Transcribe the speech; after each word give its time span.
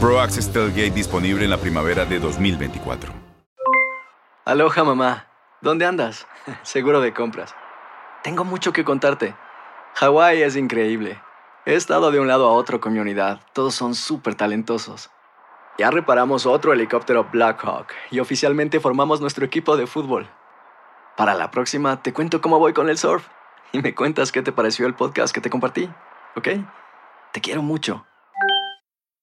Pro 0.00 0.20
Access 0.20 0.52
Tailgate 0.52 0.92
disponible 0.92 1.42
en 1.42 1.50
la 1.50 1.56
primavera 1.56 2.04
de 2.04 2.20
2024. 2.20 3.12
Aloha 4.44 4.84
mamá, 4.84 5.26
¿dónde 5.60 5.86
andas? 5.86 6.28
Seguro 6.62 7.00
de 7.00 7.12
compras. 7.12 7.52
Tengo 8.22 8.44
mucho 8.44 8.72
que 8.72 8.84
contarte. 8.84 9.34
Hawái 9.94 10.42
es 10.42 10.54
increíble. 10.54 11.20
He 11.66 11.74
estado 11.74 12.12
de 12.12 12.20
un 12.20 12.28
lado 12.28 12.48
a 12.48 12.52
otro 12.52 12.80
con 12.80 12.92
mi 12.92 13.00
unidad. 13.00 13.40
Todos 13.52 13.74
son 13.74 13.96
súper 13.96 14.36
talentosos. 14.36 15.10
Ya 15.78 15.90
reparamos 15.90 16.46
otro 16.46 16.72
helicóptero 16.72 17.28
Blackhawk 17.32 17.88
y 18.12 18.20
oficialmente 18.20 18.78
formamos 18.78 19.20
nuestro 19.20 19.44
equipo 19.44 19.76
de 19.76 19.88
fútbol. 19.88 20.28
Para 21.16 21.34
la 21.34 21.50
próxima 21.50 22.00
te 22.04 22.12
cuento 22.12 22.40
cómo 22.40 22.60
voy 22.60 22.72
con 22.72 22.88
el 22.88 22.98
surf 22.98 23.26
y 23.72 23.82
me 23.82 23.96
cuentas 23.96 24.30
qué 24.30 24.42
te 24.42 24.52
pareció 24.52 24.86
el 24.86 24.94
podcast 24.94 25.34
que 25.34 25.40
te 25.40 25.50
compartí, 25.50 25.90
¿ok? 26.36 26.48
Te 27.32 27.40
quiero 27.40 27.62
mucho. 27.62 28.07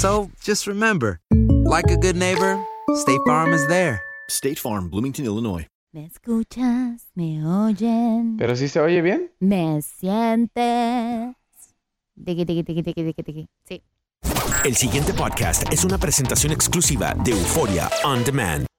So 0.00 0.30
just 0.42 0.66
remember, 0.66 1.20
like 1.68 1.90
a 1.90 1.96
good 1.98 2.16
neighbor, 2.16 2.56
State 2.94 3.20
Farm 3.26 3.52
is 3.52 3.66
there. 3.66 4.00
State 4.30 4.58
Farm, 4.58 4.88
Bloomington, 4.88 5.26
Illinois. 5.26 5.66
Me 5.92 6.06
escuchas, 6.06 7.10
me 7.14 7.44
oyen, 7.44 8.38
Pero 8.38 8.56
si 8.56 8.68
se 8.68 8.80
oye 8.80 9.02
bien. 9.02 9.30
me 9.40 9.82
sientes. 9.82 11.34
Tiki, 12.24 12.46
tiki, 12.46 12.62
tiki, 12.64 12.82
tiki, 12.82 13.04
tiki, 13.04 13.22
tiki. 13.22 13.46
Sí. 13.68 13.82
El 14.64 14.74
siguiente 14.74 15.12
podcast 15.12 15.70
es 15.70 15.84
una 15.84 15.98
presentación 15.98 16.52
exclusiva 16.52 17.14
de 17.22 17.32
Euforia 17.32 17.90
On 18.02 18.24
Demand. 18.24 18.69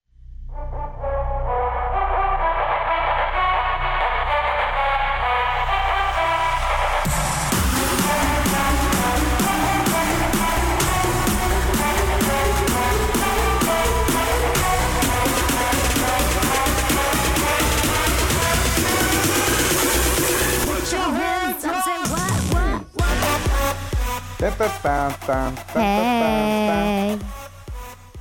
Hey. 24.42 24.50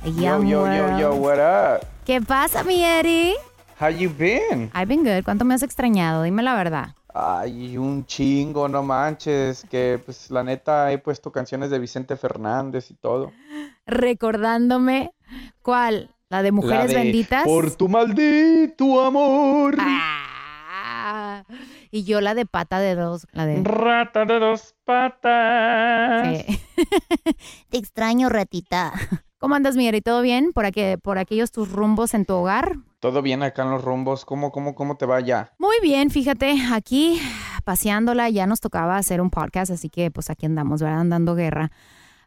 Yo, 0.05 0.43
yo, 0.43 0.71
yo, 0.71 0.99
yo, 0.99 1.15
what 1.15 1.39
up? 1.39 1.87
¿Qué 2.05 2.21
pasa, 2.21 2.63
mi 2.63 2.83
Eri? 2.83 3.33
How 3.79 3.89
you 3.89 4.11
been? 4.11 4.69
I've 4.75 4.85
been 4.85 5.03
good. 5.03 5.23
¿Cuánto 5.23 5.45
me 5.45 5.55
has 5.55 5.63
extrañado? 5.63 6.21
Dime 6.21 6.43
la 6.43 6.53
verdad. 6.53 6.93
Ay, 7.11 7.75
un 7.75 8.05
chingo, 8.05 8.67
no 8.67 8.83
manches, 8.83 9.65
que 9.67 9.99
pues 10.05 10.29
la 10.29 10.43
neta 10.43 10.91
he 10.91 10.99
puesto 10.99 11.31
canciones 11.31 11.71
de 11.71 11.79
Vicente 11.79 12.15
Fernández 12.15 12.91
y 12.91 12.93
todo. 12.93 13.31
Recordándome, 13.87 15.13
¿cuál? 15.63 16.11
¿La 16.29 16.43
de 16.43 16.51
Mujeres 16.51 16.93
La 16.93 16.99
de, 16.99 17.05
Benditas? 17.05 17.45
Por 17.45 17.71
tu 17.71 17.89
maldito 17.89 19.03
amor. 19.03 19.75
Ah, 19.79 20.20
y 21.91 22.03
yo 22.03 22.21
la 22.21 22.33
de 22.33 22.45
pata 22.45 22.79
de 22.79 22.95
dos, 22.95 23.27
la 23.33 23.45
de... 23.45 23.61
Rata 23.63 24.25
de 24.25 24.39
dos 24.39 24.75
patas. 24.85 26.45
Sí. 26.45 26.59
Te 27.69 27.77
extraño, 27.77 28.29
ratita. 28.29 28.93
¿Cómo 29.37 29.55
andas, 29.55 29.75
mi 29.75 29.87
Eri? 29.87 30.01
¿Todo 30.01 30.21
bien? 30.21 30.53
¿Por, 30.53 30.65
aquí, 30.65 30.97
¿Por 31.01 31.17
aquellos 31.17 31.51
tus 31.51 31.71
rumbos 31.71 32.13
en 32.13 32.25
tu 32.25 32.33
hogar? 32.33 32.77
Todo 32.99 33.21
bien 33.21 33.43
acá 33.43 33.63
en 33.63 33.71
los 33.71 33.83
rumbos. 33.83 34.23
¿Cómo, 34.23 34.51
cómo, 34.51 34.75
cómo 34.75 34.97
te 34.97 35.05
va 35.05 35.19
ya? 35.19 35.51
Muy 35.57 35.75
bien, 35.81 36.11
fíjate, 36.11 36.55
aquí 36.71 37.19
paseándola, 37.63 38.29
ya 38.29 38.47
nos 38.47 38.59
tocaba 38.59 38.97
hacer 38.97 39.21
un 39.21 39.29
podcast, 39.29 39.71
así 39.71 39.89
que 39.89 40.11
pues 40.11 40.29
aquí 40.29 40.45
andamos, 40.45 40.81
¿verdad? 40.81 41.05
Dando 41.05 41.35
guerra. 41.35 41.71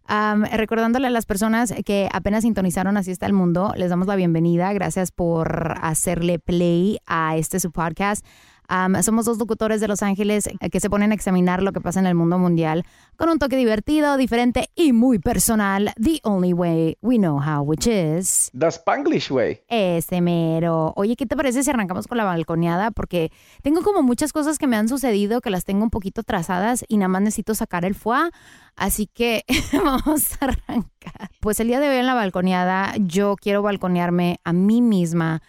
Recordándole 0.06 1.06
a 1.06 1.10
las 1.10 1.24
personas 1.24 1.72
que 1.86 2.08
apenas 2.12 2.42
sintonizaron 2.42 2.98
Así 2.98 3.10
está 3.10 3.26
el 3.26 3.32
mundo, 3.32 3.72
les 3.76 3.88
damos 3.88 4.06
la 4.06 4.16
bienvenida. 4.16 4.72
Gracias 4.72 5.12
por 5.12 5.76
hacerle 5.80 6.38
play 6.38 6.98
a 7.06 7.36
este 7.36 7.58
su 7.58 7.72
podcast. 7.72 8.24
Am, 8.68 9.02
somos 9.02 9.24
dos 9.26 9.38
locutores 9.38 9.80
de 9.80 9.88
Los 9.88 10.02
Ángeles 10.02 10.46
eh, 10.46 10.70
que 10.70 10.80
se 10.80 10.90
ponen 10.90 11.12
a 11.12 11.14
examinar 11.14 11.62
lo 11.62 11.72
que 11.72 11.80
pasa 11.80 12.00
en 12.00 12.06
el 12.06 12.14
mundo 12.14 12.38
mundial 12.38 12.84
con 13.16 13.28
un 13.28 13.38
toque 13.38 13.56
divertido, 13.56 14.16
diferente 14.16 14.70
y 14.74 14.92
muy 14.92 15.18
personal. 15.18 15.92
The 16.00 16.20
only 16.22 16.52
way 16.52 16.96
we 17.00 17.16
know 17.16 17.38
how, 17.38 17.62
which 17.62 17.86
is... 17.86 18.50
The 18.58 18.68
Spanglish 18.68 19.30
Way. 19.30 19.60
Ese 19.68 20.20
mero. 20.20 20.92
Oye, 20.96 21.16
¿qué 21.16 21.26
te 21.26 21.36
parece 21.36 21.62
si 21.62 21.70
arrancamos 21.70 22.06
con 22.06 22.18
la 22.18 22.24
balconeada? 22.24 22.90
Porque 22.90 23.30
tengo 23.62 23.82
como 23.82 24.02
muchas 24.02 24.32
cosas 24.32 24.58
que 24.58 24.66
me 24.66 24.76
han 24.76 24.88
sucedido 24.88 25.40
que 25.40 25.50
las 25.50 25.64
tengo 25.64 25.84
un 25.84 25.90
poquito 25.90 26.22
trazadas 26.22 26.84
y 26.88 26.96
nada 26.96 27.08
más 27.08 27.22
necesito 27.22 27.54
sacar 27.54 27.84
el 27.84 27.94
foie. 27.94 28.30
Así 28.76 29.06
que 29.06 29.44
vamos 29.72 30.32
a 30.40 30.46
arrancar. 30.46 31.30
Pues 31.40 31.60
el 31.60 31.68
día 31.68 31.80
de 31.80 31.88
hoy 31.88 31.96
en 31.96 32.06
la 32.06 32.14
balconeada 32.14 32.94
yo 32.98 33.36
quiero 33.36 33.62
balconearme 33.62 34.40
a 34.44 34.52
mí 34.52 34.80
misma 34.80 35.42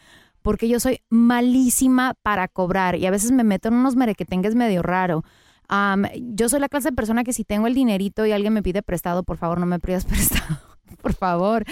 porque 0.45 0.69
yo 0.69 0.79
soy 0.79 1.01
malísima 1.09 2.13
para 2.21 2.47
cobrar 2.47 2.97
y 2.97 3.07
a 3.07 3.11
veces 3.11 3.31
me 3.31 3.43
meto 3.43 3.69
en 3.69 3.73
unos 3.73 3.95
merequetengues 3.95 4.53
medio 4.53 4.83
raro. 4.83 5.23
Yo 6.21 6.49
soy 6.49 6.59
la 6.59 6.69
clase 6.69 6.89
de 6.89 6.95
persona 6.95 7.23
que 7.23 7.33
si 7.33 7.43
tengo 7.43 7.65
el 7.65 7.73
dinerito 7.73 8.27
y 8.27 8.31
alguien 8.31 8.53
me 8.53 8.61
pide 8.61 8.83
prestado, 8.83 9.23
por 9.23 9.37
favor, 9.37 9.59
no 9.59 9.65
me 9.65 9.79
pidas 9.79 10.05
prestado. 10.05 10.59
Por 11.01 11.15
favor. 11.15 11.65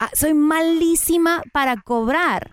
Ah, 0.00 0.10
soy 0.12 0.34
malísima 0.34 1.40
para 1.52 1.76
cobrar. 1.76 2.50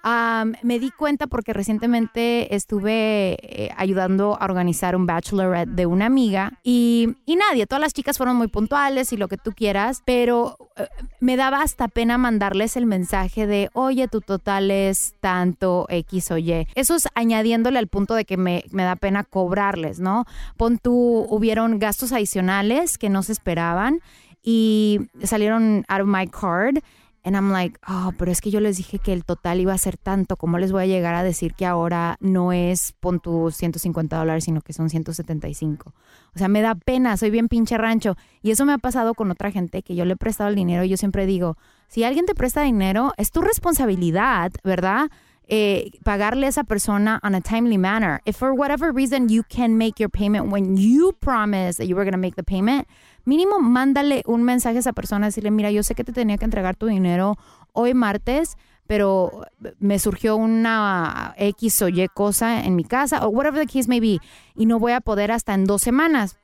Me 0.61 0.77
di 0.77 0.91
cuenta 0.91 1.25
porque 1.25 1.53
recientemente 1.53 2.55
estuve 2.55 3.37
eh, 3.41 3.71
ayudando 3.77 4.37
a 4.39 4.45
organizar 4.45 4.95
un 4.95 5.07
bachelorette 5.07 5.71
de 5.71 5.87
una 5.87 6.05
amiga 6.05 6.59
y, 6.63 7.15
y 7.25 7.35
nadie, 7.35 7.65
todas 7.65 7.81
las 7.81 7.93
chicas 7.93 8.17
fueron 8.17 8.35
muy 8.35 8.47
puntuales 8.47 9.11
y 9.11 9.17
lo 9.17 9.27
que 9.27 9.37
tú 9.37 9.53
quieras, 9.53 10.03
pero 10.05 10.55
eh, 10.75 10.87
me 11.19 11.35
daba 11.35 11.63
hasta 11.63 11.87
pena 11.87 12.19
mandarles 12.19 12.77
el 12.77 12.85
mensaje 12.85 13.47
de, 13.47 13.71
oye, 13.73 14.07
tu 14.07 14.21
total 14.21 14.69
es 14.69 15.15
tanto 15.19 15.87
X 15.89 16.29
o 16.29 16.37
Y. 16.37 16.67
Eso 16.75 16.95
es 16.95 17.07
añadiéndole 17.15 17.79
al 17.79 17.87
punto 17.87 18.13
de 18.13 18.25
que 18.25 18.37
me, 18.37 18.65
me 18.69 18.83
da 18.83 18.95
pena 18.95 19.23
cobrarles, 19.23 19.99
¿no? 19.99 20.25
Pon 20.57 20.77
tú, 20.77 21.25
hubieron 21.27 21.79
gastos 21.79 22.11
adicionales 22.11 22.99
que 22.99 23.09
no 23.09 23.23
se 23.23 23.31
esperaban 23.31 23.99
y 24.43 24.99
salieron 25.23 25.85
out 25.87 26.01
of 26.01 26.07
my 26.07 26.27
card 26.27 26.79
And 27.23 27.35
I'm 27.35 27.51
like, 27.51 27.77
oh, 27.87 28.13
pero 28.17 28.31
es 28.31 28.41
que 28.41 28.49
yo 28.49 28.59
les 28.59 28.77
dije 28.77 28.97
que 28.97 29.13
el 29.13 29.23
total 29.25 29.59
iba 29.59 29.73
a 29.73 29.77
ser 29.77 29.97
tanto. 29.97 30.37
¿Cómo 30.37 30.57
les 30.57 30.71
voy 30.71 30.83
a 30.83 30.87
llegar 30.87 31.13
a 31.13 31.23
decir 31.23 31.53
que 31.53 31.67
ahora 31.67 32.17
no 32.19 32.51
es, 32.51 32.93
pon 32.99 33.19
tus 33.19 33.55
150 33.55 34.17
dólares, 34.17 34.45
sino 34.45 34.61
que 34.61 34.73
son 34.73 34.89
175? 34.89 35.93
O 36.35 36.39
sea, 36.39 36.47
me 36.47 36.61
da 36.61 36.73
pena, 36.73 37.17
soy 37.17 37.29
bien 37.29 37.47
pinche 37.47 37.77
rancho. 37.77 38.15
Y 38.41 38.49
eso 38.49 38.65
me 38.65 38.73
ha 38.73 38.79
pasado 38.79 39.13
con 39.13 39.29
otra 39.29 39.51
gente 39.51 39.83
que 39.83 39.95
yo 39.95 40.05
le 40.05 40.13
he 40.13 40.17
prestado 40.17 40.49
el 40.49 40.55
dinero. 40.55 40.83
Y 40.83 40.89
yo 40.89 40.97
siempre 40.97 41.27
digo, 41.27 41.57
si 41.87 42.03
alguien 42.03 42.25
te 42.25 42.33
presta 42.33 42.63
dinero, 42.63 43.13
es 43.17 43.31
tu 43.31 43.41
responsabilidad, 43.41 44.51
¿verdad? 44.63 45.11
Eh, 45.53 45.91
pagarle 46.05 46.45
a 46.45 46.49
esa 46.49 46.63
persona 46.63 47.19
on 47.23 47.35
a 47.35 47.41
timely 47.41 47.77
manner. 47.77 48.21
If 48.25 48.37
for 48.37 48.53
whatever 48.53 48.93
reason 48.93 49.27
you 49.27 49.43
can 49.43 49.77
make 49.77 49.99
your 49.99 50.09
payment 50.09 50.49
when 50.49 50.77
you 50.77 51.13
promised 51.19 51.77
that 51.77 51.87
you 51.87 51.95
were 51.95 52.05
going 52.05 52.13
to 52.13 52.17
make 52.17 52.35
the 52.35 52.43
payment, 52.43 52.87
mínimo 53.25 53.59
mándale 53.59 54.23
un 54.25 54.43
mensaje 54.43 54.77
a 54.77 54.79
esa 54.79 54.93
persona, 54.93 55.27
decirle, 55.27 55.51
mira, 55.51 55.71
yo 55.71 55.83
sé 55.83 55.95
que 55.95 56.03
te 56.03 56.13
tenía 56.13 56.37
que 56.37 56.45
entregar 56.45 56.75
tu 56.75 56.87
dinero 56.87 57.37
hoy 57.73 57.93
martes, 57.93 58.57
pero 58.87 59.43
me 59.79 59.99
surgió 59.99 60.35
una 60.35 61.33
X 61.37 61.81
o 61.81 61.87
Y 61.87 62.07
cosa 62.09 62.63
en 62.63 62.75
mi 62.75 62.83
casa, 62.83 63.25
o 63.25 63.29
whatever 63.29 63.65
the 63.65 63.71
case 63.71 63.87
may 63.87 63.99
be, 63.99 64.19
y 64.55 64.65
no 64.65 64.79
voy 64.79 64.91
a 64.91 65.01
poder 65.01 65.31
hasta 65.31 65.53
en 65.53 65.65
dos 65.65 65.81
semanas. 65.81 66.37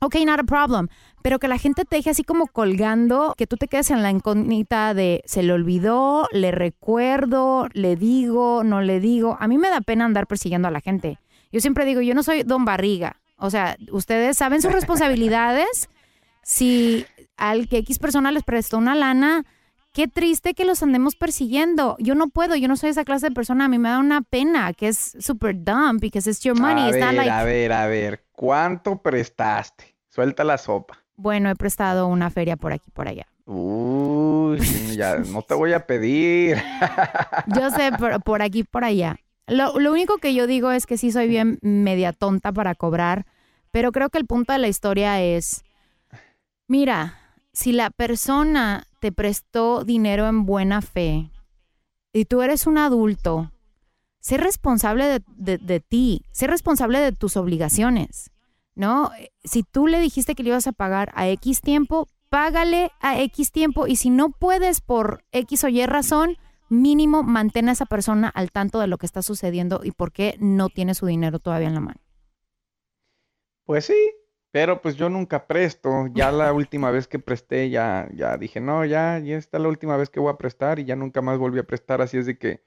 Ok, 0.00 0.16
not 0.26 0.40
a 0.40 0.44
problem. 0.44 0.88
Pero 1.22 1.38
que 1.38 1.48
la 1.48 1.58
gente 1.58 1.84
te 1.84 1.96
deje 1.96 2.10
así 2.10 2.22
como 2.22 2.46
colgando, 2.46 3.34
que 3.36 3.46
tú 3.46 3.56
te 3.56 3.66
quedes 3.66 3.90
en 3.90 4.02
la 4.02 4.10
incógnita 4.10 4.92
de 4.92 5.22
se 5.24 5.42
le 5.42 5.52
olvidó, 5.52 6.28
le 6.32 6.50
recuerdo, 6.50 7.68
le 7.72 7.96
digo, 7.96 8.62
no 8.62 8.82
le 8.82 9.00
digo. 9.00 9.36
A 9.40 9.48
mí 9.48 9.58
me 9.58 9.70
da 9.70 9.80
pena 9.80 10.04
andar 10.04 10.26
persiguiendo 10.26 10.68
a 10.68 10.70
la 10.70 10.80
gente. 10.80 11.18
Yo 11.50 11.60
siempre 11.60 11.84
digo, 11.84 12.02
yo 12.02 12.14
no 12.14 12.22
soy 12.22 12.42
don 12.42 12.64
Barriga. 12.64 13.16
O 13.38 13.50
sea, 13.50 13.76
ustedes 13.90 14.36
saben 14.36 14.60
sus 14.60 14.72
responsabilidades 14.80 15.88
si 16.46 17.04
al 17.36 17.68
que 17.68 17.78
X 17.78 17.98
persona 17.98 18.30
les 18.30 18.44
prestó 18.44 18.78
una 18.78 18.94
lana, 18.94 19.44
qué 19.92 20.06
triste 20.06 20.54
que 20.54 20.64
los 20.64 20.80
andemos 20.80 21.16
persiguiendo. 21.16 21.96
Yo 21.98 22.14
no 22.14 22.28
puedo, 22.28 22.54
yo 22.54 22.68
no 22.68 22.76
soy 22.76 22.90
esa 22.90 23.04
clase 23.04 23.28
de 23.30 23.34
persona. 23.34 23.64
A 23.64 23.68
mí 23.68 23.78
me 23.78 23.88
da 23.88 23.98
una 23.98 24.22
pena 24.22 24.72
que 24.72 24.86
es 24.88 25.16
super 25.18 25.56
dumb 25.56 25.98
because 26.00 26.30
it's 26.30 26.40
your 26.44 26.56
money. 26.58 26.84
A 26.84 26.88
It's 26.90 26.98
not 27.00 27.08
ver, 27.08 27.16
like- 27.16 27.30
a 27.30 27.42
ver, 27.44 27.72
a 27.72 27.86
ver. 27.88 28.24
¿Cuánto 28.30 29.02
prestaste? 29.02 29.96
Suelta 30.08 30.44
la 30.44 30.56
sopa. 30.56 30.98
Bueno, 31.16 31.50
he 31.50 31.56
prestado 31.56 32.06
una 32.06 32.30
feria 32.30 32.56
por 32.56 32.72
aquí, 32.72 32.90
por 32.92 33.08
allá. 33.08 33.26
Uy, 33.46 34.58
ya 34.96 35.16
no 35.16 35.42
te 35.42 35.54
voy 35.54 35.72
a 35.72 35.84
pedir. 35.86 36.58
Yo 37.46 37.70
sé, 37.70 37.90
por, 37.98 38.22
por 38.22 38.42
aquí, 38.42 38.62
por 38.62 38.84
allá. 38.84 39.16
Lo, 39.48 39.78
lo 39.80 39.92
único 39.92 40.18
que 40.18 40.34
yo 40.34 40.46
digo 40.46 40.70
es 40.72 40.86
que 40.86 40.96
sí 40.98 41.10
soy 41.12 41.28
bien 41.28 41.58
media 41.62 42.12
tonta 42.12 42.52
para 42.52 42.74
cobrar, 42.74 43.26
pero 43.70 43.92
creo 43.92 44.10
que 44.10 44.18
el 44.18 44.26
punto 44.26 44.52
de 44.52 44.58
la 44.58 44.66
historia 44.68 45.22
es, 45.22 45.62
mira, 46.68 47.18
si 47.52 47.72
la 47.72 47.90
persona 47.90 48.86
te 49.00 49.12
prestó 49.12 49.84
dinero 49.84 50.26
en 50.26 50.46
buena 50.46 50.82
fe 50.82 51.30
y 52.12 52.24
tú 52.24 52.42
eres 52.42 52.66
un 52.66 52.78
adulto, 52.78 53.50
sé 54.20 54.36
responsable 54.36 55.22
de, 55.36 55.80
ti, 55.80 56.24
sé 56.32 56.46
responsable 56.46 56.98
de 57.00 57.12
tus 57.12 57.36
obligaciones, 57.36 58.30
¿no? 58.74 59.10
Si 59.44 59.62
tú 59.62 59.86
le 59.86 60.00
dijiste 60.00 60.34
que 60.34 60.42
le 60.42 60.50
ibas 60.50 60.66
a 60.66 60.72
pagar 60.72 61.12
a 61.14 61.28
X 61.28 61.60
tiempo, 61.60 62.08
págale 62.28 62.90
a 63.00 63.20
X 63.20 63.52
tiempo 63.52 63.86
y 63.86 63.96
si 63.96 64.10
no 64.10 64.30
puedes 64.30 64.80
por 64.80 65.24
X 65.32 65.64
o 65.64 65.68
Y 65.68 65.86
razón, 65.86 66.36
mínimo 66.68 67.22
mantén 67.22 67.68
a 67.68 67.72
esa 67.72 67.86
persona 67.86 68.28
al 68.28 68.50
tanto 68.50 68.80
de 68.80 68.86
lo 68.86 68.98
que 68.98 69.06
está 69.06 69.22
sucediendo 69.22 69.80
y 69.82 69.92
por 69.92 70.12
qué 70.12 70.36
no 70.40 70.68
tiene 70.68 70.94
su 70.94 71.06
dinero 71.06 71.38
todavía 71.38 71.68
en 71.68 71.74
la 71.74 71.80
mano. 71.80 72.00
Pues 73.64 73.86
sí, 73.86 74.10
pero 74.56 74.80
pues 74.80 74.96
yo 74.96 75.10
nunca 75.10 75.46
presto. 75.46 76.06
Ya 76.14 76.32
la 76.32 76.50
última 76.54 76.90
vez 76.90 77.06
que 77.06 77.18
presté, 77.18 77.68
ya, 77.68 78.08
ya 78.14 78.38
dije, 78.38 78.58
no, 78.58 78.86
ya, 78.86 79.18
ya 79.18 79.36
está 79.36 79.58
la 79.58 79.68
última 79.68 79.98
vez 79.98 80.08
que 80.08 80.18
voy 80.18 80.32
a 80.32 80.38
prestar 80.38 80.78
y 80.78 80.86
ya 80.86 80.96
nunca 80.96 81.20
más 81.20 81.36
volví 81.36 81.58
a 81.58 81.64
prestar. 81.64 82.00
Así 82.00 82.16
es 82.16 82.24
de 82.24 82.38
que 82.38 82.62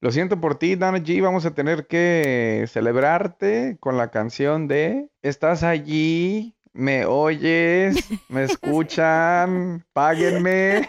lo 0.00 0.10
siento 0.10 0.40
por 0.40 0.54
ti, 0.58 0.74
Dana 0.74 0.96
G. 1.00 1.22
Vamos 1.22 1.44
a 1.44 1.50
tener 1.52 1.86
que 1.86 2.64
celebrarte 2.68 3.76
con 3.78 3.98
la 3.98 4.10
canción 4.10 4.68
de 4.68 5.10
Estás 5.20 5.64
allí, 5.64 6.56
me 6.72 7.04
oyes, 7.04 8.08
me 8.30 8.44
escuchan, 8.44 9.84
páguenme. 9.92 10.88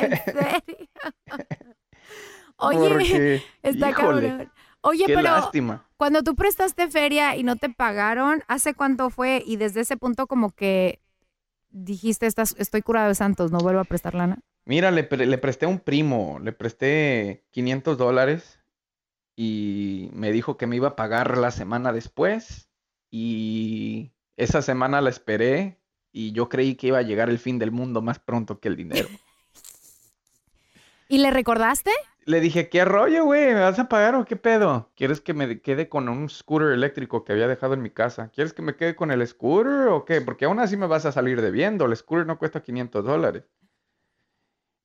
¿En 0.00 0.16
serio? 0.16 0.88
Oye, 2.56 2.78
Porque, 2.78 3.42
está 3.62 3.90
híjole, 3.90 4.28
cabrón. 4.28 4.52
Oye, 4.84 5.04
qué 5.06 5.14
pero 5.14 5.22
lástima. 5.22 5.86
cuando 5.96 6.22
tú 6.22 6.34
prestaste 6.36 6.88
feria 6.88 7.36
y 7.36 7.42
no 7.42 7.56
te 7.56 7.70
pagaron, 7.70 8.42
¿hace 8.48 8.74
cuánto 8.74 9.10
fue? 9.10 9.42
Y 9.46 9.56
desde 9.56 9.80
ese 9.80 9.96
punto 9.96 10.26
como 10.26 10.50
que 10.50 11.00
dijiste, 11.70 12.26
"Estás- 12.26 12.54
estoy 12.58 12.82
curado 12.82 13.08
de 13.08 13.14
santos, 13.14 13.50
no 13.50 13.58
vuelvo 13.58 13.80
a 13.80 13.84
prestar 13.84 14.14
lana. 14.14 14.38
Mira, 14.66 14.90
le, 14.90 15.04
pre- 15.04 15.26
le 15.26 15.38
presté 15.38 15.66
a 15.66 15.68
un 15.68 15.78
primo, 15.80 16.38
le 16.42 16.52
presté 16.52 17.44
500 17.50 17.98
dólares 17.98 18.60
y 19.36 20.10
me 20.12 20.32
dijo 20.32 20.56
que 20.56 20.66
me 20.66 20.76
iba 20.76 20.88
a 20.88 20.96
pagar 20.96 21.38
la 21.38 21.50
semana 21.50 21.92
después 21.92 22.68
y 23.10 24.12
esa 24.36 24.62
semana 24.62 25.00
la 25.00 25.10
esperé 25.10 25.80
y 26.12 26.32
yo 26.32 26.48
creí 26.48 26.76
que 26.76 26.88
iba 26.88 26.98
a 26.98 27.02
llegar 27.02 27.28
el 27.30 27.38
fin 27.38 27.58
del 27.58 27.72
mundo 27.72 28.02
más 28.02 28.18
pronto 28.18 28.60
que 28.60 28.68
el 28.68 28.76
dinero. 28.76 29.08
¿Y 31.08 31.18
le 31.18 31.30
recordaste? 31.30 31.90
Le 32.26 32.40
dije, 32.40 32.68
¿qué 32.68 32.84
rollo, 32.84 33.24
güey? 33.24 33.46
¿Me 33.54 33.60
vas 33.60 33.78
a 33.78 33.88
pagar 33.88 34.14
o 34.14 34.24
qué 34.26 34.36
pedo? 34.36 34.90
¿Quieres 34.96 35.20
que 35.22 35.32
me 35.34 35.60
quede 35.62 35.88
con 35.88 36.08
un 36.10 36.28
scooter 36.28 36.72
eléctrico 36.72 37.24
que 37.24 37.32
había 37.32 37.48
dejado 37.48 37.72
en 37.74 37.82
mi 37.82 37.90
casa? 37.90 38.28
¿Quieres 38.30 38.52
que 38.54 38.60
me 38.62 38.76
quede 38.76 38.94
con 38.96 39.10
el 39.10 39.26
scooter 39.26 39.88
o 39.88 40.04
qué? 40.04 40.20
Porque 40.20 40.44
aún 40.46 40.58
así 40.60 40.76
me 40.76 40.86
vas 40.86 41.06
a 41.06 41.12
salir 41.12 41.40
debiendo. 41.42 41.84
El 41.86 41.96
scooter 41.96 42.26
no 42.26 42.38
cuesta 42.38 42.62
500 42.62 43.04
dólares. 43.04 43.44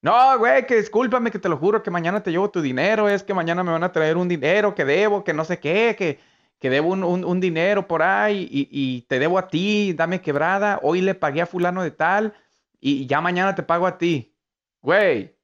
No, 0.02 0.38
güey, 0.40 0.66
que 0.66 0.78
discúlpame, 0.78 1.30
que 1.30 1.40
te 1.40 1.50
lo 1.50 1.58
juro 1.58 1.84
que 1.84 1.92
mañana 1.92 2.24
te 2.24 2.32
llevo 2.32 2.50
tu 2.52 2.62
dinero. 2.62 3.10
Es 3.10 3.24
que 3.24 3.34
mañana 3.34 3.64
me 3.64 3.72
van 3.72 3.84
a 3.84 3.92
traer 3.92 4.16
un 4.18 4.30
dinero 4.30 4.74
que 4.74 4.86
debo, 4.86 5.24
que 5.26 5.34
no 5.34 5.44
sé 5.44 5.60
qué, 5.60 5.96
que, 5.98 6.20
que 6.60 6.70
debo 6.70 6.90
un, 6.90 7.04
un- 7.04 7.26
un 7.26 7.40
dinero 7.42 7.86
por 7.88 8.02
ahí 8.02 8.48
y, 8.50 8.70
y 8.72 9.02
te 9.04 9.20
debo 9.20 9.38
a 9.38 9.50
ti, 9.50 9.94
dame 9.94 10.22
quebrada. 10.22 10.80
Hoy 10.84 11.02
le 11.02 11.16
pagué 11.16 11.42
a 11.42 11.46
fulano 11.46 11.84
de 11.84 11.92
tal 11.92 12.34
y 12.80 13.08
ya 13.08 13.20
mañana 13.20 13.56
te 13.56 13.64
pago 13.64 13.88
a 13.88 13.98
ti. 13.98 14.38
Güey, 14.82 15.36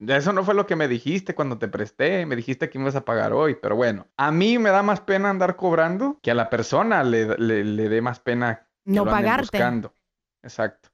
eso 0.00 0.32
no 0.32 0.44
fue 0.44 0.54
lo 0.54 0.66
que 0.66 0.76
me 0.76 0.88
dijiste 0.88 1.34
cuando 1.34 1.58
te 1.58 1.68
presté. 1.68 2.26
Me 2.26 2.36
dijiste 2.36 2.70
que 2.70 2.78
me 2.78 2.84
ibas 2.84 2.96
a 2.96 3.04
pagar 3.04 3.32
hoy, 3.32 3.56
pero 3.60 3.76
bueno. 3.76 4.06
A 4.16 4.30
mí 4.32 4.58
me 4.58 4.70
da 4.70 4.82
más 4.82 5.00
pena 5.00 5.30
andar 5.30 5.56
cobrando 5.56 6.18
que 6.22 6.30
a 6.30 6.34
la 6.34 6.50
persona 6.50 7.02
le, 7.04 7.36
le, 7.38 7.64
le 7.64 7.88
dé 7.88 8.00
más 8.02 8.20
pena 8.20 8.68
que 8.90 9.00
No 9.00 9.02
lo 9.02 9.08
pagarte. 9.08 9.32
buscando. 9.34 9.94
Exacto. 10.42 10.90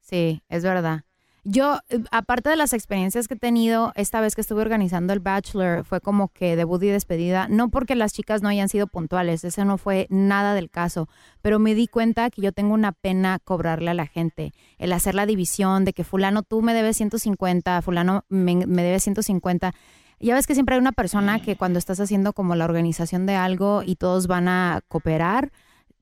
Sí, 0.00 0.42
es 0.48 0.64
verdad. 0.64 1.04
Yo, 1.50 1.78
eh, 1.88 2.00
aparte 2.10 2.50
de 2.50 2.56
las 2.56 2.74
experiencias 2.74 3.26
que 3.26 3.32
he 3.32 3.38
tenido, 3.38 3.92
esta 3.96 4.20
vez 4.20 4.34
que 4.34 4.42
estuve 4.42 4.60
organizando 4.60 5.14
el 5.14 5.20
Bachelor, 5.20 5.82
fue 5.82 6.02
como 6.02 6.28
que 6.28 6.56
debut 6.56 6.82
y 6.82 6.88
despedida, 6.88 7.48
no 7.48 7.70
porque 7.70 7.94
las 7.94 8.12
chicas 8.12 8.42
no 8.42 8.50
hayan 8.50 8.68
sido 8.68 8.86
puntuales, 8.86 9.44
ese 9.44 9.64
no 9.64 9.78
fue 9.78 10.06
nada 10.10 10.52
del 10.52 10.68
caso, 10.68 11.08
pero 11.40 11.58
me 11.58 11.74
di 11.74 11.86
cuenta 11.86 12.28
que 12.28 12.42
yo 12.42 12.52
tengo 12.52 12.74
una 12.74 12.92
pena 12.92 13.38
cobrarle 13.42 13.90
a 13.90 13.94
la 13.94 14.06
gente, 14.06 14.52
el 14.76 14.92
hacer 14.92 15.14
la 15.14 15.24
división 15.24 15.86
de 15.86 15.94
que 15.94 16.04
fulano 16.04 16.42
tú 16.42 16.60
me 16.60 16.74
debes 16.74 16.98
150, 16.98 17.80
fulano 17.80 18.26
me, 18.28 18.66
me 18.66 18.82
debe 18.82 19.00
150. 19.00 19.72
Ya 20.20 20.34
ves 20.34 20.46
que 20.46 20.52
siempre 20.52 20.74
hay 20.74 20.82
una 20.82 20.92
persona 20.92 21.40
que 21.40 21.56
cuando 21.56 21.78
estás 21.78 21.98
haciendo 21.98 22.34
como 22.34 22.56
la 22.56 22.66
organización 22.66 23.24
de 23.24 23.36
algo 23.36 23.82
y 23.82 23.96
todos 23.96 24.26
van 24.26 24.48
a 24.48 24.82
cooperar, 24.86 25.50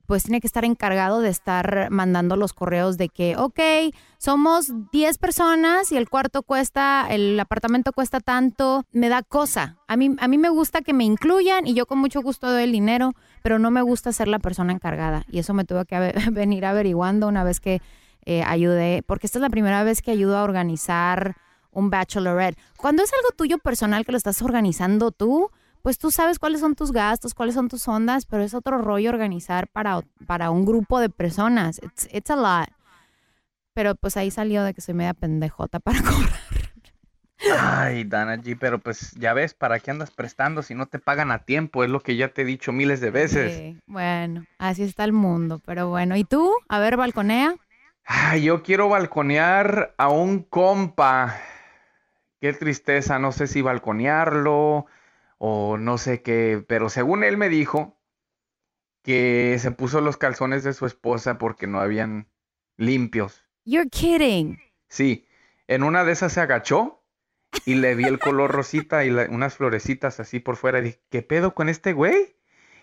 pues 0.07 0.23
tiene 0.23 0.39
que 0.39 0.47
estar 0.47 0.63
encargado 0.63 1.19
de 1.19 1.29
estar 1.29 1.89
mandando 1.91 2.37
los 2.37 2.53
correos 2.53 2.97
de 2.97 3.09
que, 3.09 3.35
ok, 3.35 3.59
somos 4.17 4.71
10 4.91 5.17
personas 5.17 5.91
y 5.91 5.97
el 5.97 6.09
cuarto 6.09 6.43
cuesta, 6.43 7.05
el 7.09 7.37
apartamento 7.37 7.91
cuesta 7.91 8.21
tanto, 8.21 8.85
me 8.93 9.09
da 9.09 9.21
cosa. 9.21 9.75
A 9.87 9.97
mí, 9.97 10.15
a 10.19 10.27
mí 10.29 10.37
me 10.37 10.49
gusta 10.49 10.81
que 10.81 10.93
me 10.93 11.03
incluyan 11.03 11.67
y 11.67 11.73
yo 11.73 11.85
con 11.85 11.99
mucho 11.99 12.21
gusto 12.21 12.49
doy 12.49 12.63
el 12.63 12.71
dinero, 12.71 13.15
pero 13.43 13.59
no 13.59 13.69
me 13.69 13.81
gusta 13.81 14.13
ser 14.13 14.29
la 14.29 14.39
persona 14.39 14.71
encargada. 14.71 15.25
Y 15.29 15.39
eso 15.39 15.53
me 15.53 15.65
tuve 15.65 15.85
que 15.85 16.13
venir 16.31 16.65
averiguando 16.65 17.27
una 17.27 17.43
vez 17.43 17.59
que 17.59 17.81
eh, 18.25 18.43
ayudé, 18.43 19.03
porque 19.05 19.27
esta 19.27 19.39
es 19.39 19.41
la 19.41 19.49
primera 19.49 19.83
vez 19.83 20.01
que 20.01 20.11
ayudo 20.11 20.37
a 20.37 20.43
organizar 20.43 21.35
un 21.71 21.89
bachelorette. 21.89 22.57
Cuando 22.77 23.03
es 23.03 23.11
algo 23.13 23.35
tuyo 23.35 23.57
personal 23.57 24.05
que 24.05 24.13
lo 24.13 24.17
estás 24.17 24.41
organizando 24.41 25.11
tú, 25.11 25.51
pues 25.81 25.97
tú 25.97 26.11
sabes 26.11 26.39
cuáles 26.39 26.59
son 26.59 26.75
tus 26.75 26.91
gastos, 26.91 27.33
cuáles 27.33 27.55
son 27.55 27.67
tus 27.67 27.87
ondas, 27.87 28.25
pero 28.25 28.43
es 28.43 28.53
otro 28.53 28.77
rollo 28.77 29.09
organizar 29.09 29.67
para, 29.67 30.01
para 30.25 30.51
un 30.51 30.65
grupo 30.65 30.99
de 30.99 31.09
personas. 31.09 31.79
It's, 31.83 32.07
it's 32.11 32.29
a 32.29 32.35
lot. 32.35 32.69
Pero 33.73 33.95
pues 33.95 34.17
ahí 34.17 34.31
salió 34.31 34.63
de 34.63 34.73
que 34.73 34.81
soy 34.81 34.95
media 34.95 35.13
pendejota 35.13 35.79
para 35.79 36.01
cobrar. 36.01 36.39
Ay, 37.59 38.03
Dana 38.03 38.37
G, 38.37 38.57
pero 38.59 38.79
pues 38.79 39.11
ya 39.11 39.33
ves, 39.33 39.53
¿para 39.53 39.79
qué 39.79 39.91
andas 39.91 40.09
prestando 40.11 40.63
si 40.63 40.73
no 40.73 40.87
te 40.87 40.99
pagan 40.99 41.31
a 41.31 41.45
tiempo? 41.45 41.83
Es 41.83 41.89
lo 41.89 41.99
que 41.99 42.15
ya 42.15 42.29
te 42.29 42.41
he 42.41 42.45
dicho 42.45 42.71
miles 42.71 42.99
de 42.99 43.11
veces. 43.11 43.53
Sí, 43.53 43.79
bueno, 43.85 44.45
así 44.57 44.83
está 44.83 45.03
el 45.03 45.13
mundo. 45.13 45.61
Pero 45.65 45.89
bueno, 45.89 46.15
¿y 46.15 46.23
tú? 46.23 46.51
A 46.67 46.79
ver, 46.79 46.97
balconea. 46.97 47.55
Ay, 48.03 48.43
yo 48.43 48.63
quiero 48.63 48.89
balconear 48.89 49.93
a 49.97 50.09
un 50.09 50.41
compa. 50.41 51.35
Qué 52.41 52.53
tristeza, 52.53 53.19
no 53.19 53.31
sé 53.31 53.47
si 53.47 53.61
balconearlo 53.61 54.87
o 55.37 55.77
no 55.77 55.97
sé 55.97 56.21
qué, 56.21 56.63
pero 56.67 56.89
según 56.89 57.23
él 57.23 57.37
me 57.37 57.49
dijo 57.49 57.99
que 59.03 59.57
se 59.59 59.71
puso 59.71 60.01
los 60.01 60.17
calzones 60.17 60.63
de 60.63 60.73
su 60.73 60.85
esposa 60.85 61.37
porque 61.37 61.67
no 61.67 61.79
habían 61.79 62.27
limpios. 62.75 63.45
You're 63.65 63.89
kidding. 63.89 64.59
Sí, 64.89 65.27
en 65.67 65.83
una 65.83 66.03
de 66.03 66.11
esas 66.13 66.33
se 66.33 66.41
agachó 66.41 67.03
y 67.65 67.75
le 67.75 67.95
vi 67.95 68.05
el 68.05 68.19
color 68.19 68.51
rosita 68.51 69.05
y 69.05 69.09
la- 69.09 69.27
unas 69.29 69.55
florecitas 69.55 70.19
así 70.19 70.39
por 70.39 70.57
fuera. 70.57 70.79
Y 70.79 70.83
dije, 70.83 71.01
¿qué 71.09 71.21
pedo 71.21 71.53
con 71.55 71.69
este 71.69 71.93
güey? 71.93 72.35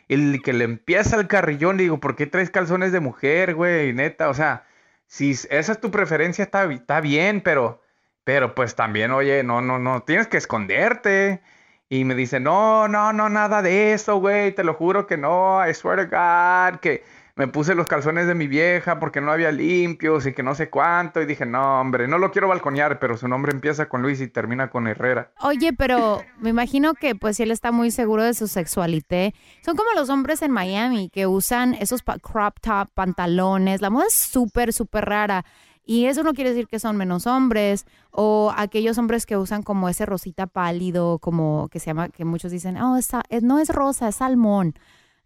El 0.09 0.43
que 0.43 0.53
le 0.53 0.65
empieza 0.65 1.17
el 1.17 1.29
carrillón, 1.29 1.77
le 1.77 1.85
digo, 1.85 2.01
¿por 2.01 2.17
qué 2.17 2.27
traes 2.27 2.51
calzones 2.51 2.93
de 2.93 3.01
mujer, 3.01 3.55
güey? 3.55 3.93
Neta, 3.95 4.29
o 4.29 4.35
sea, 4.35 4.67
si 5.07 5.31
esa 5.31 5.73
es 5.73 5.81
tu 5.81 5.91
preferencia, 5.91 6.45
está, 6.45 6.71
está 6.73 7.01
bien, 7.01 7.41
pero, 7.43 7.83
pero 8.25 8.55
pues 8.55 8.75
también, 8.75 9.11
oye, 9.13 9.43
no, 9.43 9.61
no, 9.63 9.79
no, 9.79 10.03
tienes 10.03 10.27
que 10.27 10.37
esconderte. 10.37 11.43
Y 11.89 12.05
me 12.05 12.15
dice, 12.15 12.41
no, 12.41 12.89
no, 12.89 13.13
no, 13.13 13.29
nada 13.29 13.63
de 13.63 13.93
eso, 13.93 14.17
güey, 14.17 14.55
te 14.55 14.65
lo 14.65 14.75
juro 14.75 15.07
que 15.07 15.17
no, 15.17 15.67
I 15.67 15.75
swear 15.75 16.09
to 16.09 16.17
God, 16.17 16.81
que 16.81 17.05
me 17.37 17.49
puse 17.49 17.75
los 17.75 17.89
calzones 17.89 18.29
de 18.29 18.35
mi 18.35 18.47
vieja 18.47 19.01
porque 19.01 19.21
no 19.21 19.33
había 19.33 19.51
limpios 19.51 20.25
y 20.25 20.33
que 20.33 20.45
no 20.45 20.55
sé 20.55 20.71
cuánto. 20.71 21.21
Y 21.21 21.27
dije, 21.27 21.45
no, 21.45 21.81
hombre, 21.81 22.07
no 22.07 22.19
lo 22.19 22.31
quiero 22.31 22.47
balconear, 22.49 23.01
pero 23.01 23.17
su 23.17 23.27
nombre 23.27 23.53
empieza 23.53 23.89
con 23.89 24.03
Luis 24.03 24.21
y 24.21 24.29
termina 24.29 24.71
con 24.71 24.87
Herrera. 24.87 25.33
Oye, 25.41 25.73
pero 25.73 26.23
me 26.39 26.51
imagino 26.51 26.95
que 26.95 27.17
pues 27.17 27.37
si 27.37 27.43
él 27.43 27.51
está 27.51 27.73
muy 27.73 27.91
seguro 27.91 28.23
de 28.23 28.35
su 28.35 28.47
sexualidad. 28.47 29.33
Son 29.65 29.77
como 29.77 29.91
los 29.97 30.11
hombres 30.11 30.43
en 30.43 30.53
Miami 30.53 31.11
que 31.13 31.27
usan 31.27 31.75
esos 31.75 32.03
crop 32.03 32.61
top, 32.61 32.89
pantalones. 32.95 33.81
La 33.81 33.91
moda 33.91 34.07
es 34.07 34.15
súper, 34.15 34.73
súper 34.73 35.05
rara. 35.05 35.45
Y 35.87 36.07
eso 36.07 36.23
no 36.23 36.33
quiere 36.33 36.51
decir 36.51 36.67
que 36.67 36.79
son 36.79 36.97
menos 36.97 37.27
hombres 37.27 37.85
o 38.11 38.53
aquellos 38.57 38.97
hombres 38.97 39.27
que 39.27 39.37
usan 39.37 39.63
como 39.63 39.89
ese 39.89 40.07
rosita 40.07 40.47
pálido, 40.47 41.19
como 41.19 41.69
que 41.71 41.79
se 41.79 41.87
llama, 41.87 42.09
que 42.09 42.25
muchos 42.25 42.51
dicen, 42.51 42.81
oh, 42.81 42.97
esa- 42.97 43.23
es- 43.29 43.43
no 43.43 43.59
es 43.59 43.69
rosa, 43.69 44.09
es 44.09 44.17
salmón. 44.17 44.75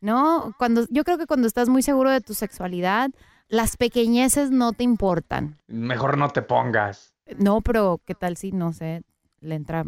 ¿No? 0.00 0.52
Cuando, 0.58 0.86
yo 0.90 1.02
creo 1.04 1.18
que 1.18 1.26
cuando 1.26 1.46
estás 1.48 1.68
muy 1.68 1.82
seguro 1.82 2.10
de 2.10 2.20
tu 2.20 2.34
sexualidad, 2.34 3.10
las 3.48 3.76
pequeñeces 3.76 4.50
no 4.52 4.72
te 4.72 4.84
importan. 4.84 5.58
Mejor 5.66 6.16
no 6.18 6.28
te 6.28 6.42
pongas. 6.42 7.14
No, 7.36 7.60
pero 7.62 8.00
¿qué 8.04 8.14
tal 8.14 8.36
si, 8.36 8.52
no 8.52 8.72
sé, 8.72 9.02
le 9.40 9.54
entra 9.56 9.84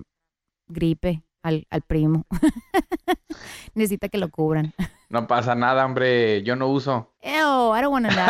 gripe 0.69 1.23
al, 1.43 1.67
al 1.71 1.83
primo? 1.83 2.27
Necesita 3.75 4.09
que 4.09 4.19
lo 4.19 4.31
cubran. 4.31 4.75
No 5.09 5.27
pasa 5.27 5.55
nada, 5.55 5.85
hombre, 5.87 6.43
yo 6.43 6.57
no 6.57 6.69
uso. 6.69 7.12
Ew, 7.23 7.75
I 7.77 7.81
don't 7.83 7.93
want 7.93 8.07
to 8.09 8.12
know. 8.12 8.25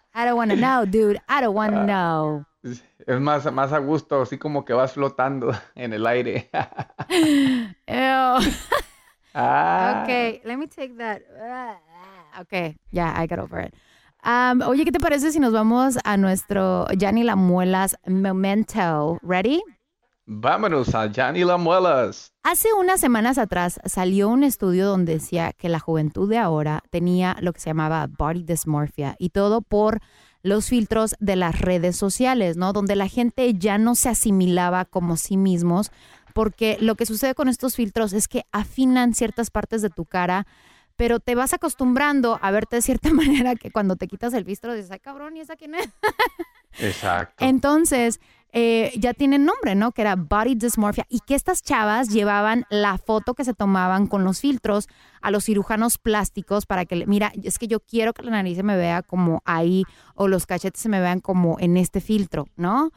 I 0.16 0.24
don't 0.24 0.36
want 0.38 0.50
to 0.50 0.56
know, 0.56 0.86
dude. 0.86 1.20
I 1.28 1.42
don't 1.42 1.54
want 1.54 1.74
to 1.74 1.84
know. 1.84 2.46
Es 2.64 3.20
más, 3.20 3.44
más 3.52 3.70
a 3.72 3.78
gusto, 3.78 4.22
así 4.22 4.38
como 4.38 4.64
que 4.64 4.72
vas 4.72 4.94
flotando 4.94 5.52
en 5.76 5.92
el 5.92 6.06
aire. 6.06 6.48
Ew. 7.86 8.40
Ah. 9.38 10.00
Okay, 10.02 10.40
let 10.46 10.56
me 10.56 10.66
take 10.66 10.96
that. 10.96 11.20
Okay, 12.40 12.74
yeah, 12.90 13.12
I 13.14 13.26
got 13.26 13.38
over 13.38 13.60
it. 13.60 13.74
Um, 14.24 14.62
oye, 14.62 14.82
¿qué 14.86 14.90
te 14.90 14.98
parece 14.98 15.30
si 15.30 15.38
nos 15.38 15.52
vamos 15.52 15.98
a 16.06 16.16
nuestro 16.16 16.86
Yanni 16.96 17.22
La 17.22 17.36
Muelas 17.36 17.96
Memento? 18.06 19.18
¿Ready? 19.22 19.62
Vámonos 20.24 20.94
a 20.94 21.08
Johnny 21.14 21.44
Lamuelas. 21.44 22.32
Hace 22.48 22.72
unas 22.72 23.00
semanas 23.00 23.38
atrás 23.38 23.80
salió 23.86 24.28
un 24.28 24.44
estudio 24.44 24.86
donde 24.86 25.14
decía 25.14 25.52
que 25.52 25.68
la 25.68 25.80
juventud 25.80 26.30
de 26.30 26.38
ahora 26.38 26.84
tenía 26.90 27.36
lo 27.40 27.52
que 27.52 27.58
se 27.58 27.70
llamaba 27.70 28.06
body 28.06 28.44
dysmorphia 28.44 29.16
y 29.18 29.30
todo 29.30 29.62
por 29.62 29.98
los 30.42 30.68
filtros 30.68 31.16
de 31.18 31.34
las 31.34 31.60
redes 31.60 31.96
sociales, 31.96 32.56
¿no? 32.56 32.72
Donde 32.72 32.94
la 32.94 33.08
gente 33.08 33.52
ya 33.54 33.78
no 33.78 33.96
se 33.96 34.10
asimilaba 34.10 34.84
como 34.84 35.16
sí 35.16 35.36
mismos, 35.36 35.90
porque 36.34 36.76
lo 36.80 36.94
que 36.94 37.04
sucede 37.04 37.34
con 37.34 37.48
estos 37.48 37.74
filtros 37.74 38.12
es 38.12 38.28
que 38.28 38.44
afinan 38.52 39.12
ciertas 39.12 39.50
partes 39.50 39.82
de 39.82 39.90
tu 39.90 40.04
cara, 40.04 40.46
pero 40.94 41.18
te 41.18 41.34
vas 41.34 41.52
acostumbrando 41.52 42.38
a 42.40 42.52
verte 42.52 42.76
de 42.76 42.82
cierta 42.82 43.10
manera 43.12 43.56
que 43.56 43.72
cuando 43.72 43.96
te 43.96 44.06
quitas 44.06 44.32
el 44.34 44.44
filtro 44.44 44.72
dices, 44.72 44.92
ay 44.92 45.00
cabrón, 45.00 45.36
¿y 45.36 45.40
esa 45.40 45.56
quién 45.56 45.74
es? 45.74 45.88
Exacto. 46.78 47.44
Entonces, 47.44 48.20
eh, 48.58 48.90
ya 48.96 49.12
tienen 49.12 49.44
nombre, 49.44 49.74
¿no? 49.74 49.92
Que 49.92 50.00
era 50.00 50.16
body 50.16 50.54
dysmorphia. 50.54 51.04
Y 51.10 51.20
que 51.20 51.34
estas 51.34 51.62
chavas 51.62 52.08
llevaban 52.08 52.64
la 52.70 52.96
foto 52.96 53.34
que 53.34 53.44
se 53.44 53.52
tomaban 53.52 54.06
con 54.06 54.24
los 54.24 54.40
filtros 54.40 54.88
a 55.20 55.30
los 55.30 55.44
cirujanos 55.44 55.98
plásticos 55.98 56.64
para 56.64 56.86
que, 56.86 56.96
le- 56.96 57.06
mira, 57.06 57.32
es 57.42 57.58
que 57.58 57.66
yo 57.68 57.80
quiero 57.80 58.14
que 58.14 58.22
la 58.22 58.30
nariz 58.30 58.56
se 58.56 58.62
me 58.62 58.76
vea 58.76 59.02
como 59.02 59.42
ahí 59.44 59.84
o 60.14 60.26
los 60.26 60.46
cachetes 60.46 60.80
se 60.80 60.88
me 60.88 61.00
vean 61.00 61.20
como 61.20 61.58
en 61.60 61.76
este 61.76 62.00
filtro, 62.00 62.46
¿no? 62.56 62.92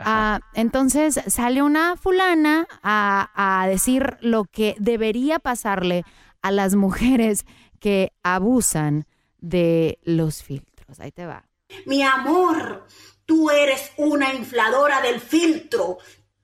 Ah, 0.00 0.40
entonces 0.54 1.20
sale 1.28 1.62
una 1.62 1.96
fulana 1.96 2.66
a, 2.82 3.30
a 3.36 3.68
decir 3.68 4.16
lo 4.20 4.44
que 4.46 4.74
debería 4.80 5.38
pasarle 5.38 6.02
a 6.42 6.50
las 6.50 6.74
mujeres 6.74 7.46
que 7.78 8.10
abusan 8.24 9.06
de 9.38 10.00
los 10.02 10.42
filtros. 10.42 10.98
Ahí 10.98 11.12
te 11.12 11.26
va. 11.26 11.44
Mi 11.86 12.02
amor, 12.02 12.84
tú 13.26 13.50
eres 13.50 13.92
una 13.96 14.32
infladora 14.32 15.00
del 15.00 15.20
filtro. 15.20 15.98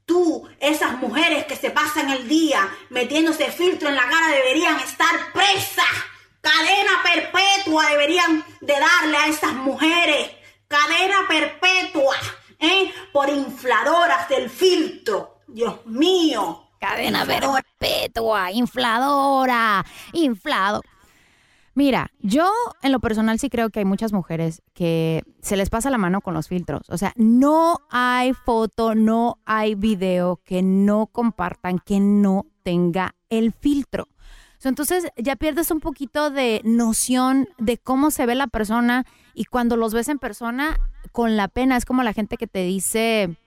Tú, 0.05 0.49
esas 0.59 0.95
mujeres 0.95 1.45
que 1.47 1.57
se 1.57 1.71
pasan 1.71 2.11
el 2.11 2.29
día 2.29 2.69
metiéndose 2.91 3.53
filtro 3.53 3.89
en 3.89 3.97
la 3.97 4.09
cara 4.09 4.29
deberían 4.29 4.79
estar 4.81 5.33
presas. 5.33 5.87
Cadena 6.41 7.03
perpetua 7.03 7.91
deberían 7.91 8.45
de 8.61 8.75
darle 8.75 9.17
a 9.17 9.27
esas 9.29 9.53
mujeres. 9.53 10.31
Cadena 10.67 11.27
perpetua, 11.29 12.17
¿eh? 12.59 12.93
Por 13.13 13.29
infladoras 13.29 14.29
del 14.29 14.49
filtro. 14.49 15.41
Dios 15.47 15.85
mío. 15.87 16.71
Cadena 16.81 17.27
perpetua, 17.27 18.51
infladora, 18.53 19.85
inflado. 20.13 20.81
Mira, 21.81 22.13
yo 22.21 22.47
en 22.83 22.93
lo 22.93 23.01
personal 23.01 23.39
sí 23.39 23.49
creo 23.49 23.71
que 23.71 23.79
hay 23.79 23.87
muchas 23.87 24.13
mujeres 24.13 24.61
que 24.75 25.23
se 25.41 25.57
les 25.57 25.71
pasa 25.71 25.89
la 25.89 25.97
mano 25.97 26.21
con 26.21 26.35
los 26.35 26.47
filtros. 26.47 26.83
O 26.91 26.99
sea, 26.99 27.15
no 27.17 27.79
hay 27.89 28.35
foto, 28.35 28.95
no 28.95 29.39
hay 29.47 29.77
video 29.77 30.43
que 30.45 30.61
no 30.61 31.07
compartan, 31.07 31.79
que 31.79 31.99
no 31.99 32.45
tenga 32.63 33.15
el 33.31 33.55
filtro. 33.55 34.09
Entonces 34.63 35.09
ya 35.17 35.37
pierdes 35.37 35.71
un 35.71 35.81
poquito 35.81 36.29
de 36.29 36.61
noción 36.65 37.49
de 37.57 37.79
cómo 37.79 38.11
se 38.11 38.27
ve 38.27 38.35
la 38.35 38.49
persona 38.49 39.07
y 39.33 39.47
cuando 39.47 39.79
los 39.79 39.95
ves 39.95 40.09
en 40.09 40.19
persona, 40.19 40.79
con 41.13 41.39
la 41.39 41.49
pena, 41.49 41.79
es 41.79 41.87
como 41.87 42.03
la 42.03 42.13
gente 42.13 42.37
que 42.37 42.47
te 42.47 42.63
dice, 42.63 43.39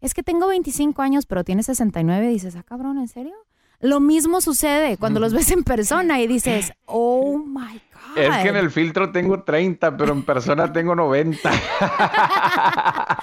es 0.00 0.14
que 0.14 0.22
tengo 0.22 0.46
25 0.46 1.02
años, 1.02 1.26
pero 1.26 1.44
tienes 1.44 1.66
69, 1.66 2.30
y 2.30 2.32
dices, 2.32 2.56
ah, 2.56 2.62
cabrón, 2.62 2.96
¿en 2.96 3.08
serio? 3.08 3.34
Lo 3.80 4.00
mismo 4.00 4.40
sucede 4.40 4.96
cuando 4.96 5.20
los 5.20 5.32
ves 5.32 5.50
en 5.50 5.64
persona 5.64 6.20
y 6.20 6.26
dices, 6.26 6.72
oh 6.86 7.38
my 7.38 7.80
God. 7.92 8.18
Es 8.18 8.36
que 8.42 8.48
en 8.48 8.56
el 8.56 8.70
filtro 8.70 9.12
tengo 9.12 9.42
30, 9.42 9.96
pero 9.96 10.12
en 10.12 10.22
persona 10.22 10.72
tengo 10.72 10.94
90. 10.94 11.50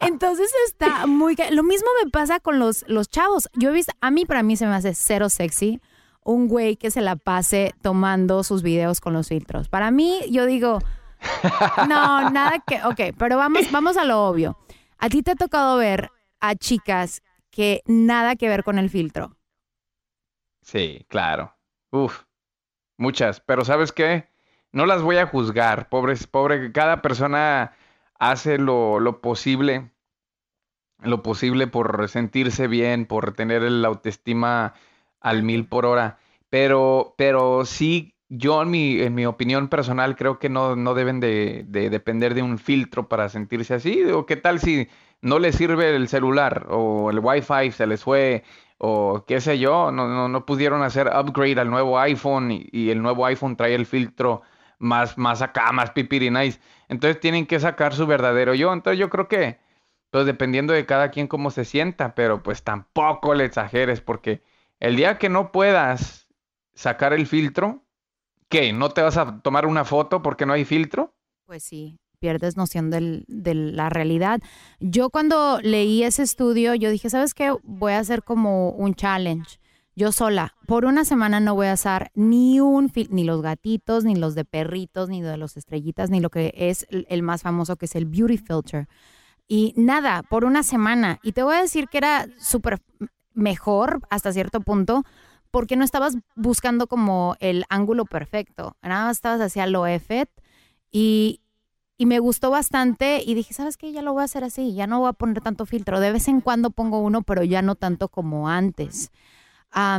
Entonces 0.00 0.50
está 0.66 1.06
muy... 1.06 1.36
Lo 1.50 1.62
mismo 1.62 1.88
me 2.02 2.10
pasa 2.10 2.38
con 2.40 2.58
los, 2.58 2.84
los 2.88 3.08
chavos. 3.08 3.48
Yo 3.54 3.70
he 3.70 3.72
visto, 3.72 3.92
a 4.00 4.10
mí 4.10 4.24
para 4.26 4.42
mí 4.42 4.56
se 4.56 4.66
me 4.66 4.74
hace 4.74 4.94
cero 4.94 5.28
sexy 5.28 5.80
un 6.28 6.46
güey 6.46 6.76
que 6.76 6.90
se 6.90 7.00
la 7.00 7.16
pase 7.16 7.74
tomando 7.80 8.44
sus 8.44 8.62
videos 8.62 9.00
con 9.00 9.14
los 9.14 9.28
filtros. 9.28 9.68
Para 9.70 9.90
mí, 9.90 10.20
yo 10.30 10.44
digo, 10.44 10.78
no, 11.88 12.30
nada 12.30 12.62
que... 12.66 12.82
Ok, 12.84 13.16
pero 13.16 13.38
vamos, 13.38 13.70
vamos 13.72 13.96
a 13.96 14.04
lo 14.04 14.26
obvio. 14.26 14.58
A 14.98 15.08
ti 15.08 15.22
te 15.22 15.30
ha 15.30 15.36
tocado 15.36 15.78
ver 15.78 16.10
a 16.38 16.54
chicas 16.54 17.22
que 17.50 17.82
nada 17.86 18.36
que 18.36 18.48
ver 18.48 18.62
con 18.62 18.78
el 18.78 18.90
filtro. 18.90 19.37
Sí, 20.72 21.04
claro. 21.08 21.56
Uf, 21.90 22.24
muchas. 22.98 23.40
Pero 23.40 23.64
¿sabes 23.64 23.92
qué? 23.92 24.28
No 24.72 24.86
las 24.86 25.02
voy 25.02 25.16
a 25.18 25.26
juzgar. 25.26 25.88
Pobres, 25.90 26.26
pobre, 26.26 26.72
cada 26.72 27.02
persona 27.02 27.74
hace 28.18 28.58
lo, 28.58 29.00
lo 29.00 29.20
posible, 29.22 29.92
lo 31.02 31.22
posible 31.22 31.66
por 31.66 32.08
sentirse 32.08 32.66
bien, 32.66 33.06
por 33.06 33.32
tener 33.34 33.62
el 33.62 33.84
autoestima 33.84 34.74
al 35.20 35.42
mil 35.42 35.66
por 35.66 35.86
hora. 35.86 36.18
Pero, 36.50 37.14
pero 37.16 37.64
sí, 37.64 38.14
yo 38.28 38.62
en 38.62 38.70
mi, 38.70 39.00
en 39.00 39.14
mi 39.14 39.26
opinión 39.26 39.68
personal 39.68 40.16
creo 40.16 40.38
que 40.38 40.48
no, 40.48 40.76
no 40.76 40.94
deben 40.94 41.20
de, 41.20 41.64
de 41.68 41.90
depender 41.90 42.34
de 42.34 42.42
un 42.42 42.58
filtro 42.58 43.08
para 43.08 43.28
sentirse 43.28 43.74
así. 43.74 44.02
O 44.04 44.26
qué 44.26 44.36
tal 44.36 44.58
si 44.60 44.88
no 45.22 45.38
les 45.38 45.56
sirve 45.56 45.94
el 45.94 46.08
celular 46.08 46.66
o 46.70 47.10
el 47.10 47.20
wifi 47.20 47.70
se 47.72 47.86
les 47.86 48.02
fue 48.04 48.44
o 48.78 49.24
qué 49.26 49.40
sé 49.40 49.58
yo, 49.58 49.90
no, 49.90 50.08
no, 50.08 50.28
no 50.28 50.46
pudieron 50.46 50.82
hacer 50.82 51.08
upgrade 51.08 51.60
al 51.60 51.70
nuevo 51.70 51.98
iPhone 51.98 52.50
y, 52.50 52.90
el 52.90 53.02
nuevo 53.02 53.26
iPhone 53.26 53.56
trae 53.56 53.74
el 53.74 53.86
filtro 53.86 54.42
más, 54.78 55.18
más 55.18 55.42
acá, 55.42 55.72
más 55.72 55.90
pipiri 55.90 56.30
nice. 56.30 56.60
Entonces 56.88 57.20
tienen 57.20 57.46
que 57.46 57.58
sacar 57.58 57.92
su 57.94 58.06
verdadero 58.06 58.54
yo. 58.54 58.72
Entonces 58.72 58.98
yo 58.98 59.10
creo 59.10 59.26
que, 59.26 59.58
pues 60.10 60.26
dependiendo 60.26 60.72
de 60.72 60.86
cada 60.86 61.10
quien 61.10 61.26
cómo 61.26 61.50
se 61.50 61.64
sienta, 61.64 62.14
pero 62.14 62.42
pues 62.42 62.62
tampoco 62.62 63.34
le 63.34 63.44
exageres 63.44 64.00
porque 64.00 64.42
el 64.78 64.96
día 64.96 65.18
que 65.18 65.28
no 65.28 65.50
puedas 65.50 66.28
sacar 66.74 67.12
el 67.12 67.26
filtro, 67.26 67.82
¿qué? 68.48 68.72
¿No 68.72 68.90
te 68.90 69.02
vas 69.02 69.16
a 69.16 69.40
tomar 69.40 69.66
una 69.66 69.84
foto 69.84 70.22
porque 70.22 70.46
no 70.46 70.52
hay 70.52 70.64
filtro? 70.64 71.12
Pues 71.46 71.64
sí, 71.64 71.98
pierdes 72.18 72.56
noción 72.56 72.90
del- 72.90 73.24
de 73.28 73.54
la 73.54 73.88
realidad. 73.90 74.40
Yo 74.80 75.10
cuando 75.10 75.60
leí 75.62 76.02
ese 76.02 76.22
estudio, 76.22 76.74
yo 76.74 76.90
dije, 76.90 77.10
¿sabes 77.10 77.34
qué? 77.34 77.54
Voy 77.62 77.92
a 77.92 77.98
hacer 78.00 78.22
como 78.22 78.70
un 78.70 78.94
challenge. 78.94 79.58
yo 79.96 80.12
sola, 80.12 80.54
por 80.68 80.84
una 80.84 81.04
semana 81.04 81.40
no 81.40 81.56
voy 81.56 81.66
a 81.66 81.74
usar 81.74 82.12
ni 82.14 82.60
un 82.60 82.88
ni 83.10 83.24
los 83.24 83.42
gatitos, 83.42 84.04
ni 84.04 84.14
los 84.14 84.36
de 84.36 84.44
perritos, 84.44 85.08
ni 85.08 85.22
de 85.22 85.36
los 85.36 85.56
estrellitas, 85.56 86.08
ni 86.08 86.20
lo 86.20 86.30
que 86.30 86.54
es 86.54 86.86
el 86.90 87.22
más 87.24 87.42
famoso 87.42 87.74
que 87.74 87.86
es 87.86 87.96
el 87.96 88.04
beauty 88.06 88.38
filter. 88.38 88.86
Y 89.48 89.74
nada, 89.76 90.22
por 90.22 90.44
una 90.44 90.62
semana. 90.62 91.18
Y 91.24 91.32
te 91.32 91.42
voy 91.42 91.56
a 91.56 91.62
decir 91.62 91.88
que 91.88 91.98
era 91.98 92.28
súper 92.38 92.78
mejor 93.34 94.00
hasta 94.08 94.32
cierto 94.32 94.60
punto 94.60 95.02
porque 95.50 95.74
no 95.74 95.82
estabas 95.84 96.16
buscando 96.36 96.86
como 96.86 97.34
el 97.40 97.64
ángulo 97.68 98.04
perfecto. 98.04 98.76
Nada 98.82 99.06
más 99.06 99.16
estabas 99.16 99.40
hacia 99.40 99.66
lo 99.66 99.84
EFET 99.88 100.30
y, 100.92 101.40
y 101.98 102.06
me 102.06 102.20
gustó 102.20 102.50
bastante 102.50 103.22
y 103.26 103.34
dije, 103.34 103.52
¿sabes 103.52 103.76
qué? 103.76 103.92
Ya 103.92 104.02
lo 104.02 104.12
voy 104.12 104.22
a 104.22 104.24
hacer 104.24 104.44
así, 104.44 104.72
ya 104.72 104.86
no 104.86 105.00
voy 105.00 105.08
a 105.08 105.12
poner 105.12 105.40
tanto 105.40 105.66
filtro. 105.66 105.98
De 105.98 106.12
vez 106.12 106.28
en 106.28 106.40
cuando 106.40 106.70
pongo 106.70 107.00
uno, 107.00 107.22
pero 107.22 107.42
ya 107.42 107.60
no 107.60 107.74
tanto 107.74 108.08
como 108.08 108.48
antes. 108.48 109.10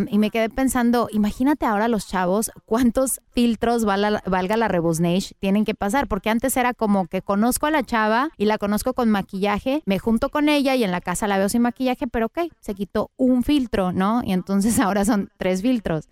Y 0.10 0.18
me 0.18 0.32
quedé 0.32 0.50
pensando, 0.50 1.10
imagínate 1.12 1.66
ahora 1.66 1.88
los 1.88 2.08
chavos 2.08 2.52
cuántos 2.66 3.22
filtros 3.32 3.86
valga, 3.86 4.22
valga 4.26 4.58
la 4.58 4.68
Rebusnage 4.68 5.36
tienen 5.40 5.64
que 5.64 5.76
pasar, 5.76 6.08
porque 6.08 6.30
antes 6.30 6.58
era 6.58 6.74
como 6.74 7.06
que 7.06 7.22
conozco 7.22 7.68
a 7.68 7.72
la 7.72 7.84
chava 7.84 8.32
y 8.38 8.46
la 8.46 8.58
conozco 8.58 8.94
con 8.94 9.10
maquillaje, 9.10 9.84
me 9.86 10.00
junto 10.00 10.30
con 10.30 10.50
ella 10.50 10.76
y 10.76 10.84
en 10.84 10.92
la 10.92 11.02
casa 11.02 11.28
la 11.28 11.38
veo 11.38 11.50
sin 11.50 11.62
maquillaje, 11.62 12.08
pero 12.08 12.28
ok, 12.28 12.40
se 12.60 12.74
quitó 12.74 13.12
un 13.16 13.44
filtro, 13.44 13.92
¿no? 13.92 14.22
Y 14.24 14.34
entonces 14.34 14.80
ahora 14.80 15.06
son 15.06 15.30
tres 15.38 15.62
filtros. 15.62 16.10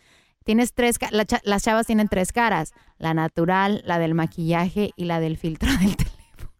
Tienes 0.48 0.74
tres, 0.74 0.98
la 1.12 1.26
las 1.44 1.64
chavas 1.64 1.88
tienen 1.88 2.08
tres 2.08 2.32
caras, 2.32 2.74
la 3.00 3.14
natural, 3.14 3.82
la 3.84 4.00
del 4.00 4.14
maquillaje 4.14 4.92
y 4.96 5.04
la 5.04 5.20
del 5.20 5.36
filtro 5.36 5.70
del 5.70 5.98
teléfono. 5.98 6.54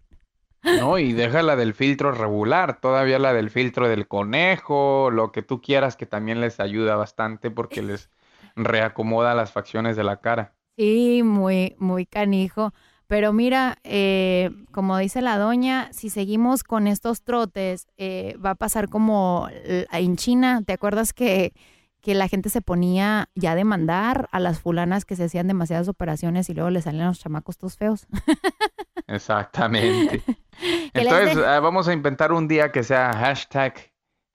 No, 0.78 1.00
y 1.00 1.14
deja 1.14 1.42
la 1.42 1.56
del 1.56 1.74
filtro 1.74 2.12
regular, 2.12 2.82
todavía 2.82 3.18
la 3.18 3.32
del 3.32 3.50
filtro 3.50 3.88
del 3.88 4.10
conejo, 4.10 5.10
lo 5.10 5.32
que 5.32 5.42
tú 5.42 5.62
quieras, 5.62 5.96
que 5.96 6.06
también 6.06 6.42
les 6.42 6.60
ayuda 6.60 6.98
bastante 6.98 7.50
porque 7.50 7.82
les 7.82 8.10
reacomoda 8.58 9.34
las 9.36 9.54
facciones 9.54 9.96
de 9.96 10.04
la 10.04 10.20
cara. 10.20 10.54
Sí, 10.76 11.22
muy, 11.24 11.78
muy 11.80 12.06
canijo. 12.06 12.74
Pero 13.08 13.32
mira, 13.32 13.78
eh, 13.86 14.50
como 14.74 14.98
dice 14.98 15.22
la 15.22 15.38
doña, 15.38 15.88
si 15.94 16.10
seguimos 16.10 16.66
con 16.66 16.88
estos 16.88 17.22
trotes, 17.22 17.88
eh, 17.96 18.36
va 18.46 18.50
a 18.50 18.56
pasar 18.56 18.90
como 18.90 19.48
en 19.54 20.18
China. 20.18 20.62
¿Te 20.66 20.74
acuerdas 20.74 21.14
que, 21.14 21.54
que 22.02 22.16
la 22.16 22.28
gente 22.28 22.50
se 22.50 22.62
ponía 22.62 23.30
ya 23.36 23.52
a 23.52 23.56
demandar 23.56 24.30
a 24.32 24.40
las 24.40 24.60
fulanas 24.60 25.06
que 25.06 25.16
se 25.16 25.26
hacían 25.26 25.48
demasiadas 25.48 25.88
operaciones 25.88 26.50
y 26.50 26.54
luego 26.54 26.70
le 26.70 26.82
salían 26.82 27.08
los 27.08 27.20
chamacos 27.20 27.58
todos 27.58 27.78
feos? 27.78 28.08
Exactamente. 29.08 30.22
Entonces, 30.94 31.38
eh, 31.38 31.60
vamos 31.60 31.88
a 31.88 31.94
inventar 31.94 32.32
un 32.32 32.48
día 32.48 32.72
que 32.72 32.84
sea 32.84 33.14
hashtag 33.14 33.92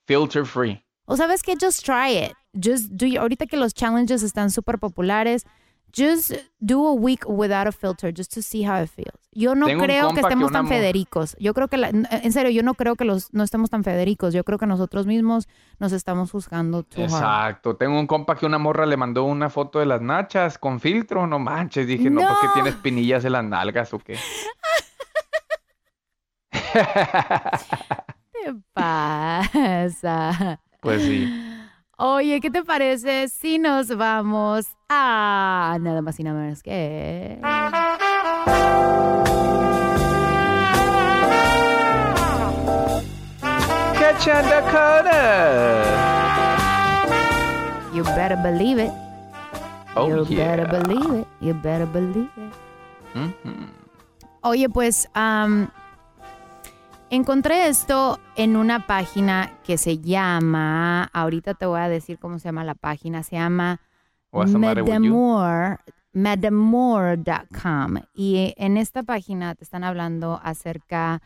filter 0.06 0.44
free. 0.44 0.84
O 1.06 1.16
sabes 1.16 1.42
que 1.42 1.54
just 1.60 1.84
try 1.84 2.16
it. 2.16 2.32
Just 2.54 2.90
do 2.92 3.06
ahorita 3.18 3.46
que 3.46 3.56
los 3.56 3.74
challenges 3.74 4.22
están 4.22 4.50
súper 4.50 4.78
populares, 4.78 5.44
just 5.92 6.32
do 6.60 6.86
a 6.86 6.92
week 6.92 7.24
without 7.26 7.66
a 7.66 7.72
filter 7.72 8.12
just 8.12 8.32
to 8.34 8.40
see 8.42 8.62
how 8.66 8.82
it 8.82 8.88
feels. 8.90 9.18
Yo 9.34 9.54
no 9.54 9.66
Tengo 9.66 9.84
creo 9.84 10.12
que 10.12 10.20
estemos 10.20 10.52
tan 10.52 10.66
federicos. 10.68 11.36
Yo 11.38 11.54
creo 11.54 11.68
que 11.68 11.76
la- 11.78 11.88
en 11.88 12.32
serio, 12.32 12.50
yo 12.50 12.62
no 12.62 12.74
creo 12.74 12.96
que 12.96 13.04
los 13.04 13.32
no 13.32 13.42
estemos 13.44 13.70
tan 13.70 13.82
federicos. 13.84 14.34
Yo 14.34 14.44
creo 14.44 14.58
que 14.58 14.66
nosotros 14.66 15.06
mismos 15.06 15.48
nos 15.78 15.92
estamos 15.92 16.30
juzgando 16.30 16.82
too 16.82 17.02
hard. 17.04 17.10
Exacto. 17.12 17.76
Tengo 17.76 17.98
un 17.98 18.06
compa 18.06 18.36
que 18.36 18.44
una 18.46 18.58
morra 18.58 18.84
le 18.86 18.96
mandó 18.96 19.24
una 19.24 19.48
foto 19.48 19.78
de 19.78 19.86
las 19.86 20.00
nachas 20.02 20.58
con 20.58 20.80
filtro. 20.80 21.26
No 21.26 21.38
manches, 21.38 21.86
dije, 21.86 22.10
no, 22.10 22.20
¿por 22.20 22.40
qué 22.40 22.46
No. 22.48 22.52
tienes 22.54 22.74
pinillas 22.76 23.24
en 23.24 23.32
las 23.32 23.44
nalgas 23.44 23.94
o 23.94 23.98
qué? 23.98 24.18
¿Qué 28.32 28.54
pasa? 28.72 30.60
Pues 30.80 31.02
sí. 31.02 31.32
Oye, 32.04 32.40
¿qué 32.40 32.50
te 32.50 32.64
parece 32.64 33.28
si 33.28 33.60
nos 33.60 33.96
vamos 33.96 34.66
a 34.88 35.78
nada 35.80 36.02
más 36.02 36.18
y 36.18 36.24
nada 36.24 36.40
menos 36.40 36.60
que 36.60 37.38
Catch 44.00 44.26
Dakota. 44.26 45.84
You 47.94 48.02
better 48.02 48.36
believe 48.42 48.80
it. 48.80 48.90
Oh, 49.94 50.08
you 50.08 50.24
better 50.24 50.66
believe 50.66 51.20
it. 51.20 51.26
You 51.40 51.54
better 51.54 51.86
believe 51.86 52.30
it. 52.36 52.52
Ujú. 53.14 53.68
Oye, 54.42 54.68
pues 54.68 55.08
am, 55.14 55.70
encontré 57.12 57.68
esto 57.68 58.18
en 58.36 58.56
una 58.56 58.86
página 58.86 59.58
que 59.64 59.76
se 59.76 59.98
llama, 59.98 61.04
ahorita 61.12 61.52
te 61.52 61.66
voy 61.66 61.80
a 61.80 61.90
decir 61.90 62.18
cómo 62.18 62.38
se 62.38 62.48
llama 62.48 62.64
la 62.64 62.74
página, 62.74 63.22
se 63.22 63.36
llama 63.36 63.80
medamore.com. 66.14 67.98
Y 68.14 68.54
en 68.56 68.78
esta 68.78 69.02
página 69.02 69.54
te 69.54 69.64
están 69.64 69.84
hablando 69.84 70.40
acerca 70.42 71.20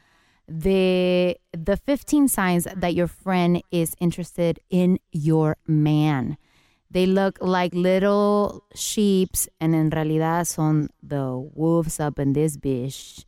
de 0.49 1.41
the 1.53 1.77
15 1.77 2.29
signs 2.29 2.65
that 2.65 2.91
your 2.91 3.09
friend 3.09 3.63
is 3.71 3.95
interested 4.01 4.59
in 4.69 4.99
your 5.13 5.57
man. 5.67 6.37
They 6.91 7.07
look 7.07 7.39
like 7.41 7.77
little 7.77 8.65
sheeps 8.75 9.49
and 9.61 9.73
en 9.75 9.93
realidad 9.93 10.47
son 10.47 10.89
the 11.01 11.31
wolves 11.55 12.01
up 12.01 12.19
in 12.19 12.33
this 12.33 12.57
bitch. 12.57 13.25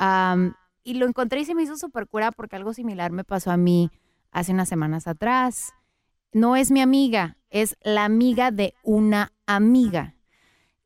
Um, 0.00 0.56
y 0.84 0.94
lo 0.94 1.06
encontré 1.06 1.40
y 1.40 1.44
se 1.44 1.54
me 1.54 1.62
hizo 1.62 1.76
súper 1.76 2.06
cura 2.06 2.30
porque 2.30 2.56
algo 2.56 2.74
similar 2.74 3.10
me 3.10 3.24
pasó 3.24 3.50
a 3.50 3.56
mí 3.56 3.90
hace 4.30 4.52
unas 4.52 4.68
semanas 4.68 5.06
atrás. 5.06 5.72
No 6.32 6.56
es 6.56 6.70
mi 6.70 6.80
amiga, 6.80 7.38
es 7.50 7.76
la 7.82 8.04
amiga 8.04 8.50
de 8.50 8.74
una 8.82 9.32
amiga 9.46 10.14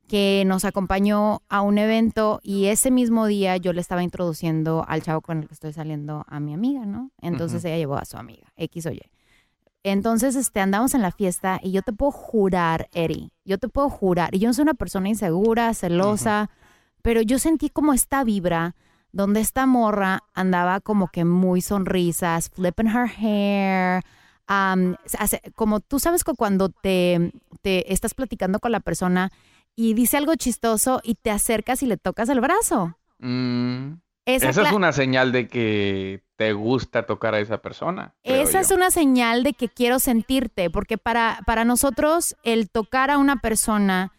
que 0.07 0.43
nos 0.47 0.65
acompañó 0.65 1.43
a 1.49 1.61
un 1.61 1.77
evento 1.77 2.39
y 2.41 2.65
ese 2.65 2.89
mismo 2.89 3.27
día 3.27 3.57
yo 3.57 3.73
le 3.73 3.81
estaba 3.81 4.01
introduciendo 4.01 4.83
al 4.87 5.03
chavo 5.03 5.21
con 5.21 5.39
el 5.39 5.47
que 5.47 5.53
estoy 5.53 5.73
saliendo 5.73 6.25
a 6.27 6.39
mi 6.39 6.53
amiga, 6.53 6.85
¿no? 6.85 7.11
Entonces 7.21 7.63
ella 7.65 7.77
llevó 7.77 7.97
a 7.97 8.05
su 8.05 8.17
amiga, 8.17 8.51
X 8.55 8.87
o 8.87 8.91
Y. 8.91 9.01
Entonces, 9.83 10.35
este, 10.35 10.59
andamos 10.59 10.93
en 10.93 11.01
la 11.01 11.11
fiesta 11.11 11.59
y 11.63 11.71
yo 11.71 11.83
te 11.83 11.93
puedo 11.93 12.11
jurar, 12.11 12.89
Eri, 12.91 13.31
yo 13.45 13.57
te 13.57 13.69
puedo 13.69 13.89
jurar, 13.89 14.35
y 14.35 14.39
yo 14.39 14.49
no 14.49 14.53
soy 14.53 14.63
una 14.63 14.73
persona 14.73 15.07
insegura, 15.07 15.73
celosa, 15.73 16.49
pero 17.01 17.21
yo 17.21 17.39
sentí 17.39 17.69
como 17.69 17.93
esta 17.93 18.23
vibra 18.23 18.75
donde 19.11 19.39
esta 19.39 19.65
morra 19.65 20.23
andaba 20.33 20.79
como 20.81 21.07
que 21.07 21.25
muy 21.25 21.61
sonrisas, 21.61 22.49
flipping 22.49 22.87
her 22.87 23.07
hair, 23.09 24.03
um, 24.49 24.95
hace- 25.17 25.41
como 25.55 25.79
tú 25.79 25.99
sabes 25.99 26.23
que 26.23 26.33
cuando 26.33 26.69
te, 26.69 27.31
te 27.61 27.91
estás 27.93 28.13
platicando 28.13 28.59
con 28.59 28.71
la 28.71 28.79
persona 28.79 29.31
y 29.75 29.93
dice 29.93 30.17
algo 30.17 30.35
chistoso 30.35 31.01
y 31.03 31.15
te 31.15 31.31
acercas 31.31 31.81
y 31.83 31.87
le 31.87 31.97
tocas 31.97 32.29
el 32.29 32.41
brazo. 32.41 32.97
Mm, 33.19 33.93
Esa 34.25 34.49
Esa 34.49 34.61
es 34.61 34.73
una 34.73 34.91
señal 34.91 35.31
de 35.31 35.47
que 35.47 36.23
te 36.35 36.53
gusta 36.53 37.05
tocar 37.07 37.33
a 37.33 37.39
esa 37.39 37.57
persona. 37.61 38.13
Esa 38.23 38.59
es 38.59 38.69
una 38.71 38.91
señal 38.91 39.43
de 39.43 39.53
que 39.53 39.69
quiero 39.69 39.97
sentirte, 39.99 40.69
porque 40.69 40.97
para, 40.99 41.39
para 41.47 41.65
nosotros 41.65 42.35
el 42.43 42.69
tocar 42.69 43.09
a 43.09 43.17
una 43.17 43.37
persona 43.37 44.11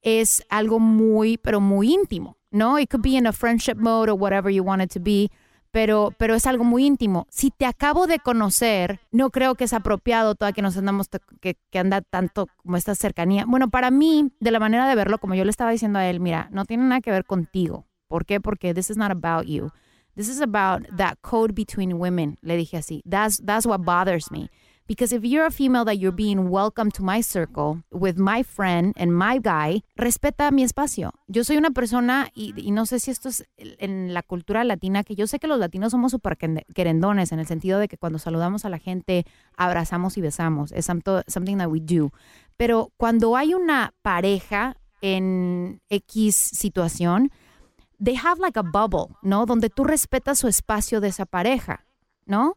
es 0.00 0.44
algo 0.48 0.78
muy, 0.80 1.36
pero 1.36 1.60
muy 1.60 1.92
íntimo, 1.92 2.37
¿no? 2.50 2.78
It 2.78 2.90
could 2.90 3.02
be 3.02 3.16
in 3.16 3.26
a 3.26 3.32
friendship 3.32 3.76
mode 3.76 4.10
or 4.10 4.18
whatever 4.18 4.50
you 4.50 4.62
want 4.62 4.82
it 4.82 4.92
to 4.92 5.00
be, 5.00 5.30
pero, 5.70 6.12
pero 6.16 6.34
es 6.34 6.46
algo 6.46 6.64
muy 6.64 6.84
íntimo. 6.84 7.26
Si 7.30 7.50
te 7.50 7.66
acabo 7.66 8.06
de 8.06 8.18
conocer, 8.18 9.00
no 9.10 9.30
creo 9.30 9.54
que 9.54 9.64
es 9.64 9.72
apropiado 9.72 10.34
toda 10.34 10.52
que 10.52 10.62
nos 10.62 10.76
andamos, 10.76 11.08
que, 11.40 11.56
que 11.70 11.78
anda 11.78 12.00
tanto 12.00 12.46
como 12.62 12.76
esta 12.76 12.94
cercanía. 12.94 13.44
Bueno, 13.46 13.68
para 13.68 13.90
mí, 13.90 14.32
de 14.40 14.50
la 14.50 14.60
manera 14.60 14.88
de 14.88 14.94
verlo, 14.94 15.18
como 15.18 15.34
yo 15.34 15.44
le 15.44 15.50
estaba 15.50 15.70
diciendo 15.70 15.98
a 15.98 16.06
él, 16.06 16.20
mira, 16.20 16.48
no 16.52 16.64
tiene 16.64 16.84
nada 16.84 17.00
que 17.00 17.10
ver 17.10 17.24
contigo. 17.24 17.86
¿Por 18.08 18.24
qué? 18.24 18.40
Porque 18.40 18.72
this 18.72 18.90
is 18.90 18.96
not 18.96 19.10
about 19.10 19.46
you. 19.46 19.70
This 20.16 20.28
is 20.28 20.40
about 20.40 20.84
that 20.96 21.18
code 21.20 21.54
between 21.54 21.92
women. 21.92 22.38
Le 22.40 22.56
dije 22.56 22.78
así. 22.78 23.02
That's 23.08 23.40
that's 23.44 23.66
what 23.66 23.84
bothers 23.84 24.32
me. 24.32 24.50
Because 24.88 25.12
if 25.12 25.22
you're 25.22 25.44
a 25.44 25.50
female 25.50 25.84
that 25.84 25.98
you're 25.98 26.16
being 26.16 26.48
welcome 26.48 26.90
to 26.92 27.02
my 27.02 27.20
circle 27.20 27.82
with 27.90 28.16
my 28.16 28.42
friend 28.42 28.94
and 28.96 29.12
my 29.12 29.38
guy, 29.38 29.82
respeta 29.96 30.50
mi 30.50 30.62
espacio. 30.62 31.12
Yo 31.26 31.44
soy 31.44 31.58
una 31.58 31.72
persona, 31.72 32.30
y, 32.34 32.54
no 32.72 32.86
sé 32.86 32.98
si 32.98 33.10
esto 33.10 33.28
es 33.28 33.44
en 33.58 34.14
la 34.14 34.22
cultura 34.22 34.64
latina, 34.64 35.04
que 35.04 35.14
yo 35.14 35.26
sé 35.26 35.38
que 35.38 35.46
los 35.46 35.58
latinos 35.58 35.92
somos 35.92 36.12
súper 36.12 36.38
querendones 36.38 37.32
en 37.32 37.38
el 37.38 37.46
sentido 37.46 37.78
de 37.78 37.86
que 37.86 37.98
cuando 37.98 38.18
saludamos 38.18 38.64
a 38.64 38.70
la 38.70 38.78
gente, 38.78 39.26
abrazamos 39.58 40.16
y 40.16 40.22
besamos. 40.22 40.72
Es 40.72 40.86
something 40.86 41.58
that 41.58 41.68
we 41.68 41.80
do. 41.80 42.10
Pero 42.56 42.90
cuando 42.96 43.36
hay 43.36 43.52
una 43.52 43.92
pareja 44.00 44.78
en 45.02 45.82
X 45.90 46.34
situación, 46.34 47.30
they 48.02 48.16
have 48.16 48.40
like 48.40 48.58
a 48.58 48.62
bubble, 48.62 49.14
¿no? 49.20 49.44
Donde 49.44 49.68
tú 49.68 49.84
respetas 49.84 50.38
su 50.38 50.48
espacio 50.48 51.02
de 51.02 51.08
esa 51.08 51.26
pareja, 51.26 51.84
¿no? 52.24 52.56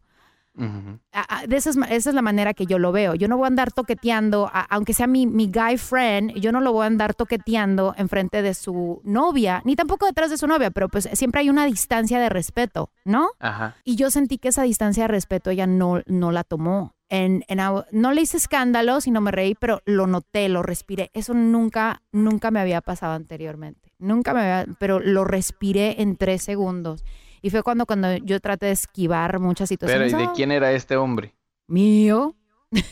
Ujú. 0.57 0.99
a- 1.13 1.39
a- 1.39 1.47
de 1.47 1.55
esa, 1.55 1.69
es, 1.69 1.77
esa 1.89 2.09
es 2.09 2.13
la 2.15 2.21
manera 2.21 2.53
que 2.53 2.65
yo 2.65 2.77
lo 2.77 2.91
veo. 2.91 3.15
Yo 3.15 3.27
no 3.27 3.37
voy 3.37 3.45
a 3.45 3.47
andar 3.47 3.71
toqueteando, 3.71 4.49
a- 4.53 4.61
aunque 4.69 4.93
sea 4.93 5.07
mi, 5.07 5.25
mi 5.25 5.47
guy 5.49 5.77
friend, 5.77 6.33
yo 6.33 6.51
no 6.51 6.59
lo 6.61 6.73
voy 6.73 6.83
a 6.83 6.87
andar 6.87 7.13
toqueteando 7.13 7.93
enfrente 7.97 8.41
de 8.41 8.53
su 8.53 9.01
novia, 9.03 9.61
ni 9.65 9.75
tampoco 9.75 10.05
detrás 10.05 10.29
de 10.29 10.37
su 10.37 10.47
novia, 10.47 10.69
pero 10.71 10.89
pues 10.89 11.09
siempre 11.13 11.41
hay 11.41 11.49
una 11.49 11.65
distancia 11.65 12.19
de 12.19 12.29
respeto, 12.29 12.91
¿no? 13.05 13.29
Ajá. 13.39 13.75
Y 13.83 13.95
yo 13.95 14.11
sentí 14.11 14.37
que 14.37 14.49
esa 14.49 14.63
distancia 14.63 15.03
de 15.03 15.07
respeto 15.07 15.49
ella 15.51 15.67
no, 15.67 16.01
no 16.05 16.31
la 16.31 16.43
tomó. 16.43 16.95
En, 17.09 17.43
en 17.49 17.59
a- 17.59 17.85
no 17.91 18.11
le 18.13 18.21
hice 18.21 18.37
escándalo, 18.37 19.01
sino 19.01 19.19
me 19.21 19.31
reí, 19.31 19.55
pero 19.55 19.81
lo 19.85 20.07
noté, 20.07 20.47
lo 20.49 20.63
respiré. 20.63 21.11
Eso 21.13 21.33
nunca, 21.33 22.01
nunca 22.11 22.51
me 22.51 22.59
había 22.61 22.81
pasado 22.81 23.13
anteriormente. 23.13 23.91
Nunca 23.99 24.33
me 24.33 24.39
había, 24.41 24.73
pero 24.79 24.99
lo 24.99 25.25
respiré 25.25 26.01
en 26.01 26.15
tres 26.15 26.41
segundos. 26.43 27.03
Y 27.41 27.49
fue 27.49 27.63
cuando, 27.63 27.85
cuando 27.85 28.15
yo 28.17 28.39
traté 28.39 28.67
de 28.67 28.71
esquivar 28.73 29.39
muchas 29.39 29.69
Pero, 29.69 29.79
situaciones. 30.05 30.13
¿y 30.13 30.15
de 30.15 30.31
quién 30.33 30.51
era 30.51 30.71
este 30.73 30.95
hombre? 30.95 31.35
Mío. 31.67 32.35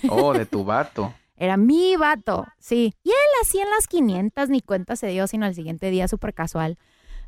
Oh, 0.09 0.33
de 0.33 0.45
tu 0.47 0.63
vato. 0.63 1.13
Era 1.35 1.55
mi 1.55 1.95
vato, 1.95 2.45
sí. 2.59 2.93
Y 3.03 3.09
él 3.09 3.15
así 3.41 3.59
en 3.59 3.69
las 3.69 3.87
500 3.87 4.49
ni 4.49 4.61
cuenta 4.61 4.95
se 4.95 5.07
dio, 5.07 5.25
sino 5.27 5.45
al 5.45 5.55
siguiente 5.55 5.89
día 5.89 6.07
súper 6.07 6.33
casual. 6.33 6.77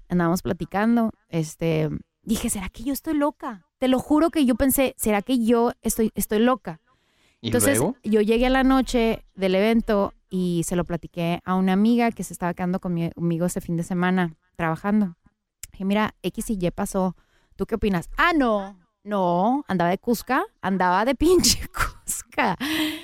Andábamos 0.09 0.41
platicando. 0.41 1.11
Este, 1.29 1.89
dije, 2.23 2.49
¿será 2.49 2.67
que 2.69 2.83
yo 2.83 2.91
estoy 2.91 3.13
loca? 3.13 3.65
Te 3.77 3.87
lo 3.87 3.99
juro 3.99 4.29
que 4.29 4.45
yo 4.45 4.55
pensé, 4.55 4.93
¿será 4.97 5.21
que 5.21 5.43
yo 5.43 5.71
estoy, 5.81 6.11
estoy 6.15 6.39
loca? 6.39 6.81
¿Y 7.39 7.47
Entonces, 7.47 7.77
luego? 7.77 7.95
yo 8.03 8.21
llegué 8.21 8.47
a 8.47 8.49
la 8.51 8.63
noche 8.63 9.23
del 9.33 9.55
evento 9.55 10.13
y 10.29 10.63
se 10.65 10.75
lo 10.75 10.83
platiqué 10.85 11.39
a 11.45 11.55
una 11.55 11.73
amiga 11.73 12.11
que 12.11 12.23
se 12.23 12.33
estaba 12.33 12.53
quedando 12.53 12.79
conmi- 12.79 13.13
conmigo 13.13 13.45
ese 13.45 13.61
fin 13.61 13.77
de 13.77 13.83
semana 13.83 14.35
trabajando. 14.57 15.15
Dije, 15.71 15.85
mira, 15.85 16.13
X 16.23 16.49
y 16.49 16.57
Y 16.59 16.71
pasó. 16.71 17.15
¿Tú 17.55 17.65
qué 17.65 17.75
opinas? 17.75 18.09
Ah, 18.17 18.31
no, 18.35 18.77
no, 19.03 19.63
andaba 19.67 19.89
de 19.91 19.97
Cusca, 19.97 20.43
andaba 20.61 21.05
de 21.05 21.15
pinche 21.15 21.59
Cusca. 21.67 22.57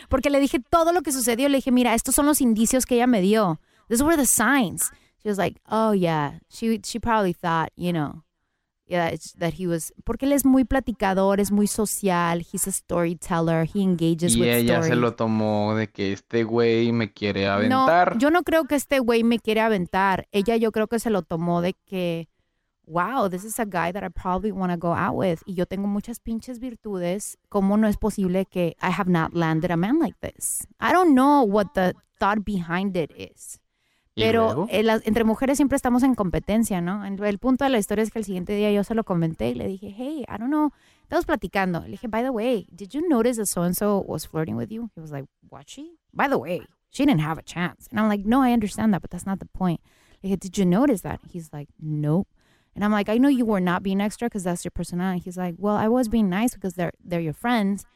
Porque 0.09 0.29
le 0.29 0.39
dije 0.39 0.59
todo 0.59 0.91
lo 0.93 1.01
que 1.01 1.11
sucedió. 1.11 1.47
Le 1.49 1.57
dije, 1.57 1.71
mira, 1.71 1.93
estos 1.93 2.15
son 2.15 2.25
los 2.25 2.41
indicios 2.41 2.85
que 2.85 2.95
ella 2.95 3.07
me 3.07 3.21
dio. 3.21 3.59
These 3.89 4.03
were 4.03 4.17
the 4.17 4.25
signs. 4.25 4.91
She 5.23 5.29
was 5.29 5.37
like, 5.37 5.59
oh, 5.69 5.93
yeah. 5.93 6.39
She, 6.49 6.79
she 6.83 6.99
probably 6.99 7.33
thought, 7.33 7.69
you 7.75 7.91
know, 7.91 8.23
yeah, 8.85 9.11
that 9.39 9.53
he 9.59 9.67
was, 9.67 9.93
porque 10.05 10.25
él 10.25 10.31
es 10.33 10.45
muy 10.45 10.63
platicador, 10.63 11.39
es 11.39 11.51
muy 11.51 11.67
social, 11.67 12.39
he's 12.41 12.67
a 12.67 12.71
storyteller, 12.71 13.65
he 13.65 13.81
engages 13.81 14.35
Y 14.35 14.41
with 14.41 14.47
ella 14.49 14.73
stories. 14.75 14.87
se 14.89 14.95
lo 14.95 15.13
tomó 15.15 15.75
de 15.75 15.87
que 15.89 16.13
este 16.13 16.43
güey 16.43 16.91
me 16.93 17.11
quiere 17.11 17.45
No, 17.45 17.51
aventar. 17.53 18.17
yo 18.17 18.29
no 18.29 18.43
creo 18.43 18.65
que 18.65 18.75
este 18.75 18.99
güey 18.99 19.23
me 19.23 19.39
quiere 19.39 19.61
aventar. 19.61 20.27
Ella 20.31 20.55
yo 20.55 20.71
creo 20.71 20.87
que 20.87 20.99
se 20.99 21.09
lo 21.09 21.21
tomó 21.23 21.61
de 21.61 21.73
que, 21.73 22.29
wow, 22.87 23.27
this 23.27 23.43
is 23.43 23.59
a 23.59 23.65
guy 23.65 23.91
that 23.91 24.03
I 24.03 24.09
probably 24.09 24.51
want 24.51 24.71
to 24.71 24.77
go 24.77 24.93
out 24.93 25.15
with. 25.15 25.43
Y 25.45 25.53
yo 25.53 25.65
tengo 25.65 25.87
muchas 25.87 26.19
pinches 26.19 26.59
virtudes. 26.59 27.37
¿Cómo 27.49 27.77
no 27.77 27.87
es 27.87 27.97
posible 27.97 28.45
que 28.45 28.75
I 28.81 28.89
have 28.89 29.09
not 29.09 29.33
landed 29.33 29.71
a 29.71 29.77
man 29.77 29.99
like 29.99 30.15
this? 30.21 30.65
I 30.79 30.93
don't 30.93 31.13
know 31.13 31.43
what 31.43 31.73
the 31.75 31.93
thought 32.19 32.43
behind 32.45 32.95
it 32.95 33.11
is. 33.15 33.59
¿Y 34.15 34.23
Pero 34.23 34.67
eh, 34.71 34.83
entre 35.05 35.23
mujeres 35.23 35.57
siempre 35.57 35.75
estamos 35.75 36.01
en 36.01 36.15
competencia, 36.15 36.81
¿no? 36.81 37.05
El 37.05 37.37
punto 37.37 37.65
de 37.65 37.69
la 37.69 37.77
historia 37.77 38.01
es 38.01 38.09
que 38.09 38.17
el 38.17 38.25
siguiente 38.25 38.53
día 38.53 38.71
yo 38.71 38.83
se 38.83 38.95
lo 38.95 39.03
comenté 39.03 39.51
y 39.51 39.53
le 39.53 39.67
dije, 39.67 39.93
hey, 39.95 40.25
I 40.27 40.37
don't 40.39 40.49
know. 40.49 40.71
Estamos 41.03 41.25
platicando. 41.25 41.81
Le 41.81 41.89
dije, 41.91 42.07
by 42.07 42.23
the 42.23 42.31
way, 42.31 42.67
did 42.71 42.89
you 42.89 43.07
notice 43.07 43.37
that 43.37 43.45
so 43.45 43.61
and 43.61 43.75
so 43.75 44.03
was 44.07 44.25
flirting 44.25 44.57
with 44.57 44.71
you? 44.71 44.89
He 44.95 45.01
was 45.01 45.11
like, 45.11 45.27
was 45.51 45.65
she? 45.67 45.99
By 46.13 46.27
the 46.27 46.39
way, 46.39 46.61
she 46.89 47.05
didn't 47.05 47.21
have 47.21 47.37
a 47.37 47.43
chance. 47.43 47.87
And 47.91 47.99
I'm 47.99 48.09
like, 48.09 48.25
no, 48.25 48.41
I 48.41 48.53
understand 48.53 48.91
that, 48.95 49.03
but 49.03 49.11
that's 49.11 49.27
not 49.27 49.37
the 49.39 49.45
point. 49.45 49.81
Le 50.23 50.29
dije, 50.31 50.39
did 50.39 50.57
you 50.57 50.65
notice 50.65 51.01
that? 51.01 51.19
He's 51.31 51.53
like, 51.53 51.69
nope. 51.79 52.27
And 52.77 52.85
I'm 52.85 52.91
like, 52.91 53.09
I 53.09 53.17
know 53.17 53.27
you 53.27 53.43
were 53.43 53.59
not 53.59 53.81
being 53.81 53.99
extra 53.99 54.27
because 54.27 54.43
that's 54.43 54.63
your 54.63 54.69
personality. 54.69 55.21
He's 55.25 55.35
like, 55.35 55.55
well, 55.57 55.75
I 55.75 55.87
was 55.87 56.07
being 56.07 56.29
nice 56.29 56.53
because 56.53 56.75
they're 56.75 56.93
they're 57.03 57.19
your 57.19 57.33
friends, 57.33 57.87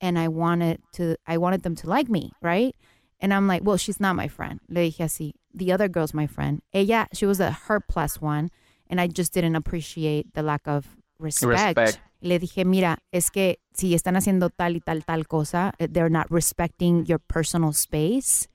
and 0.00 0.18
I 0.18 0.28
wanted 0.28 0.80
to 0.94 1.16
I 1.26 1.36
wanted 1.36 1.62
them 1.62 1.76
to 1.76 1.86
like 1.86 2.08
me, 2.08 2.32
right? 2.40 2.74
And 3.20 3.34
I'm 3.34 3.46
like, 3.46 3.62
well, 3.62 3.76
she's 3.76 4.00
not 4.00 4.16
my 4.16 4.28
friend. 4.28 4.58
Le 4.70 4.80
dije 4.80 5.04
así. 5.04 5.32
The 5.52 5.72
other 5.72 5.88
girl's 5.88 6.14
my 6.14 6.26
friend. 6.26 6.62
Ella, 6.72 7.06
she 7.12 7.26
was 7.26 7.38
a 7.38 7.50
her 7.50 7.80
plus 7.80 8.18
one, 8.18 8.48
and 8.88 8.98
I 8.98 9.08
just 9.08 9.34
didn't 9.34 9.56
appreciate 9.56 10.32
the 10.32 10.42
lack 10.42 10.66
of 10.66 10.96
respect. 11.18 11.76
Respect. 11.76 12.00
Le 12.22 12.38
dije, 12.38 12.64
mira, 12.64 12.96
es 13.12 13.28
que 13.28 13.58
si 13.74 13.94
están 13.94 14.16
haciendo 14.16 14.48
tal 14.48 14.74
y 14.74 14.80
tal 14.80 15.04
tal 15.04 15.26
cosa, 15.26 15.74
eh, 15.78 15.86
they're 15.90 16.08
not 16.08 16.30
respecting 16.30 17.04
your 17.04 17.18
personal 17.18 17.74
space. 17.74 18.48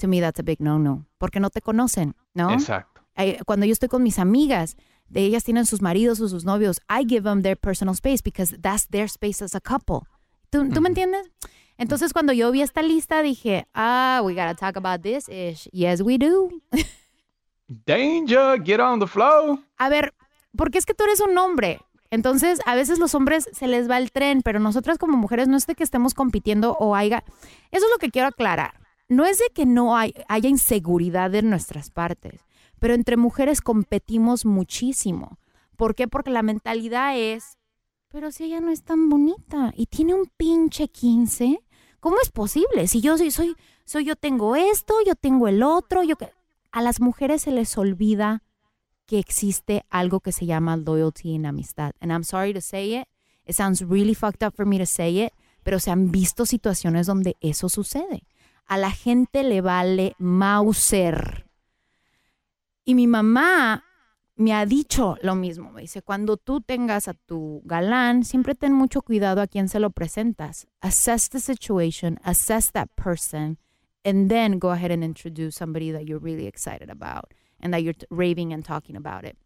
To 0.00 0.06
me, 0.06 0.20
that's 0.20 0.38
a 0.38 0.42
big 0.42 0.60
no-no. 0.60 1.06
Porque 1.18 1.40
no 1.40 1.48
te 1.48 1.62
conocen, 1.62 2.12
¿no? 2.34 2.50
Exacto. 2.52 3.00
Cuando 3.46 3.64
yo 3.64 3.72
estoy 3.72 3.88
con 3.88 4.02
mis 4.02 4.18
amigas, 4.18 4.76
ellas 5.20 5.44
tienen 5.44 5.66
sus 5.66 5.82
maridos 5.82 6.20
o 6.20 6.28
sus 6.28 6.44
novios, 6.44 6.80
I 6.88 7.04
give 7.06 7.22
them 7.22 7.42
their 7.42 7.56
personal 7.56 7.94
space 7.94 8.22
because 8.22 8.56
that's 8.60 8.88
their 8.88 9.06
space 9.06 9.42
as 9.42 9.54
a 9.54 9.60
couple. 9.60 10.08
¿Tú, 10.50 10.68
¿tú 10.70 10.80
me 10.80 10.88
entiendes? 10.88 11.30
Entonces, 11.76 12.12
cuando 12.12 12.32
yo 12.32 12.50
vi 12.52 12.62
esta 12.62 12.82
lista, 12.82 13.22
dije, 13.22 13.66
ah, 13.74 14.20
we 14.24 14.34
gotta 14.34 14.54
talk 14.54 14.76
about 14.76 15.02
this 15.02 15.28
ish. 15.28 15.68
Yes, 15.72 16.00
we 16.00 16.18
do. 16.18 16.50
Danger, 17.86 18.62
get 18.62 18.80
on 18.80 19.00
the 19.00 19.06
flow. 19.06 19.60
A 19.78 19.88
ver, 19.88 20.14
porque 20.56 20.78
es 20.78 20.86
que 20.86 20.94
tú 20.94 21.04
eres 21.04 21.20
un 21.20 21.36
hombre. 21.36 21.80
Entonces, 22.10 22.60
a 22.66 22.76
veces 22.76 23.00
los 23.00 23.14
hombres 23.16 23.48
se 23.52 23.66
les 23.66 23.90
va 23.90 23.98
el 23.98 24.12
tren, 24.12 24.42
pero 24.42 24.60
nosotras 24.60 24.98
como 24.98 25.16
mujeres 25.16 25.48
no 25.48 25.56
es 25.56 25.66
de 25.66 25.74
que 25.74 25.82
estemos 25.82 26.14
compitiendo 26.14 26.76
o 26.78 26.94
haya... 26.94 27.24
Eso 27.72 27.86
es 27.86 27.90
lo 27.90 27.98
que 27.98 28.10
quiero 28.10 28.28
aclarar. 28.28 28.74
No 29.08 29.24
es 29.24 29.38
de 29.38 29.46
que 29.52 29.66
no 29.66 29.96
hay, 29.96 30.14
haya 30.28 30.48
inseguridad 30.48 31.34
en 31.34 31.50
nuestras 31.50 31.90
partes, 31.90 32.44
pero 32.84 32.92
entre 32.92 33.16
mujeres 33.16 33.62
competimos 33.62 34.44
muchísimo. 34.44 35.38
¿Por 35.74 35.94
qué? 35.94 36.06
Porque 36.06 36.28
la 36.28 36.42
mentalidad 36.42 37.16
es, 37.16 37.56
pero 38.10 38.30
si 38.30 38.44
ella 38.44 38.60
no 38.60 38.70
es 38.70 38.82
tan 38.82 39.08
bonita 39.08 39.72
y 39.74 39.86
tiene 39.86 40.12
un 40.12 40.26
pinche 40.36 40.88
15, 40.88 41.62
¿cómo 41.98 42.16
es 42.22 42.30
posible? 42.30 42.86
Si 42.86 43.00
yo 43.00 43.16
soy, 43.16 43.30
soy, 43.30 43.56
soy 43.86 44.04
yo 44.04 44.16
tengo 44.16 44.54
esto, 44.54 44.96
yo 45.06 45.14
tengo 45.14 45.48
el 45.48 45.62
otro, 45.62 46.02
yo 46.02 46.16
que... 46.16 46.28
A 46.72 46.82
las 46.82 47.00
mujeres 47.00 47.40
se 47.40 47.52
les 47.52 47.78
olvida 47.78 48.42
que 49.06 49.18
existe 49.18 49.86
algo 49.88 50.20
que 50.20 50.32
se 50.32 50.44
llama 50.44 50.76
loyalty 50.76 51.34
en 51.34 51.46
amistad. 51.46 51.92
And 52.00 52.12
I'm 52.12 52.22
sorry 52.22 52.52
to 52.52 52.60
say 52.60 52.98
it. 53.00 53.08
It 53.46 53.54
sounds 53.54 53.80
really 53.80 54.14
fucked 54.14 54.46
up 54.46 54.54
for 54.54 54.66
me 54.66 54.76
to 54.76 54.84
say 54.84 55.24
it, 55.24 55.32
pero 55.62 55.80
se 55.80 55.90
han 55.90 56.10
visto 56.10 56.44
situaciones 56.44 57.06
donde 57.06 57.38
eso 57.40 57.70
sucede. 57.70 58.26
A 58.66 58.76
la 58.76 58.90
gente 58.90 59.42
le 59.42 59.62
vale 59.62 60.16
Mauser. 60.18 61.43
Y 62.84 62.94
mi 62.94 63.06
mamá 63.06 63.82
me 64.36 64.52
ha 64.52 64.66
dicho 64.66 65.16
lo 65.22 65.34
mismo. 65.34 65.70
Me 65.72 65.82
dice, 65.82 66.02
cuando 66.02 66.36
tú 66.36 66.60
tengas 66.60 67.08
a 67.08 67.14
tu 67.14 67.62
galán, 67.64 68.24
siempre 68.24 68.54
ten 68.54 68.72
mucho 68.72 69.02
cuidado 69.02 69.40
a 69.40 69.46
quién 69.46 69.68
se 69.68 69.80
lo 69.80 69.90
presentas. 69.90 70.66
Assess 70.80 71.28
the 71.30 71.40
situation, 71.40 72.18
assess 72.24 72.70
that 72.72 72.88
person, 72.96 73.58
and 74.04 74.28
then 74.28 74.58
go 74.58 74.70
ahead 74.70 74.90
and 74.90 75.02
introduce 75.02 75.56
somebody 75.56 75.90
that 75.92 76.04
you're 76.04 76.22
really 76.22 76.46
excited 76.46 76.90
about 76.90 77.32
and 77.60 77.72
that 77.72 77.82
you're 77.82 77.94
raving 78.10 78.52
and 78.52 78.64
talking 78.64 78.96
about 78.96 79.24
it. 79.24 79.36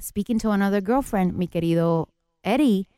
Speaking 0.00 0.38
to 0.38 0.50
another 0.50 0.80
girlfriend, 0.80 1.36
mi 1.36 1.48
querido 1.48 2.08
Eddie, 2.44 2.88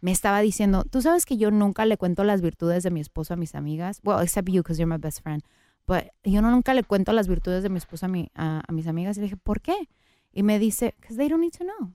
me 0.00 0.12
estaba 0.12 0.40
diciendo, 0.40 0.84
tú 0.84 1.00
sabes 1.00 1.24
que 1.24 1.36
yo 1.36 1.50
nunca 1.50 1.86
le 1.86 1.96
cuento 1.96 2.24
las 2.24 2.40
virtudes 2.40 2.82
de 2.82 2.90
mi 2.90 3.00
esposo 3.00 3.34
a 3.34 3.36
mis 3.36 3.54
amigas. 3.54 4.00
Well, 4.04 4.20
except 4.20 4.48
you, 4.48 4.62
because 4.62 4.78
you're 4.78 4.86
my 4.86 4.98
best 4.98 5.22
friend. 5.22 5.42
But 5.88 6.12
yo 6.22 6.42
no 6.42 6.50
nunca 6.50 6.74
le 6.74 6.84
cuento 6.84 7.12
las 7.12 7.26
virtudes 7.28 7.62
de 7.62 7.70
mi 7.70 7.78
esposo 7.78 8.04
a, 8.06 8.08
mi, 8.10 8.30
a, 8.34 8.62
a 8.68 8.72
mis 8.72 8.86
amigas. 8.86 9.16
Y 9.16 9.20
le 9.20 9.24
dije, 9.24 9.36
¿por 9.38 9.62
qué? 9.62 9.88
Y 10.30 10.42
me 10.42 10.58
dice, 10.58 10.94
because 11.00 11.16
they 11.16 11.28
don't 11.28 11.40
need 11.40 11.54
to 11.58 11.64
know. 11.64 11.94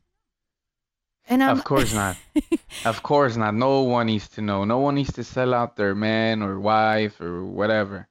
And 1.29 1.41
I'm- 1.43 1.51
Of 1.59 1.63
course 1.63 1.95
not. 1.95 2.17
of 2.85 3.01
course 3.03 3.37
not. 3.37 3.53
No 3.53 3.81
one 3.81 4.05
needs 4.11 4.27
to 4.31 4.41
know. 4.41 4.65
No 4.65 4.79
one 4.79 4.95
needs 4.95 5.13
to 5.13 5.23
sell 5.23 5.53
out 5.53 5.75
their 5.75 5.93
man 5.95 6.41
or 6.41 6.57
wife 6.57 7.23
or 7.23 7.43
whatever. 7.43 8.09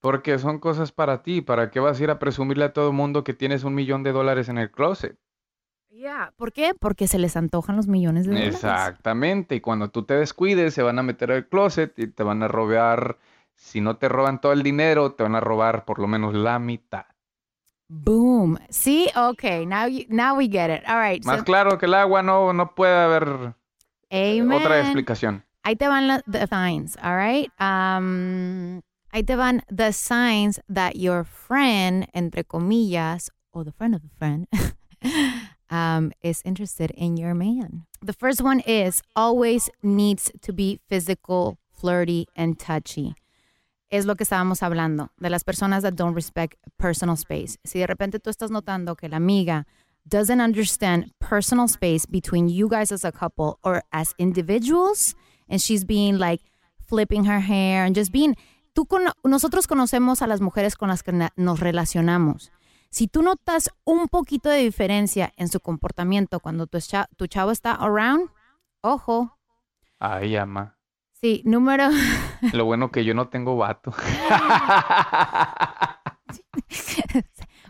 Porque 0.00 0.38
son 0.38 0.58
cosas 0.58 0.90
para 0.92 1.22
ti. 1.22 1.42
¿Para 1.42 1.70
qué 1.70 1.78
vas 1.78 2.00
a 2.00 2.02
ir 2.02 2.10
a 2.10 2.18
presumirle 2.18 2.64
a 2.64 2.72
todo 2.72 2.88
el 2.88 2.94
mundo 2.96 3.22
que 3.22 3.32
tienes 3.32 3.62
un 3.64 3.74
millón 3.74 4.02
de 4.02 4.12
dólares 4.12 4.48
en 4.48 4.58
el 4.58 4.70
closet? 4.70 5.16
Yeah, 5.90 6.32
¿Por 6.36 6.52
qué? 6.52 6.72
Porque 6.78 7.06
se 7.06 7.18
les 7.18 7.36
antojan 7.36 7.76
los 7.76 7.86
millones 7.86 8.24
de 8.26 8.32
dólares. 8.32 8.54
Exactamente. 8.54 9.54
Y 9.54 9.60
cuando 9.60 9.90
tú 9.90 10.04
te 10.04 10.14
descuides, 10.14 10.74
se 10.74 10.82
van 10.82 10.98
a 10.98 11.02
meter 11.02 11.30
al 11.30 11.46
closet 11.48 11.98
y 11.98 12.06
te 12.08 12.22
van 12.22 12.42
a 12.42 12.48
robar. 12.48 13.18
Si 13.62 13.80
no 13.82 13.96
te 13.98 14.08
roban 14.08 14.40
todo 14.40 14.52
el 14.52 14.62
dinero, 14.62 15.12
te 15.12 15.22
van 15.22 15.34
a 15.36 15.40
robar 15.40 15.84
por 15.84 15.98
lo 15.98 16.06
menos 16.08 16.34
la 16.34 16.58
mitad. 16.58 17.04
Boom. 17.88 18.58
See? 18.70 19.08
Okay, 19.14 19.66
now 19.66 19.86
you, 19.86 20.06
now 20.08 20.34
we 20.36 20.48
get 20.48 20.70
it. 20.70 20.82
All 20.88 20.96
right. 20.98 21.22
Más 21.24 21.38
so- 21.40 21.44
claro 21.44 21.76
que 21.78 21.86
el 21.86 21.94
agua, 21.94 22.22
no, 22.22 22.52
no 22.52 22.74
puede 22.74 22.96
haber 22.96 23.54
Amen. 24.10 24.52
otra 24.52 24.80
explicación. 24.80 25.44
Ahí 25.62 25.76
te 25.76 25.86
van 25.88 26.08
la- 26.08 26.22
the 26.26 26.46
signs, 26.46 26.96
all 27.02 27.16
right? 27.16 27.50
Um, 27.60 28.80
ahí 29.12 29.22
te 29.24 29.36
van 29.36 29.62
the 29.68 29.92
signs 29.92 30.58
that 30.72 30.94
your 30.96 31.24
friend, 31.24 32.08
entre 32.14 32.44
comillas, 32.44 33.30
or 33.52 33.64
the 33.64 33.72
friend 33.72 33.94
of 33.94 34.00
the 34.02 34.08
friend, 34.18 34.48
um, 35.70 36.12
is 36.22 36.40
interested 36.44 36.90
in 36.96 37.16
your 37.18 37.34
man. 37.34 37.86
The 38.00 38.14
first 38.14 38.40
one 38.40 38.60
is 38.60 39.02
always 39.14 39.68
needs 39.82 40.32
to 40.40 40.52
be 40.52 40.80
physical, 40.88 41.58
flirty, 41.70 42.26
and 42.34 42.58
touchy. 42.58 43.14
Es 43.90 44.06
lo 44.06 44.14
que 44.14 44.22
estábamos 44.22 44.62
hablando, 44.62 45.10
de 45.18 45.30
las 45.30 45.42
personas 45.44 45.82
that 45.82 45.94
don't 45.94 46.14
respect 46.14 46.54
personal 46.76 47.16
space. 47.16 47.58
Si 47.64 47.80
de 47.80 47.86
repente 47.86 48.20
tú 48.20 48.30
estás 48.30 48.50
notando 48.50 48.94
que 48.96 49.08
la 49.08 49.16
amiga 49.16 49.66
doesn't 50.04 50.40
understand 50.40 51.12
personal 51.18 51.66
space 51.68 52.06
between 52.08 52.48
you 52.48 52.68
guys 52.68 52.92
as 52.92 53.04
a 53.04 53.10
couple 53.12 53.58
or 53.62 53.82
as 53.90 54.14
individuals, 54.18 55.16
and 55.48 55.60
she's 55.60 55.84
being 55.84 56.18
like 56.18 56.42
flipping 56.86 57.24
her 57.26 57.40
hair 57.40 57.84
and 57.84 57.96
just 57.96 58.12
being 58.12 58.36
tú 58.72 58.86
cono- 58.86 59.12
nosotros 59.24 59.66
conocemos 59.66 60.22
a 60.22 60.26
las 60.28 60.40
mujeres 60.40 60.76
con 60.76 60.88
las 60.88 61.02
que 61.02 61.12
nos 61.36 61.58
relacionamos. 61.60 62.52
Si 62.90 63.08
tú 63.08 63.22
notas 63.22 63.70
un 63.84 64.08
poquito 64.08 64.48
de 64.48 64.58
diferencia 64.58 65.32
en 65.36 65.48
su 65.48 65.60
comportamiento 65.60 66.40
cuando 66.40 66.66
tu, 66.66 66.78
tu 67.16 67.26
chavo 67.26 67.50
está 67.50 67.72
around, 67.74 68.30
ojo. 68.82 69.36
Ay, 69.98 70.36
ama. 70.36 70.76
Sí, 71.20 71.42
número 71.44 71.88
Lo 72.52 72.64
bueno 72.64 72.90
que 72.90 73.04
yo 73.04 73.14
no 73.14 73.28
tengo 73.28 73.56
vato. 73.56 73.92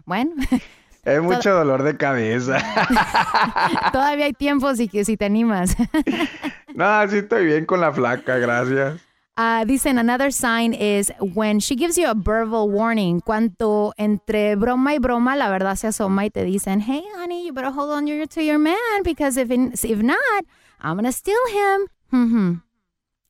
bueno, 0.06 0.32
Es 1.04 1.22
mucho 1.22 1.54
dolor 1.54 1.82
de 1.82 1.96
cabeza. 1.96 2.58
todavía 3.92 4.26
hay 4.26 4.32
tiempo 4.34 4.74
si, 4.74 4.88
que- 4.88 5.04
si 5.04 5.16
te 5.16 5.24
animas. 5.24 5.76
No, 6.72 7.08
sí 7.08 7.16
estoy 7.18 7.46
bien 7.46 7.66
con 7.66 7.80
la 7.80 7.90
flaca, 7.92 8.36
gracias. 8.38 9.00
Uh, 9.36 9.64
dicen, 9.66 9.98
another 9.98 10.32
sign 10.32 10.72
is 10.72 11.12
when 11.34 11.58
she 11.58 11.74
gives 11.74 11.96
you 11.96 12.06
a 12.06 12.14
verbal 12.14 12.70
warning. 12.70 13.18
Cuando 13.20 13.92
entre 13.96 14.54
broma 14.54 14.94
y 14.94 15.00
broma 15.00 15.34
la 15.34 15.50
verdad 15.50 15.74
se 15.74 15.88
asoma 15.88 16.26
y 16.26 16.30
te 16.30 16.44
dicen, 16.44 16.80
hey, 16.80 17.02
honey, 17.18 17.44
you 17.44 17.52
better 17.52 17.72
hold 17.72 17.90
on 17.90 18.06
to 18.28 18.40
your 18.40 18.60
man 18.60 18.76
because 19.02 19.36
if, 19.36 19.50
if 19.50 20.00
not, 20.00 20.16
I'm 20.80 20.96
going 20.96 21.06
to 21.06 21.12
steal 21.12 21.34
him. 21.52 21.88
Ujú. 22.12 22.62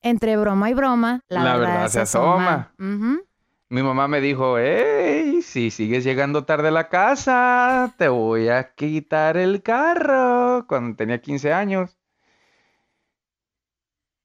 Entre 0.01 0.37
broma 0.37 0.69
y 0.69 0.73
broma 0.73 1.21
la, 1.27 1.43
La 1.43 1.57
verdad 1.57 1.87
se 1.89 2.01
asoma. 2.01 2.73
Mi 2.77 3.83
mamá 3.83 4.09
me 4.09 4.19
dijo, 4.19 4.57
hey, 4.59 5.41
si 5.41 5.71
sigues 5.71 6.03
llegando 6.03 6.43
tarde 6.43 6.67
a 6.67 6.71
la 6.71 6.89
casa, 6.89 7.93
te 7.97 8.09
voy 8.09 8.49
a 8.49 8.73
quitar 8.73 9.37
el 9.37 9.63
carro. 9.63 10.65
Cuando 10.67 10.97
tenía 10.97 11.21
15 11.21 11.53
años. 11.53 11.97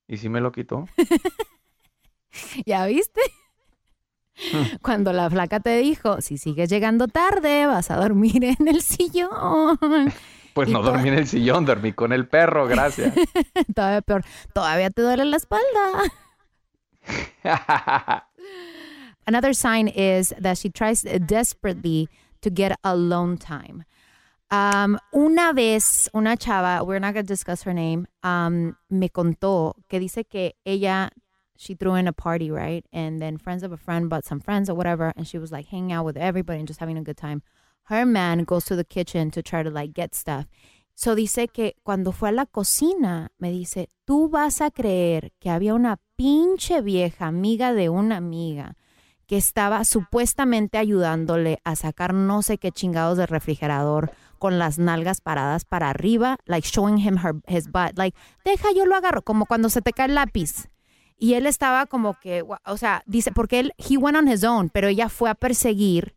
Y 0.08 0.16
sí 0.16 0.28
me 0.28 0.40
lo 0.40 0.50
quitó. 0.50 0.86
¿Ya 2.66 2.86
viste? 2.86 3.20
Cuando 4.82 5.12
la 5.12 5.30
flaca 5.30 5.60
te 5.60 5.78
dijo, 5.78 6.20
si 6.20 6.38
sigues 6.38 6.68
llegando 6.68 7.08
tarde, 7.08 7.66
vas 7.66 7.90
a 7.90 7.96
dormir 7.96 8.44
en 8.44 8.68
el 8.68 8.82
sillón. 8.82 9.78
Pues 10.56 10.70
no 10.70 10.80
dormí 10.80 11.10
en 11.10 11.18
el 11.18 11.26
sillón, 11.26 11.66
dormí 11.66 11.92
con 11.92 12.14
el 12.14 12.26
perro, 12.28 12.66
gracias. 12.66 13.12
Todavía 13.74 14.00
peor. 14.00 14.24
Todavía 14.54 14.88
te 14.88 15.02
duele 15.02 15.26
la 15.26 15.36
espalda. 15.36 16.10
Another 19.26 19.52
sign 19.52 19.86
is 19.86 20.32
that 20.40 20.56
she 20.56 20.70
tries 20.70 21.02
desperately 21.02 22.08
to 22.40 22.48
get 22.48 22.78
alone 22.82 23.36
time. 23.36 23.84
Um, 24.50 24.98
una 25.12 25.52
vez, 25.52 26.08
una 26.14 26.38
chava, 26.38 26.86
we're 26.86 27.00
not 27.00 27.12
going 27.12 27.26
to 27.26 27.28
discuss 27.28 27.64
her 27.64 27.74
name, 27.74 28.06
um, 28.22 28.78
me 28.88 29.10
contó 29.10 29.74
que 29.90 30.00
dice 30.00 30.24
que 30.26 30.52
ella, 30.64 31.10
she 31.58 31.74
threw 31.74 31.96
in 31.96 32.08
a 32.08 32.14
party, 32.14 32.50
right? 32.50 32.86
And 32.94 33.20
then 33.20 33.36
friends 33.36 33.62
of 33.62 33.72
a 33.72 33.76
friend 33.76 34.08
brought 34.08 34.24
some 34.24 34.40
friends 34.40 34.70
or 34.70 34.74
whatever, 34.74 35.12
and 35.18 35.28
she 35.28 35.36
was 35.36 35.52
like 35.52 35.66
hanging 35.66 35.92
out 35.92 36.06
with 36.06 36.16
everybody 36.16 36.60
and 36.60 36.66
just 36.66 36.80
having 36.80 36.96
a 36.96 37.02
good 37.02 37.18
time. 37.18 37.42
Her 37.88 38.06
man 38.06 38.44
goes 38.44 38.64
to 38.66 38.76
the 38.76 38.84
kitchen 38.84 39.30
to 39.30 39.42
try 39.42 39.62
to 39.62 39.70
like 39.70 39.92
get 39.94 40.14
stuff. 40.14 40.46
So 40.94 41.14
dice 41.14 41.48
que 41.48 41.76
cuando 41.82 42.12
fue 42.12 42.30
a 42.30 42.32
la 42.32 42.46
cocina, 42.46 43.30
me 43.38 43.50
dice, 43.50 43.90
tú 44.06 44.30
vas 44.30 44.62
a 44.62 44.70
creer 44.70 45.32
que 45.38 45.50
había 45.50 45.74
una 45.74 45.98
pinche 46.16 46.80
vieja 46.80 47.26
amiga 47.26 47.74
de 47.74 47.90
una 47.90 48.16
amiga 48.16 48.76
que 49.26 49.36
estaba 49.36 49.84
supuestamente 49.84 50.78
ayudándole 50.78 51.58
a 51.64 51.76
sacar 51.76 52.14
no 52.14 52.42
sé 52.42 52.58
qué 52.58 52.72
chingados 52.72 53.18
del 53.18 53.26
refrigerador 53.26 54.12
con 54.38 54.58
las 54.58 54.78
nalgas 54.78 55.20
paradas 55.20 55.64
para 55.64 55.90
arriba, 55.90 56.38
like 56.46 56.66
showing 56.66 56.98
him 56.98 57.18
her, 57.18 57.34
his 57.46 57.70
butt, 57.70 57.96
like, 57.96 58.16
deja, 58.44 58.68
yo 58.74 58.86
lo 58.86 58.96
agarro, 58.96 59.22
como 59.22 59.46
cuando 59.46 59.68
se 59.68 59.82
te 59.82 59.92
cae 59.92 60.06
el 60.06 60.14
lápiz. 60.14 60.68
Y 61.18 61.34
él 61.34 61.46
estaba 61.46 61.86
como 61.86 62.14
que, 62.20 62.44
o 62.64 62.76
sea, 62.76 63.02
dice, 63.06 63.32
porque 63.32 63.60
él, 63.60 63.72
he 63.78 63.96
went 63.96 64.16
on 64.16 64.28
his 64.28 64.44
own, 64.44 64.70
pero 64.70 64.88
ella 64.88 65.08
fue 65.08 65.30
a 65.30 65.34
perseguir 65.34 66.15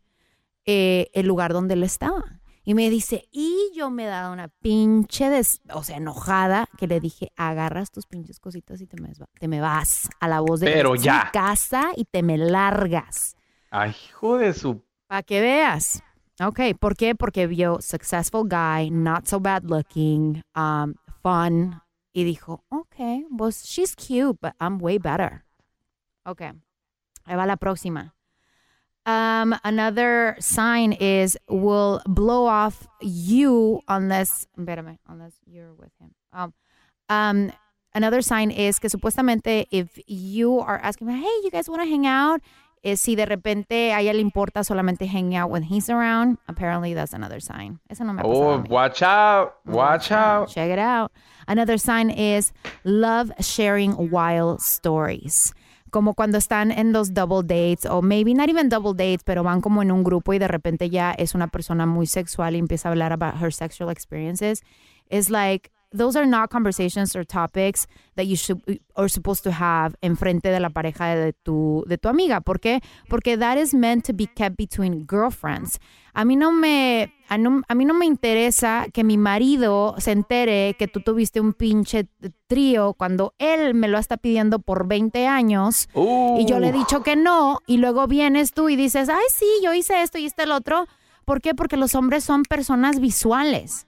eh, 0.72 1.10
el 1.14 1.26
lugar 1.26 1.52
donde 1.52 1.74
él 1.74 1.82
estaba. 1.82 2.22
Y 2.62 2.74
me 2.74 2.88
dice, 2.90 3.26
y 3.32 3.72
yo 3.74 3.90
me 3.90 4.04
he 4.04 4.06
dado 4.06 4.32
una 4.32 4.46
pinche, 4.48 5.28
des- 5.30 5.60
o 5.72 5.82
sea, 5.82 5.96
enojada, 5.96 6.68
que 6.78 6.86
le 6.86 7.00
dije, 7.00 7.32
agarras 7.36 7.90
tus 7.90 8.06
pinches 8.06 8.38
cositas 8.38 8.80
y 8.80 8.86
te 8.86 9.00
me, 9.00 9.10
te 9.40 9.48
me 9.48 9.60
vas 9.60 10.08
a 10.20 10.28
la 10.28 10.40
voz 10.40 10.60
de 10.60 10.66
Pero 10.70 10.94
"Esta 10.94 11.00
es 11.18 11.24
ya. 11.24 11.30
casa 11.32 11.88
y 11.96 12.04
te 12.04 12.22
me 12.22 12.36
largas. 12.38 13.34
Ay, 13.70 13.90
hijo 14.08 14.36
de 14.38 14.52
su... 14.52 14.84
Para 15.08 15.22
que 15.24 15.40
veas. 15.40 16.02
Ok, 16.40 16.60
¿por 16.78 16.94
qué? 16.96 17.14
Porque 17.14 17.46
vio 17.46 17.80
successful 17.80 18.46
guy, 18.48 18.90
not 18.90 19.26
so 19.26 19.40
bad 19.40 19.62
looking, 19.64 20.42
um, 20.54 20.94
fun. 21.22 21.80
Y 22.12 22.24
dijo, 22.24 22.64
ok, 22.68 23.26
pues 23.36 23.64
she's 23.64 23.96
cute, 23.96 24.38
but 24.40 24.52
I'm 24.60 24.78
way 24.80 24.98
better. 24.98 25.44
Ok, 26.24 26.42
ahí 27.24 27.36
va 27.36 27.46
la 27.46 27.56
próxima. 27.56 28.14
Um, 29.06 29.54
another 29.64 30.36
sign 30.40 30.92
is 30.92 31.36
will 31.48 32.02
blow 32.06 32.46
off 32.46 32.86
you 33.00 33.80
unless, 33.88 34.46
espérame, 34.58 34.98
unless 35.08 35.32
you're 35.46 35.72
with 35.74 35.90
him. 36.00 36.10
Um, 36.32 36.52
um, 37.08 37.52
another 37.94 38.22
sign 38.22 38.50
is 38.50 38.78
que 38.78 38.88
supuestamente 38.90 39.66
if 39.70 39.98
you 40.06 40.60
are 40.60 40.78
asking, 40.78 41.08
hey, 41.08 41.24
you 41.42 41.50
guys 41.50 41.68
want 41.68 41.82
to 41.82 41.88
hang 41.88 42.06
out? 42.06 42.40
Eh, 42.82 42.96
si 42.96 43.14
de 43.14 43.26
repente 43.26 43.92
a 43.92 44.00
ella 44.00 44.14
le 44.14 44.20
importa 44.22 44.60
solamente 44.60 45.06
hang 45.06 45.34
out 45.36 45.50
when 45.50 45.62
he's 45.62 45.90
around, 45.90 46.38
apparently 46.48 46.94
that's 46.94 47.12
another 47.12 47.38
sign. 47.38 47.78
Eso 47.90 48.04
no 48.04 48.14
me 48.14 48.20
ha 48.20 48.22
pasado 48.22 48.54
a 48.54 48.54
Oh, 48.54 48.64
watch 48.70 49.02
out, 49.02 49.56
watch 49.66 50.10
out. 50.10 50.48
Check 50.48 50.70
it 50.70 50.78
out. 50.78 51.12
Another 51.46 51.76
sign 51.76 52.08
is 52.08 52.52
love 52.84 53.32
sharing 53.40 54.10
wild 54.10 54.62
stories. 54.62 55.52
Como 55.90 56.14
cuando 56.14 56.38
están 56.38 56.70
en 56.70 56.92
los 56.92 57.14
double 57.14 57.42
dates, 57.42 57.86
o 57.86 58.02
maybe 58.02 58.34
not 58.34 58.48
even 58.48 58.68
double 58.68 58.94
dates, 58.94 59.24
pero 59.24 59.42
van 59.42 59.60
como 59.60 59.82
en 59.82 59.90
un 59.90 60.04
grupo 60.04 60.32
y 60.32 60.38
de 60.38 60.48
repente 60.48 60.90
ya 60.90 61.12
es 61.12 61.34
una 61.34 61.48
persona 61.48 61.86
muy 61.86 62.06
sexual 62.06 62.54
y 62.54 62.58
empieza 62.58 62.88
a 62.88 62.92
hablar 62.92 63.12
about 63.12 63.40
her 63.40 63.52
sexual 63.52 63.90
experiences. 63.90 64.62
It's 65.10 65.30
like, 65.30 65.70
those 65.92 66.16
are 66.16 66.26
not 66.26 66.50
conversations 66.50 67.16
or 67.16 67.24
topics 67.24 67.86
that 68.14 68.26
you 68.26 68.36
should 68.36 68.62
are 68.96 69.08
supposed 69.08 69.42
to 69.42 69.50
have 69.50 69.96
enfrente 70.02 70.50
de 70.50 70.60
la 70.60 70.70
pareja 70.70 71.16
de 71.16 71.32
tu, 71.32 71.84
de 71.88 71.98
tu 71.98 72.08
amiga. 72.08 72.40
¿Por 72.40 72.60
qué? 72.60 72.80
Porque 73.08 73.36
that 73.36 73.58
is 73.58 73.74
meant 73.74 74.04
to 74.04 74.12
be 74.12 74.26
kept 74.26 74.56
between 74.56 75.04
girlfriends. 75.06 75.78
A 76.12 76.24
mí 76.24 76.36
no 76.36 76.50
me, 76.52 77.14
a, 77.28 77.38
no- 77.38 77.62
a 77.68 77.74
mí 77.74 77.84
no 77.84 77.94
me 77.94 78.06
interesa 78.06 78.86
que 78.92 79.04
mi 79.04 79.16
marido 79.16 79.94
se 79.98 80.12
entere 80.12 80.74
que 80.78 80.88
tú 80.88 81.00
tuviste 81.00 81.40
un 81.40 81.52
pinche 81.52 82.08
trío 82.46 82.94
cuando 82.94 83.34
él 83.38 83.74
me 83.74 83.88
lo 83.88 83.98
está 83.98 84.16
pidiendo 84.16 84.58
por 84.58 84.86
20 84.88 85.26
años 85.26 85.88
y 86.38 86.46
yo 86.46 86.58
le 86.58 86.68
he 86.68 86.72
dicho 86.72 87.02
que 87.02 87.16
no 87.16 87.60
y 87.66 87.76
luego 87.78 88.06
vienes 88.06 88.52
tú 88.52 88.68
y 88.68 88.76
dices, 88.76 89.08
ay 89.08 89.24
sí, 89.32 89.46
yo 89.62 89.72
hice 89.74 90.02
esto 90.02 90.18
y 90.18 90.26
este 90.26 90.42
el 90.42 90.52
otro. 90.52 90.86
¿Por 91.24 91.40
qué? 91.40 91.54
Porque 91.54 91.76
los 91.76 91.94
hombres 91.94 92.24
son 92.24 92.42
personas 92.42 92.98
visuales, 92.98 93.86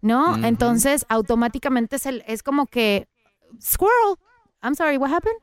¿no? 0.00 0.36
Entonces 0.44 1.04
automáticamente 1.08 1.96
es, 1.96 2.06
el- 2.06 2.22
es 2.28 2.42
como 2.44 2.66
que, 2.66 3.08
squirrel, 3.60 4.16
I'm 4.62 4.74
sorry, 4.74 4.96
what 4.96 5.12
happened? 5.12 5.36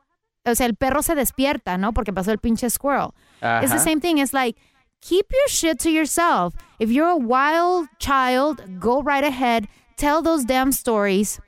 O 0.44 0.54
sea, 0.54 0.66
el 0.66 0.74
perro 0.74 1.02
se 1.02 1.14
despierta, 1.14 1.78
¿no? 1.78 1.92
Porque 1.92 2.12
pasó 2.12 2.32
el 2.32 2.38
pinche 2.38 2.68
squirrel. 2.70 3.10
It's 3.62 3.70
the 3.70 3.78
same 3.78 4.00
thing. 4.00 4.16
It's 4.18 4.32
like, 4.32 4.58
keep 5.02 5.26
your 5.30 5.48
shit 5.48 5.78
to 5.80 5.90
yourself. 5.90 6.54
If 6.78 6.90
you're 6.90 7.08
a 7.08 7.16
wild 7.16 7.88
child, 7.98 8.80
go 8.80 9.02
right 9.02 9.24
ahead. 9.24 9.68
Tell 9.98 10.22
those 10.22 10.44
damn 10.44 10.72
stories 10.72 11.38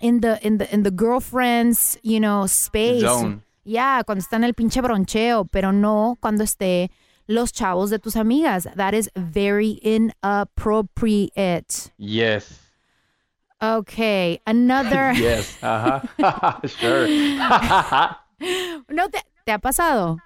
in 0.00 0.20
the 0.20 0.44
in 0.44 0.58
the 0.58 0.72
in 0.74 0.82
the 0.82 0.90
girlfriend's, 0.90 1.96
you 2.02 2.18
know, 2.18 2.46
space. 2.46 3.02
Zone. 3.02 3.42
Yeah, 3.64 4.02
cuando 4.02 4.24
está 4.24 4.34
en 4.36 4.44
el 4.44 4.54
pinche 4.54 4.80
broncheo, 4.82 5.44
pero 5.52 5.70
no 5.72 6.16
cuando 6.20 6.42
esté 6.42 6.88
los 7.28 7.52
chavos 7.52 7.90
de 7.90 7.98
tus 7.98 8.16
amigas. 8.16 8.66
That 8.76 8.94
is 8.94 9.10
very 9.14 9.78
inappropriate. 9.82 11.92
Yes. 11.98 12.62
Okay, 13.60 14.40
another. 14.46 15.12
Yes. 15.16 15.58
uh 15.62 16.00
huh. 16.18 16.60
sure. 16.66 17.06
¿No 18.88 19.08
te, 19.08 19.20
te 19.44 19.52
ha 19.52 19.58
pasado? 19.58 20.16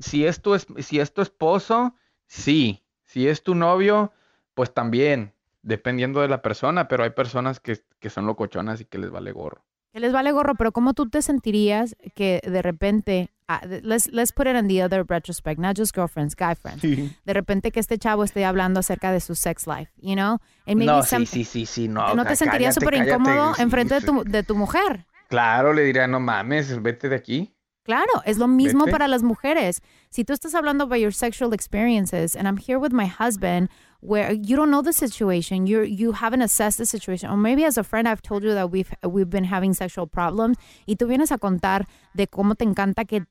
Si 0.00 0.24
es 0.26 0.40
tu, 0.42 0.54
es- 0.54 0.66
si 0.78 1.00
es 1.00 1.12
tu 1.12 1.22
esposo, 1.22 1.94
sí. 2.26 2.84
Si 3.04 3.26
es 3.28 3.42
tu 3.42 3.54
novio, 3.54 4.12
pues 4.54 4.72
también. 4.74 5.32
Dependiendo 5.62 6.20
de 6.20 6.28
la 6.28 6.40
persona, 6.40 6.88
pero 6.88 7.04
hay 7.04 7.10
personas 7.10 7.58
que, 7.60 7.80
que 7.98 8.10
son 8.10 8.26
locochonas 8.26 8.80
y 8.80 8.84
que 8.84 8.98
les 8.98 9.10
vale 9.10 9.32
gorro. 9.32 9.64
Que 9.92 10.00
les 10.00 10.12
vale 10.12 10.30
gorro, 10.32 10.54
pero 10.54 10.70
¿cómo 10.72 10.94
tú 10.94 11.08
te 11.08 11.20
sentirías 11.22 11.96
que 12.14 12.40
de 12.44 12.62
repente, 12.62 13.30
th- 13.68 13.82
let's, 13.82 14.06
let's 14.12 14.32
put 14.32 14.46
it 14.46 14.54
in 14.54 14.68
the 14.68 14.84
other 14.84 15.04
retrospect, 15.06 15.58
not 15.58 15.76
just 15.76 15.94
girlfriends, 15.94 16.36
guy 16.36 16.54
friends. 16.54 16.82
De 17.24 17.32
repente 17.32 17.72
que 17.72 17.80
este 17.80 17.98
chavo 17.98 18.22
esté 18.24 18.44
hablando 18.44 18.80
acerca 18.80 19.10
de 19.10 19.20
su 19.20 19.34
sex 19.34 19.66
life, 19.66 19.90
you 19.96 20.14
know? 20.14 20.38
And 20.66 20.76
maybe 20.78 20.84
No, 20.86 21.02
sí, 21.02 21.26
sí, 21.26 21.44
sí, 21.44 21.66
sí, 21.66 21.88
no. 21.88 22.14
¿No 22.14 22.24
te 22.26 22.36
sentirías 22.36 22.74
súper 22.74 22.94
incómodo 22.94 23.54
sí, 23.54 23.62
enfrente 23.62 23.94
de 23.96 24.00
tu, 24.02 24.22
de 24.24 24.42
tu 24.42 24.54
mujer? 24.54 25.06
Claro, 25.28 25.72
le 25.72 25.82
diría, 25.82 26.06
no 26.06 26.20
mames, 26.20 26.80
vete 26.82 27.08
de 27.08 27.16
aquí. 27.16 27.54
Claro, 27.88 28.22
es 28.26 28.36
lo 28.36 28.46
mismo 28.48 28.84
Vete. 28.84 28.92
para 28.92 29.08
las 29.08 29.22
mujeres. 29.22 29.80
Si 30.10 30.22
tú 30.22 30.34
estás 30.34 30.54
hablando 30.54 30.84
about 30.84 30.98
your 30.98 31.10
sexual 31.10 31.54
experiences 31.54 32.36
and 32.36 32.46
I'm 32.46 32.58
here 32.58 32.78
with 32.78 32.92
my 32.92 33.06
husband 33.06 33.70
where 34.02 34.30
you 34.30 34.56
don't 34.56 34.70
know 34.70 34.82
the 34.82 34.92
situation. 34.92 35.66
You 35.66 35.84
you 35.84 36.12
haven't 36.12 36.42
assessed 36.42 36.76
the 36.76 36.84
situation, 36.84 37.30
or 37.30 37.38
maybe 37.38 37.64
as 37.64 37.78
a 37.78 37.82
friend 37.82 38.06
I've 38.06 38.20
told 38.20 38.44
you 38.44 38.52
that 38.52 38.70
we've 38.70 38.92
we've 39.02 39.30
been 39.30 39.44
having 39.44 39.72
sexual 39.72 40.06
problems 40.06 40.58
y 40.86 40.96
tú 40.96 41.06
vienes 41.06 41.32
a 41.32 41.38
contar 41.38 41.86
de 42.14 42.26
cómo 42.26 42.56
te 42.56 42.66
encanta 42.66 43.06
que 43.06 43.24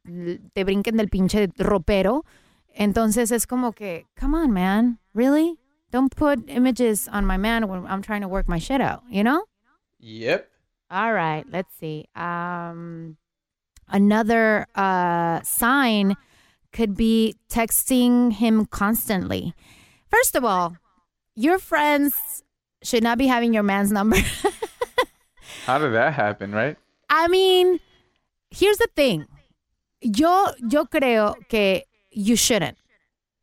te 0.56 0.64
brinquen 0.64 0.98
del 0.98 1.10
pinche 1.10 1.50
ropero. 1.60 2.26
Entonces 2.76 3.32
es 3.32 3.46
como 3.46 3.74
que, 3.74 4.08
come 4.20 4.36
on, 4.36 4.52
man, 4.52 4.98
really? 5.14 5.60
Don't 5.92 6.16
put 6.16 6.50
images 6.50 7.08
on 7.08 7.28
my 7.28 7.38
man 7.38 7.68
when 7.68 7.86
I'm 7.86 8.02
trying 8.02 8.22
to 8.22 8.28
work 8.28 8.50
my 8.50 8.58
shit 8.58 8.82
out, 8.82 9.04
you 9.08 9.24
know? 9.24 9.46
Yep. 10.00 10.50
All 10.90 11.14
right, 11.14 11.46
let's 11.48 11.76
see. 11.80 12.06
Um, 12.16 13.18
another 13.90 14.68
uh, 14.76 15.42
sign 15.42 16.16
could 16.72 16.96
be 16.96 17.36
texting 17.50 18.34
him 18.34 18.66
constantly. 18.66 19.54
First 20.10 20.36
of 20.36 20.44
all, 20.44 20.78
your 21.36 21.60
friends 21.60 22.44
should 22.84 23.04
not 23.04 23.18
be 23.18 23.28
having 23.28 23.54
your 23.54 23.64
man's 23.64 23.92
number. 23.92 24.18
How 25.66 25.80
did 25.80 25.94
that 25.94 26.14
happen, 26.14 26.52
right? 26.52 26.78
I 27.10 27.28
mean, 27.28 27.80
here's 28.52 28.78
the 28.78 28.88
thing. 28.96 29.26
Yo, 30.02 30.46
yo 30.70 30.86
creo 30.86 31.36
que 31.50 31.84
you 32.12 32.36
shouldn't. 32.36 32.78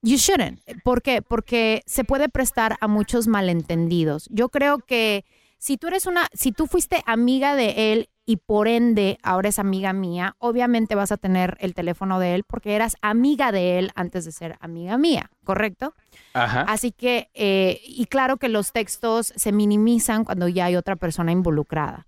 You 0.03 0.19
shouldn't. 0.19 0.61
¿Por 0.85 1.01
qué? 1.01 1.23
Porque 1.23 1.83
se 1.87 2.05
puede 2.05 2.29
prestar 2.29 2.77
a 2.81 2.89
muchos 2.89 3.27
malentendidos. 3.27 4.29
Yo 4.31 4.49
creo 4.49 4.79
que 4.79 5.25
si 5.59 5.79
tú 5.79 5.87
eres 5.89 6.07
una, 6.07 6.29
si 6.35 6.53
tú 6.53 6.67
fuiste 6.67 7.03
amiga 7.07 7.57
de 7.57 7.93
él 7.93 8.09
y 8.27 8.39
por 8.39 8.69
ende 8.69 9.19
ahora 9.23 9.49
es 9.49 9.59
amiga 9.59 9.93
mía, 9.93 10.37
obviamente 10.39 10.95
vas 10.95 11.13
a 11.13 11.17
tener 11.17 11.57
el 11.61 11.75
teléfono 11.75 12.19
de 12.19 12.35
él 12.35 12.45
porque 12.45 12.75
eras 12.75 12.97
amiga 13.03 13.53
de 13.53 13.79
él 13.79 13.91
antes 13.95 14.25
de 14.25 14.33
ser 14.33 14.57
amiga 14.61 14.97
mía, 14.97 15.31
¿correcto? 15.45 15.95
Ajá. 16.33 16.63
Así 16.63 16.91
que, 16.93 17.31
eh, 17.35 17.81
y 17.85 18.07
claro 18.07 18.39
que 18.39 18.49
los 18.49 18.73
textos 18.73 19.33
se 19.37 19.53
minimizan 19.53 20.25
cuando 20.25 20.49
ya 20.49 20.67
hay 20.67 20.77
otra 20.77 20.97
persona 20.97 21.33
involucrada. 21.33 22.07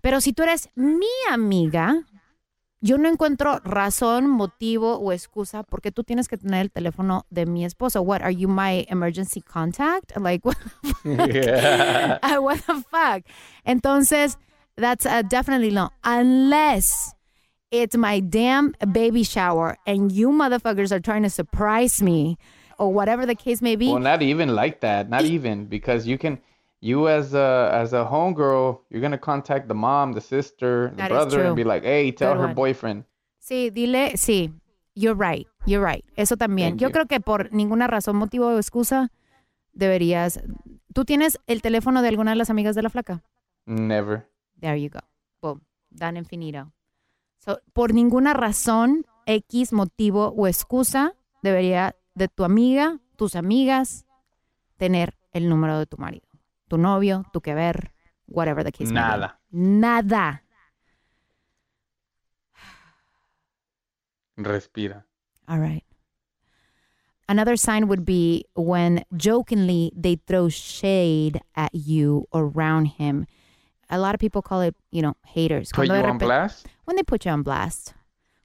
Pero 0.00 0.20
si 0.20 0.34
tú 0.34 0.42
eres 0.42 0.68
mi 0.74 1.06
amiga, 1.30 2.04
yo 2.84 2.98
no 2.98 3.08
encuentro 3.08 3.60
razón, 3.64 4.28
motivo 4.28 4.98
o 4.98 5.12
excusa 5.12 5.62
porque 5.62 5.90
tú 5.90 6.04
tienes 6.04 6.28
que 6.28 6.36
tener 6.36 6.60
el 6.60 6.70
teléfono 6.70 7.24
de 7.30 7.46
mi 7.46 7.64
esposo. 7.64 8.02
What, 8.02 8.20
are 8.20 8.36
you 8.36 8.46
my 8.46 8.84
emergency 8.90 9.40
contact? 9.40 10.14
Like, 10.20 10.44
what 10.46 10.58
the 10.58 10.68
fuck? 10.68 11.04
Yeah. 11.34 12.18
Uh, 12.22 12.42
what 12.42 12.58
the 12.66 12.74
fuck? 12.90 13.24
Entonces, 13.64 14.38
that's 14.76 15.06
uh, 15.06 15.22
definitely 15.22 15.70
no. 15.70 15.90
Unless 16.04 17.14
it's 17.70 17.96
my 17.96 18.20
damn 18.20 18.74
baby 18.92 19.22
shower 19.24 19.76
and 19.86 20.12
you 20.12 20.30
motherfuckers 20.30 20.92
are 20.92 21.00
trying 21.00 21.22
to 21.24 21.30
surprise 21.30 22.00
me 22.02 22.36
or 22.78 22.92
whatever 22.92 23.26
the 23.26 23.34
case 23.34 23.60
may 23.62 23.76
be. 23.76 23.88
Well, 23.88 23.98
not 24.00 24.22
even 24.22 24.54
like 24.54 24.80
that. 24.80 25.08
Not 25.08 25.24
even 25.24 25.66
because 25.66 26.06
you 26.06 26.18
can, 26.18 26.38
you 26.80 27.08
as 27.08 27.34
a 27.34 27.70
as 27.72 27.92
a 27.92 28.04
homegirl, 28.04 28.80
you're 28.90 29.00
gonna 29.00 29.18
contact 29.18 29.68
the 29.68 29.74
mom, 29.74 30.12
the 30.12 30.20
sister, 30.20 30.90
the 30.90 30.96
That 30.96 31.10
brother, 31.10 31.44
and 31.44 31.56
be 31.56 31.64
like, 31.64 31.84
"Hey, 31.84 32.10
tell 32.12 32.34
Good 32.34 32.40
her 32.40 32.46
one. 32.48 32.54
boyfriend." 32.54 33.04
Sí, 33.40 33.70
dile, 33.70 34.12
sí. 34.16 34.52
You're 34.96 35.14
right, 35.14 35.46
you're 35.66 35.84
right. 35.84 36.04
Eso 36.16 36.36
también. 36.36 36.70
Thank 36.70 36.80
Yo 36.80 36.88
you. 36.88 36.92
creo 36.92 37.06
que 37.06 37.20
por 37.20 37.52
ninguna 37.52 37.86
razón, 37.88 38.16
motivo 38.16 38.46
o 38.46 38.58
excusa 38.58 39.10
deberías. 39.72 40.40
¿Tú 40.94 41.04
tienes 41.04 41.38
el 41.48 41.60
teléfono 41.62 42.00
de 42.02 42.08
alguna 42.08 42.30
de 42.30 42.36
las 42.36 42.48
amigas 42.50 42.76
de 42.76 42.82
la 42.82 42.90
flaca? 42.90 43.22
Never. 43.66 44.28
There 44.64 44.76
you 44.76 44.88
go. 44.88 45.00
Boom. 45.42 45.60
Done 45.90 46.18
infinito. 46.18 46.72
So, 47.38 47.60
por 47.74 47.92
ninguna 47.92 48.32
razón, 48.32 49.04
X, 49.26 49.74
motivo 49.74 50.32
o 50.34 50.46
excusa, 50.46 51.12
debería 51.42 51.94
de 52.14 52.28
tu 52.28 52.44
amiga, 52.44 52.98
tus 53.16 53.36
amigas, 53.36 54.06
tener 54.78 55.18
el 55.32 55.50
número 55.50 55.78
de 55.78 55.84
tu 55.84 55.98
marido. 55.98 56.26
Tu 56.68 56.78
novio, 56.78 57.26
tu 57.30 57.42
que 57.42 57.54
ver, 57.54 57.92
whatever 58.26 58.64
the 58.64 58.72
case. 58.72 58.90
Nada. 58.90 59.38
Nada. 59.50 60.44
Respira. 64.38 65.04
All 65.46 65.60
right. 65.60 65.84
Another 67.28 67.58
sign 67.58 67.86
would 67.88 68.06
be 68.06 68.46
when 68.54 69.04
jokingly 69.14 69.92
they 69.94 70.16
throw 70.26 70.48
shade 70.48 71.42
at 71.54 71.74
you 71.74 72.28
around 72.32 72.86
him. 72.96 73.26
A 73.94 73.98
lot 73.98 74.14
of 74.14 74.18
people 74.18 74.42
call 74.42 74.60
it, 74.62 74.74
you 74.90 75.02
know, 75.02 75.14
haters. 75.22 75.70
Put 75.70 75.86
Cuando 75.86 75.94
you 76.04 76.10
on 76.10 76.18
blast. 76.18 76.66
when 76.84 76.96
they 76.96 77.04
put 77.04 77.24
you 77.24 77.30
on 77.30 77.44
blast. 77.44 77.92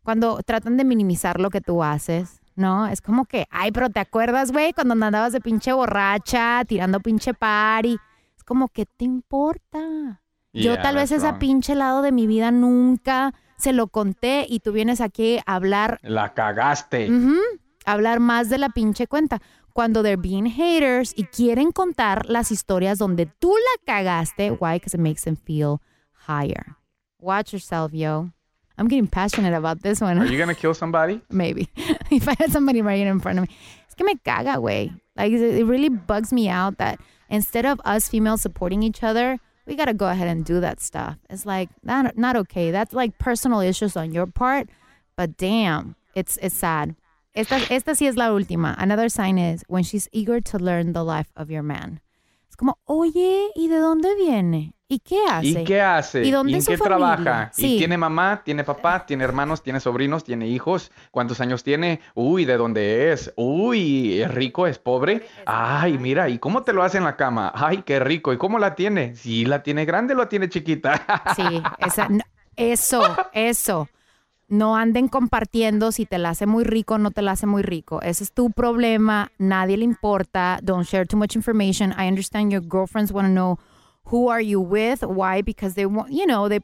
Cuando 0.03 0.39
tratan 0.45 0.77
de 0.77 0.83
minimizar 0.83 1.39
lo 1.39 1.49
que 1.49 1.59
tú 1.59 1.83
haces, 1.83 2.39
¿no? 2.55 2.85
Es 2.85 3.01
como 3.01 3.25
que, 3.25 3.47
ay, 3.49 3.71
pero 3.71 3.89
¿te 3.89 3.99
acuerdas, 3.99 4.51
güey? 4.51 4.73
Cuando 4.73 4.93
andabas 4.93 5.33
de 5.33 5.41
pinche 5.41 5.73
borracha, 5.73 6.63
tirando 6.67 6.99
pinche 6.99 7.33
party. 7.33 7.97
Es 8.37 8.43
como, 8.43 8.67
¿qué 8.67 8.85
te 8.85 9.05
importa? 9.05 10.21
Yo 10.53 10.79
tal 10.79 10.95
vez 10.95 11.11
ese 11.11 11.33
pinche 11.33 11.73
lado 11.73 12.01
de 12.03 12.11
mi 12.11 12.27
vida 12.27 12.51
nunca 12.51 13.33
se 13.57 13.73
lo 13.73 13.87
conté 13.87 14.45
y 14.47 14.59
tú 14.59 14.71
vienes 14.71 15.01
aquí 15.01 15.39
a 15.45 15.55
hablar 15.55 15.99
La 16.03 16.33
cagaste. 16.33 17.09
Hablar 17.85 18.19
más 18.19 18.49
de 18.49 18.59
la 18.59 18.69
pinche 18.69 19.07
cuenta. 19.07 19.41
Cuando 19.73 20.01
they're 20.01 20.17
being 20.17 20.45
haters 20.45 21.13
y 21.15 21.23
quieren 21.25 21.71
contar 21.71 22.29
las 22.29 22.51
historias 22.51 22.97
donde 22.97 23.27
tú 23.39 23.53
la 23.53 23.85
cagaste. 23.85 24.51
Why? 24.59 24.75
Because 24.75 24.93
it 24.93 24.99
makes 24.99 25.23
them 25.23 25.35
feel 25.35 25.81
higher. 26.27 26.75
Watch 27.21 27.53
yourself, 27.53 27.93
yo. 27.93 28.31
I'm 28.77 28.87
getting 28.87 29.07
passionate 29.07 29.53
about 29.53 29.81
this 29.83 29.99
one. 29.99 30.17
Are 30.17 30.25
you 30.25 30.37
gonna 30.37 30.55
kill 30.55 30.73
somebody? 30.73 31.21
Maybe. 31.29 31.69
if 32.11 32.27
I 32.27 32.35
had 32.39 32.51
somebody 32.51 32.81
right 32.81 32.99
in 32.99 33.19
front 33.19 33.39
of 33.39 33.47
me. 33.47 33.55
Es 33.87 33.93
que 33.95 34.05
me 34.05 34.15
caga, 34.15 34.55
güey. 34.55 34.97
Like, 35.17 35.33
it 35.33 35.65
really 35.65 35.89
bugs 35.89 36.31
me 36.31 36.47
out 36.47 36.77
that 36.77 36.99
instead 37.29 37.65
of 37.65 37.81
us 37.83 38.07
females 38.07 38.41
supporting 38.41 38.81
each 38.83 39.03
other, 39.03 39.37
we 39.65 39.75
gotta 39.75 39.93
go 39.93 40.07
ahead 40.07 40.29
and 40.29 40.45
do 40.45 40.61
that 40.61 40.79
stuff. 40.79 41.17
It's 41.29 41.45
like, 41.45 41.69
not, 41.83 42.17
not 42.17 42.37
okay. 42.37 42.71
That's 42.71 42.93
like 42.93 43.17
personal 43.19 43.59
issues 43.59 43.97
on 43.97 44.13
your 44.13 44.25
part, 44.25 44.69
but 45.17 45.35
damn, 45.35 45.95
it's, 46.15 46.37
it's 46.41 46.55
sad. 46.55 46.95
Esta, 47.33 47.57
esta 47.69 47.95
sí 47.95 48.07
es 48.07 48.15
la 48.15 48.33
última. 48.33 48.73
Another 48.77 49.09
sign 49.11 49.37
is 49.37 49.63
when 49.67 49.83
she's 49.83 50.09
eager 50.11 50.41
to 50.43 50.57
learn 50.57 50.93
the 50.93 51.03
life 51.03 51.29
of 51.35 51.49
your 51.49 51.63
man. 51.63 52.01
Es 52.49 52.55
como, 52.55 52.79
oye, 52.85 53.47
¿y 53.55 53.67
de 53.67 53.77
dónde 53.77 54.15
viene? 54.15 54.73
¿Y 54.91 54.99
qué 54.99 55.19
hace? 55.29 55.47
¿Y 55.47 55.63
qué 55.63 55.81
hace? 55.81 56.23
¿Y 56.25 56.31
dónde 56.31 56.53
en 56.53 56.57
es 56.57 56.65
su 56.65 56.71
qué 56.71 56.77
familia? 56.79 57.15
trabaja? 57.15 57.51
Sí. 57.53 57.75
¿Y 57.75 57.77
tiene 57.77 57.95
mamá? 57.95 58.41
¿Tiene 58.43 58.63
papá? 58.63 59.05
¿Tiene 59.05 59.23
hermanos? 59.23 59.61
¿Tiene 59.61 59.79
sobrinos? 59.79 60.23
¿Tiene 60.23 60.47
hijos? 60.47 60.91
¿Cuántos 61.11 61.39
años 61.41 61.63
tiene? 61.63 62.01
Uy, 62.15 62.45
¿de 62.45 62.57
dónde 62.57 63.11
es? 63.13 63.31
Uy, 63.35 64.19
¿es 64.19 64.33
rico? 64.33 64.65
¿Es 64.65 64.79
pobre? 64.79 65.27
Ay, 65.45 65.99
mira, 65.99 66.27
¿y 66.27 66.39
cómo 66.39 66.63
te 66.63 66.73
lo 66.73 66.81
hace 66.81 66.97
en 66.97 67.03
la 67.03 67.15
cama? 67.15 67.51
Ay, 67.53 67.83
qué 67.83 67.99
rico. 67.99 68.33
¿Y 68.33 68.37
cómo 68.39 68.57
la 68.57 68.73
tiene? 68.73 69.15
Sí, 69.15 69.45
la 69.45 69.61
tiene 69.61 69.85
grande 69.85 70.15
la 70.15 70.27
tiene 70.27 70.49
chiquita. 70.49 71.05
Sí, 71.35 71.61
esa- 71.77 72.09
no, 72.09 72.23
eso, 72.55 73.03
eso. 73.31 73.87
No 74.49 74.75
anden 74.75 75.07
compartiendo 75.07 75.91
si 75.91 76.05
te 76.05 76.17
la 76.17 76.31
hace 76.31 76.45
muy 76.45 76.63
rico 76.63 76.95
o 76.95 76.97
no 76.97 77.11
te 77.11 77.21
la 77.21 77.31
hace 77.31 77.45
muy 77.45 77.61
rico. 77.61 78.01
Ese 78.01 78.23
es 78.23 78.31
tu 78.31 78.51
problema. 78.51 79.31
Nadie 79.37 79.77
le 79.77 79.85
importa. 79.85 80.59
Don't 80.63 80.85
share 80.85 81.05
too 81.05 81.17
much 81.17 81.35
information. 81.35 81.93
I 81.97 82.07
understand 82.07 82.51
your 82.51 82.61
girlfriends 82.61 83.11
want 83.11 83.27
to 83.27 83.31
know 83.31 83.59
who 84.09 84.27
are 84.27 84.41
you 84.41 84.59
with 84.59 85.03
why 85.03 85.41
because 85.41 85.75
they 85.75 85.85
want 85.85 86.11
you 86.11 86.25
know 86.25 86.49
they 86.49 86.59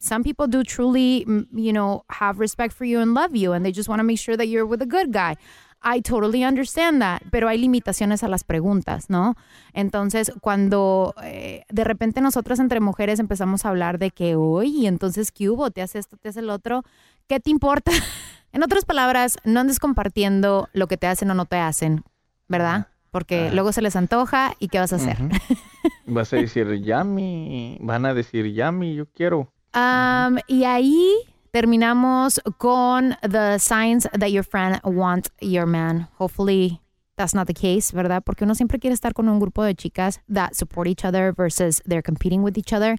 some 0.00 0.24
people 0.24 0.46
do 0.46 0.64
truly 0.64 1.24
mm, 1.26 1.46
you 1.52 1.72
know 1.72 2.04
have 2.10 2.40
respect 2.40 2.74
for 2.74 2.84
you 2.84 2.98
and 2.98 3.14
love 3.14 3.36
you 3.36 3.52
and 3.52 3.64
they 3.64 3.72
just 3.72 3.88
want 3.88 4.00
to 4.00 4.04
make 4.04 4.18
sure 4.18 4.36
that 4.36 4.48
you're 4.48 4.66
with 4.66 4.82
a 4.82 4.86
good 4.86 5.12
guy 5.12 5.36
I 5.84 6.00
totally 6.00 6.44
understand 6.44 7.00
that, 7.00 7.22
pero 7.30 7.48
hay 7.48 7.58
limitaciones 7.58 8.22
a 8.22 8.28
las 8.28 8.44
preguntas, 8.44 9.10
¿no? 9.10 9.36
Entonces, 9.72 10.32
cuando 10.40 11.14
eh, 11.22 11.64
de 11.68 11.84
repente 11.84 12.20
nosotras 12.20 12.60
entre 12.60 12.80
mujeres 12.80 13.18
empezamos 13.18 13.64
a 13.64 13.70
hablar 13.70 13.98
de 13.98 14.10
que, 14.10 14.36
oye, 14.36 14.86
entonces, 14.86 15.32
¿qué 15.32 15.50
hubo? 15.50 15.70
¿Te 15.70 15.82
hace 15.82 15.98
esto, 15.98 16.16
te 16.16 16.28
hace 16.28 16.40
el 16.40 16.50
otro? 16.50 16.84
¿Qué 17.26 17.40
te 17.40 17.50
importa? 17.50 17.90
en 18.52 18.62
otras 18.62 18.84
palabras, 18.84 19.38
no 19.44 19.60
andes 19.60 19.78
compartiendo 19.78 20.68
lo 20.72 20.86
que 20.86 20.96
te 20.96 21.06
hacen 21.06 21.30
o 21.30 21.34
no 21.34 21.46
te 21.46 21.56
hacen, 21.56 22.04
¿verdad? 22.48 22.88
Porque 23.10 23.50
luego 23.50 23.72
se 23.72 23.82
les 23.82 23.94
antoja 23.94 24.54
y 24.58 24.68
¿qué 24.68 24.78
vas 24.78 24.92
a 24.92 24.96
hacer? 24.96 25.18
Vas 26.06 26.32
a 26.32 26.36
decir, 26.36 26.66
yummy. 26.82 27.78
Van 27.80 28.06
a 28.06 28.14
decir, 28.14 28.46
yummy, 28.46 28.94
yo 28.94 29.06
quiero. 29.06 29.52
Um, 29.74 30.38
y 30.46 30.64
ahí 30.64 31.14
terminamos 31.52 32.40
con 32.58 33.16
the 33.22 33.58
signs 33.58 34.06
that 34.12 34.32
your 34.32 34.42
friend 34.42 34.80
wants 34.84 35.30
your 35.40 35.66
man. 35.66 36.08
Hopefully 36.18 36.80
that's 37.16 37.34
not 37.34 37.46
the 37.46 37.54
case, 37.54 37.92
¿verdad? 37.92 38.24
Porque 38.24 38.42
uno 38.42 38.54
siempre 38.54 38.78
quiere 38.78 38.94
estar 38.94 39.12
con 39.12 39.28
un 39.28 39.38
grupo 39.38 39.62
de 39.64 39.74
chicas 39.74 40.18
that 40.28 40.56
support 40.56 40.88
each 40.88 41.04
other 41.04 41.32
versus 41.32 41.80
they're 41.84 42.02
competing 42.02 42.42
with 42.42 42.56
each 42.56 42.72
other. 42.72 42.96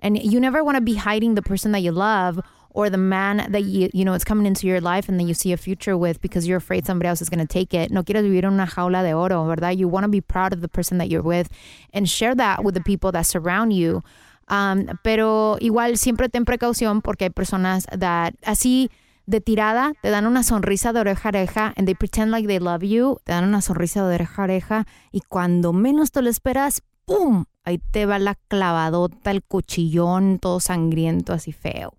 And 0.00 0.18
you 0.22 0.38
never 0.38 0.62
want 0.62 0.76
to 0.76 0.82
be 0.82 0.96
hiding 0.96 1.34
the 1.34 1.42
person 1.42 1.72
that 1.72 1.80
you 1.80 1.92
love 1.92 2.40
or 2.70 2.90
the 2.90 2.98
man 2.98 3.46
that 3.50 3.62
you 3.62 3.88
you 3.94 4.04
know 4.04 4.12
is 4.12 4.24
coming 4.24 4.46
into 4.46 4.66
your 4.66 4.80
life 4.80 5.08
and 5.08 5.18
that 5.18 5.24
you 5.24 5.32
see 5.32 5.52
a 5.52 5.56
future 5.56 5.96
with 5.96 6.20
because 6.20 6.46
you're 6.46 6.58
afraid 6.58 6.84
somebody 6.84 7.08
else 7.08 7.22
is 7.22 7.30
going 7.30 7.44
to 7.44 7.46
take 7.46 7.72
it. 7.72 7.90
No 7.90 8.02
quieres 8.02 8.22
vivir 8.22 8.44
en 8.44 8.52
una 8.52 8.66
jaula 8.66 9.02
de 9.02 9.14
oro, 9.14 9.46
¿verdad? 9.46 9.78
You 9.78 9.88
want 9.88 10.04
to 10.04 10.08
be 10.08 10.20
proud 10.20 10.52
of 10.52 10.60
the 10.60 10.68
person 10.68 10.98
that 10.98 11.08
you're 11.08 11.22
with 11.22 11.48
and 11.94 12.08
share 12.08 12.34
that 12.34 12.62
with 12.64 12.74
the 12.74 12.82
people 12.82 13.12
that 13.12 13.26
surround 13.26 13.72
you. 13.72 14.02
Um, 14.50 14.86
pero 15.02 15.56
igual 15.60 15.96
siempre 15.96 16.28
ten 16.28 16.44
precaución 16.44 17.00
porque 17.00 17.24
hay 17.24 17.30
personas 17.30 17.86
that 17.86 18.34
así 18.44 18.90
de 19.26 19.40
tirada, 19.40 19.92
te 20.02 20.10
dan 20.10 20.26
una 20.26 20.42
sonrisa 20.42 20.92
de 20.92 21.00
oreja 21.00 21.28
a 21.28 21.30
oreja, 21.30 21.72
and 21.76 21.86
they 21.86 21.94
pretend 21.94 22.30
like 22.30 22.46
they 22.46 22.58
love 22.58 22.82
you, 22.82 23.18
te 23.24 23.32
dan 23.32 23.44
una 23.44 23.62
sonrisa 23.62 24.06
de 24.06 24.16
oreja 24.16 24.42
a 24.42 24.44
oreja, 24.44 24.86
y 25.12 25.20
cuando 25.20 25.72
menos 25.72 26.12
te 26.12 26.20
lo 26.20 26.28
esperas, 26.28 26.82
¡pum! 27.06 27.46
Ahí 27.64 27.78
te 27.78 28.04
va 28.04 28.18
la 28.18 28.34
clavadota, 28.48 29.30
el 29.30 29.42
cuchillón, 29.42 30.38
todo 30.38 30.60
sangriento, 30.60 31.32
así 31.32 31.52
feo. 31.52 31.94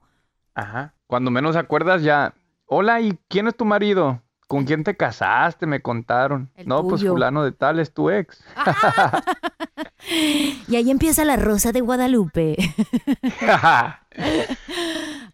Ajá. 0.54 0.94
Cuando 1.08 1.32
menos 1.32 1.56
acuerdas 1.56 2.04
ya, 2.04 2.36
hola, 2.68 3.02
¿y 3.02 3.18
quién 3.28 3.48
es 3.48 3.56
tu 3.56 3.66
marido? 3.66 4.22
¿Con 4.48 4.66
quién 4.66 4.84
te 4.84 4.96
casaste? 4.96 5.66
Me 5.66 5.82
contaron. 5.82 6.52
El 6.56 6.68
no, 6.68 6.88
pues 6.88 7.04
fulano 7.04 7.44
de 7.44 7.52
tal 7.52 7.80
es 7.80 7.92
tu 7.92 8.12
ex. 8.12 8.44
Y 10.68 10.76
ahí 10.76 10.90
empieza 10.90 11.26
la 11.26 11.36
rosa 11.36 11.72
de 11.72 11.82
Guadalupe. 11.82 12.56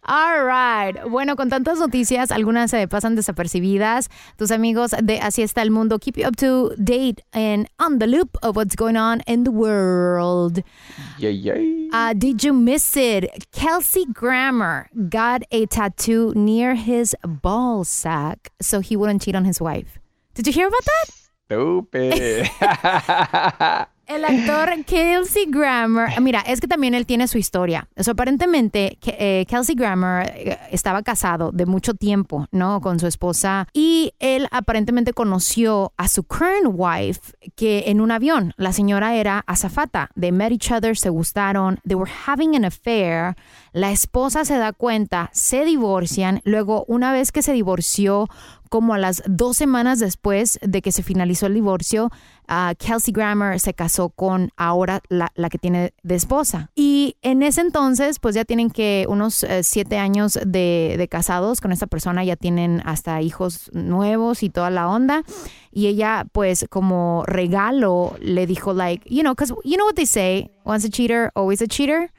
All 0.04 0.44
right. 0.44 0.96
Bueno, 1.08 1.36
con 1.36 1.48
tantas 1.48 1.78
noticias, 1.78 2.32
algunas 2.32 2.70
se 2.70 2.88
pasan 2.88 3.14
desapercibidas. 3.14 4.10
Tus 4.36 4.50
amigos 4.50 4.90
de 5.00 5.20
Así 5.20 5.42
está 5.42 5.62
el 5.62 5.70
mundo 5.70 5.98
keep 6.00 6.16
you 6.16 6.26
up 6.26 6.36
to 6.36 6.72
date 6.76 7.22
and 7.32 7.68
on 7.78 8.00
the 8.00 8.06
loop 8.08 8.36
of 8.42 8.56
what's 8.56 8.74
going 8.74 8.96
on 8.96 9.22
in 9.26 9.44
the 9.44 9.52
world. 9.52 10.64
Yay, 11.18 11.32
yay. 11.32 11.88
Uh, 11.92 12.14
did 12.14 12.42
you 12.42 12.52
miss 12.52 12.96
it? 12.96 13.46
Kelsey 13.52 14.04
Grammer 14.12 14.88
got 15.08 15.42
a 15.52 15.66
tattoo 15.66 16.32
near 16.34 16.74
his 16.74 17.14
ball 17.24 17.84
sack 17.84 18.50
so 18.60 18.80
he 18.80 18.96
wouldn't 18.96 19.22
cheat 19.22 19.36
on 19.36 19.44
his 19.44 19.60
wife. 19.60 20.00
Did 20.34 20.48
you 20.48 20.52
hear 20.52 20.66
about 20.66 20.84
that? 20.84 21.06
Stupid. 21.46 22.48
El 24.14 24.26
actor 24.26 24.84
Kelsey 24.86 25.46
Grammer, 25.48 26.20
mira, 26.20 26.40
es 26.40 26.60
que 26.60 26.68
también 26.68 26.92
él 26.92 27.06
tiene 27.06 27.26
su 27.28 27.38
historia. 27.38 27.88
O 27.96 28.02
sea, 28.02 28.12
aparentemente, 28.12 28.98
eh, 29.06 29.46
Kelsey 29.48 29.74
Grammer 29.74 30.30
eh, 30.34 30.58
estaba 30.70 31.02
casado 31.02 31.50
de 31.50 31.64
mucho 31.64 31.94
tiempo, 31.94 32.46
¿no? 32.50 32.82
Con 32.82 33.00
su 33.00 33.06
esposa. 33.06 33.66
Y 33.72 34.12
él 34.18 34.48
aparentemente 34.50 35.14
conoció 35.14 35.94
a 35.96 36.08
su 36.08 36.24
current 36.24 36.66
wife 36.66 37.20
que 37.56 37.84
en 37.86 38.02
un 38.02 38.10
avión. 38.10 38.52
La 38.58 38.74
señora 38.74 39.14
era 39.14 39.44
azafata. 39.46 40.10
They 40.20 40.30
met 40.30 40.52
each 40.52 40.70
other, 40.70 40.94
se 40.94 41.08
gustaron. 41.08 41.80
They 41.86 41.94
were 41.94 42.12
having 42.26 42.54
an 42.54 42.66
affair. 42.66 43.34
La 43.72 43.92
esposa 43.92 44.44
se 44.44 44.58
da 44.58 44.74
cuenta, 44.74 45.30
se 45.32 45.64
divorcian. 45.64 46.42
Luego, 46.44 46.84
una 46.86 47.12
vez 47.12 47.32
que 47.32 47.40
se 47.40 47.54
divorció, 47.54 48.28
como 48.72 48.94
a 48.94 48.98
las 48.98 49.22
dos 49.26 49.58
semanas 49.58 49.98
después 49.98 50.58
de 50.62 50.80
que 50.80 50.92
se 50.92 51.02
finalizó 51.02 51.44
el 51.44 51.52
divorcio, 51.52 52.10
ah, 52.48 52.72
Kelsey 52.78 53.12
Grammer 53.12 53.60
se 53.60 53.74
casó 53.74 54.08
con 54.08 54.50
ahora 54.56 55.02
la, 55.10 55.28
que 55.50 55.58
tiene 55.58 55.92
de 56.02 56.14
esposa. 56.14 56.70
Y 56.74 57.16
en 57.20 57.42
ese 57.42 57.60
entonces, 57.60 58.18
pues 58.18 58.34
ya 58.34 58.46
tienen 58.46 58.70
que 58.70 59.04
unos 59.10 59.44
eh, 59.44 59.62
siete 59.62 59.98
años 59.98 60.38
de, 60.46 60.94
de 60.96 61.06
casados 61.06 61.60
con 61.60 61.70
esta 61.70 61.86
persona, 61.86 62.24
ya 62.24 62.36
tienen 62.36 62.80
hasta 62.86 63.20
hijos 63.20 63.70
nuevos 63.74 64.42
y 64.42 64.48
toda 64.48 64.70
la 64.70 64.88
onda. 64.88 65.22
Y 65.70 65.88
ella, 65.88 66.24
pues 66.32 66.64
como 66.70 67.24
regalo, 67.26 68.16
le 68.20 68.46
dijo, 68.46 68.72
like, 68.72 69.06
you 69.06 69.20
know, 69.20 69.34
because 69.34 69.52
you 69.64 69.76
know 69.76 69.84
what 69.84 69.96
they 69.96 70.06
say, 70.06 70.50
once 70.64 70.86
a 70.86 70.90
cheater, 70.90 71.30
always 71.34 71.60
a 71.60 71.66
cheater. 71.66 72.10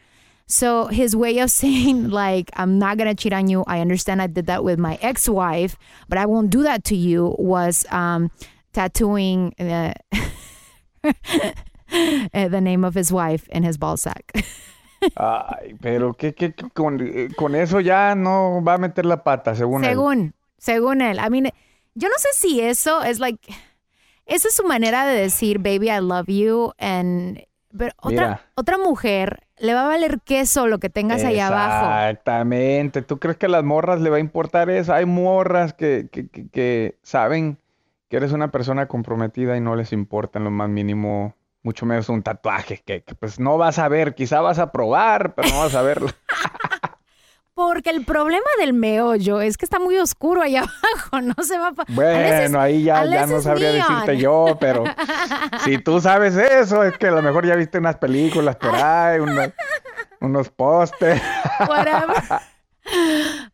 So 0.53 0.85
his 0.85 1.15
way 1.15 1.39
of 1.39 1.49
saying, 1.61 2.11
like, 2.11 2.51
I'm 2.53 2.77
not 2.77 2.99
gonna 2.99 3.15
cheat 3.15 3.33
on 3.33 3.49
you. 3.49 3.63
I 3.65 3.81
understand 3.81 4.21
I 4.21 4.27
did 4.27 4.45
that 4.45 4.63
with 4.63 4.77
my 4.77 4.99
ex-wife, 5.01 5.75
but 6.07 6.19
I 6.19 6.27
won't 6.27 6.51
do 6.51 6.61
that 6.61 6.83
to 6.85 6.95
you. 6.95 7.35
Was 7.39 7.87
um, 7.89 8.29
tattooing 8.71 9.55
uh, 9.59 9.93
uh, 11.03 11.11
the 12.53 12.61
name 12.61 12.85
of 12.85 12.93
his 12.93 13.11
wife 13.11 13.49
in 13.49 13.63
his 13.63 13.77
ball 13.79 13.97
sack. 13.97 14.31
Ay, 15.17 15.75
pero 15.81 16.13
¿qué, 16.13 16.35
qué, 16.35 16.53
qué- 16.53 16.69
con, 16.69 16.99
con 17.35 17.55
eso 17.55 17.79
ya 17.79 18.13
no 18.13 18.61
va 18.61 18.75
a 18.75 18.77
meter 18.77 19.05
la 19.05 19.23
pata, 19.23 19.55
según 19.55 19.83
él. 19.83 19.89
según, 19.89 20.33
según 20.59 21.01
él. 21.01 21.17
I 21.19 21.29
mean, 21.29 21.49
yo 21.95 22.07
no 22.09 22.15
sé 22.17 22.29
si 22.33 22.61
eso 22.61 23.01
es 23.01 23.19
like, 23.19 23.53
esa 24.27 24.47
es 24.47 24.53
su 24.55 24.63
manera 24.63 25.05
de 25.07 25.19
decir, 25.19 25.57
baby, 25.57 25.89
I 25.89 25.99
love 25.99 26.27
you, 26.27 26.73
and 26.77 27.43
pero 27.75 27.91
otra, 27.97 28.11
Mira. 28.11 28.41
otra 28.55 28.77
mujer 28.77 29.42
le 29.59 29.73
va 29.73 29.85
a 29.85 29.87
valer 29.87 30.19
queso 30.21 30.67
lo 30.67 30.79
que 30.79 30.89
tengas 30.89 31.23
ahí 31.23 31.39
abajo. 31.39 31.85
Exactamente. 31.85 33.01
¿Tú 33.01 33.19
crees 33.19 33.37
que 33.37 33.45
a 33.45 33.49
las 33.49 33.63
morras 33.63 34.01
le 34.01 34.09
va 34.09 34.17
a 34.17 34.19
importar 34.19 34.69
eso? 34.69 34.93
Hay 34.93 35.05
morras 35.05 35.73
que, 35.73 36.07
que, 36.11 36.27
que- 36.27 36.47
que 36.49 36.97
saben 37.03 37.57
que 38.09 38.17
eres 38.17 38.31
una 38.31 38.51
persona 38.51 38.87
comprometida 38.87 39.55
y 39.57 39.61
no 39.61 39.75
les 39.75 39.91
importa 39.93 40.37
en 40.39 40.45
lo 40.45 40.51
más 40.51 40.69
mínimo, 40.69 41.35
mucho 41.63 41.85
menos 41.85 42.09
un 42.09 42.21
tatuaje, 42.23 42.81
que, 42.85 43.01
que, 43.03 43.15
pues 43.15 43.39
no 43.39 43.57
vas 43.57 43.79
a 43.79 43.87
ver, 43.87 44.13
quizá 44.15 44.41
vas 44.41 44.59
a 44.59 44.71
probar, 44.71 45.33
pero 45.35 45.49
no 45.49 45.59
vas 45.59 45.73
a 45.75 45.81
verlo. 45.81 46.09
Porque 47.55 47.91
el 47.91 48.03
problema 48.03 48.47
del 48.59 48.73
meollo 48.73 49.39
es 49.41 49.57
que 49.57 49.65
está 49.65 49.77
muy 49.77 49.97
oscuro 49.97 50.41
allá 50.41 50.61
abajo, 50.93 51.21
no 51.21 51.43
se 51.43 51.57
va 51.57 51.67
a... 51.67 51.73
Bueno, 51.89 52.59
ahí 52.59 52.83
ya, 52.83 53.05
ya 53.05 53.27
no 53.27 53.41
sabría 53.41 53.71
decirte 53.71 54.17
yo, 54.17 54.57
pero 54.59 54.83
si 55.63 55.77
tú 55.77 56.01
sabes 56.01 56.35
eso, 56.35 56.83
es 56.83 56.97
que 56.97 57.07
a 57.07 57.11
lo 57.11 57.21
mejor 57.21 57.45
ya 57.45 57.55
viste 57.55 57.77
unas 57.77 57.97
películas 57.97 58.55
por 58.55 58.73
ahí, 58.73 59.19
unos, 59.19 59.51
unos 60.19 60.49
pósters. 60.49 61.21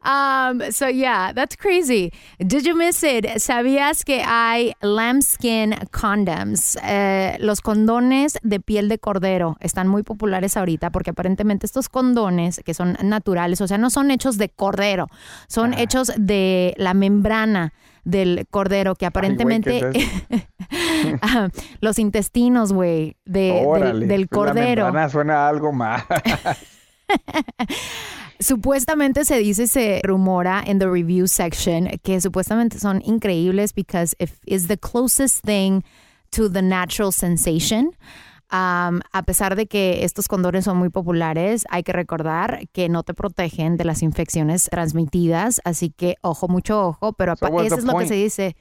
Um, 0.04 0.72
so 0.72 0.88
yeah, 0.88 1.32
that's 1.34 1.56
crazy. 1.56 2.12
Did 2.40 2.66
you 2.66 2.76
miss 2.76 3.04
it? 3.04 3.26
¿Sabías 3.38 4.04
que 4.04 4.22
hay 4.26 4.74
lambskin 4.82 5.76
condoms? 5.92 6.78
Eh, 6.84 7.38
los 7.40 7.62
condones 7.62 8.38
de 8.44 8.60
piel 8.60 8.90
de 8.90 8.98
cordero 9.00 9.58
están 9.60 9.88
muy 9.88 10.04
populares 10.04 10.58
ahorita 10.58 10.90
porque 10.92 11.12
aparentemente 11.12 11.66
estos 11.66 11.90
condones 11.90 12.62
que 12.66 12.74
son 12.74 12.98
naturales, 13.04 13.62
o 13.62 13.68
sea, 13.68 13.78
no 13.78 13.90
son 13.90 14.12
hechos 14.12 14.38
de 14.38 14.50
cordero, 14.50 15.08
son 15.48 15.74
hechos 15.74 16.12
de 16.18 16.74
la 16.78 16.94
membrana 16.94 17.74
del 18.04 18.48
cordero 18.50 18.96
que 18.96 19.06
aparentemente 19.06 19.82
Ah, 21.22 21.50
los 21.82 21.98
intestinos, 22.00 22.72
güey, 22.74 23.16
de, 23.26 23.40
del- 23.54 23.66
Órale, 23.66 24.06
del, 24.08 24.22
la 24.22 24.28
cordero. 24.28 24.84
membrana 24.86 25.10
suena 25.10 25.46
a 25.46 25.50
algo 25.50 25.72
más. 25.72 26.04
Supuestamente 28.40 29.26
se 29.26 29.38
dice, 29.38 29.68
se 29.68 30.00
rumora 30.04 30.64
en 30.66 30.80
the 30.80 30.88
review 30.88 31.28
section 31.28 31.90
que 32.04 32.22
supuestamente 32.22 32.80
son 32.80 33.02
increíbles 33.06 33.74
because 33.74 34.16
if 34.18 34.40
is 34.46 34.68
the 34.68 34.78
closest 34.78 35.46
thing 35.46 35.82
to 36.32 36.50
the 36.50 36.62
natural 36.62 37.12
sensation. 37.12 37.96
Um, 38.52 39.02
a 39.12 39.24
pesar 39.26 39.56
de 39.56 39.68
que 39.68 40.04
estos 40.06 40.28
condones 40.28 40.66
son 40.66 40.78
muy 40.78 40.90
populares, 40.90 41.66
hay 41.70 41.84
que 41.84 41.94
recordar 41.94 42.68
que 42.72 42.90
no 42.90 43.04
te 43.04 43.14
protegen 43.14 43.78
de 43.78 43.86
las 43.86 44.02
infecciones 44.02 44.70
transmitidas, 44.72 45.62
así 45.66 45.92
que 45.92 46.16
ojo, 46.22 46.48
mucho 46.48 46.88
ojo, 46.88 47.14
pero 47.14 47.36
So 47.36 47.62
eso 47.62 47.76
es 47.76 47.84
lo 47.84 47.96
que 47.98 48.08
se 48.08 48.16
dice. 48.16 48.56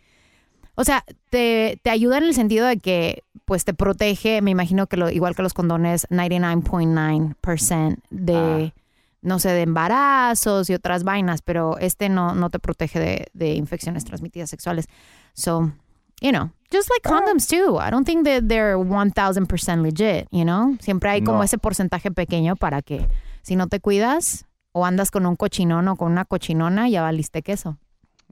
O 0.74 0.84
sea, 0.84 1.04
te, 1.30 1.80
te 1.82 1.90
ayuda 1.90 2.18
en 2.18 2.24
el 2.24 2.34
sentido 2.34 2.66
de 2.66 2.78
que 2.78 3.22
pues 3.46 3.64
te 3.64 3.72
protege, 3.72 4.42
me 4.42 4.50
imagino 4.50 4.88
que 4.88 4.98
lo, 4.98 5.08
igual 5.08 5.34
que 5.34 5.42
los 5.42 5.54
condones, 5.54 6.06
99.9% 6.10 7.96
de, 8.10 8.74
no 9.22 9.38
sé, 9.38 9.50
de 9.50 9.62
embarazos 9.62 10.70
y 10.70 10.74
otras 10.74 11.04
vainas, 11.04 11.42
pero 11.42 11.78
este 11.78 12.08
no, 12.08 12.34
no 12.34 12.50
te 12.50 12.58
protege 12.58 13.00
de, 13.00 13.26
de 13.32 13.54
infecciones 13.54 14.04
transmitidas 14.04 14.48
sexuales. 14.50 14.86
So, 15.34 15.72
you 16.20 16.30
know, 16.30 16.50
just 16.72 16.88
like 16.90 17.02
condoms 17.02 17.46
too. 17.48 17.78
I 17.80 17.90
don't 17.90 18.04
think 18.06 18.24
that 18.24 18.44
they're 18.48 18.76
1000% 18.76 19.82
legit, 19.82 20.28
you 20.30 20.44
know? 20.44 20.76
Siempre 20.80 21.10
hay 21.10 21.22
como 21.22 21.38
No. 21.38 21.44
ese 21.44 21.58
porcentaje 21.58 22.10
pequeño 22.10 22.56
para 22.56 22.82
que 22.82 23.06
si 23.42 23.56
no 23.56 23.66
te 23.66 23.80
cuidas 23.80 24.46
o 24.72 24.84
andas 24.84 25.10
con 25.10 25.26
un 25.26 25.34
cochinón 25.36 25.88
o 25.88 25.96
con 25.96 26.12
una 26.12 26.24
cochinona, 26.24 26.88
ya 26.88 27.02
valiste 27.02 27.42
queso. 27.42 27.78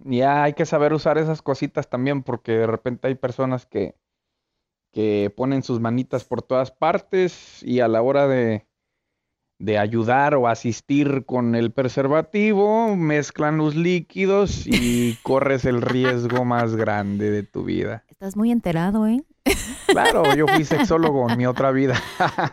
Ya 0.05 0.43
hay 0.43 0.53
que 0.53 0.67
saber 0.67 0.93
usar 0.93 1.17
esas 1.19 1.41
cositas 1.43 1.89
también, 1.89 2.23
porque 2.23 2.53
de 2.53 2.67
repente 2.67 3.09
hay 3.09 3.15
personas 3.15 3.65
que, 3.67 3.95
que 4.93 5.33
ponen 5.35 5.63
sus 5.63 5.81
manitas 5.81 6.25
por 6.25 6.43
todas 6.43 6.71
partes 6.71 7.63
y 7.63 7.81
a 7.81 7.89
la 7.89 8.03
hora 8.03 8.29
de, 8.29 8.67
de 9.59 9.79
ayudar 9.79 10.35
o 10.35 10.49
asistir 10.49 11.25
con 11.25 11.55
el 11.55 11.71
preservativo, 11.73 12.95
mezclan 12.97 13.57
los 13.57 13.75
líquidos 13.75 14.67
y 14.67 15.17
corres 15.23 15.65
el 15.65 15.83
riesgo 15.83 16.45
más 16.45 16.77
grande 16.77 17.31
de 17.31 17.43
tu 17.43 17.65
vida. 17.65 18.05
Estás 18.09 18.37
muy 18.37 18.51
enterado, 18.51 19.07
¿eh? 19.07 19.23
Claro, 19.87 20.35
yo 20.35 20.47
fui 20.47 20.65
sexólogo 20.65 21.31
en 21.31 21.39
mi 21.39 21.47
otra 21.47 21.71
vida. 21.71 21.95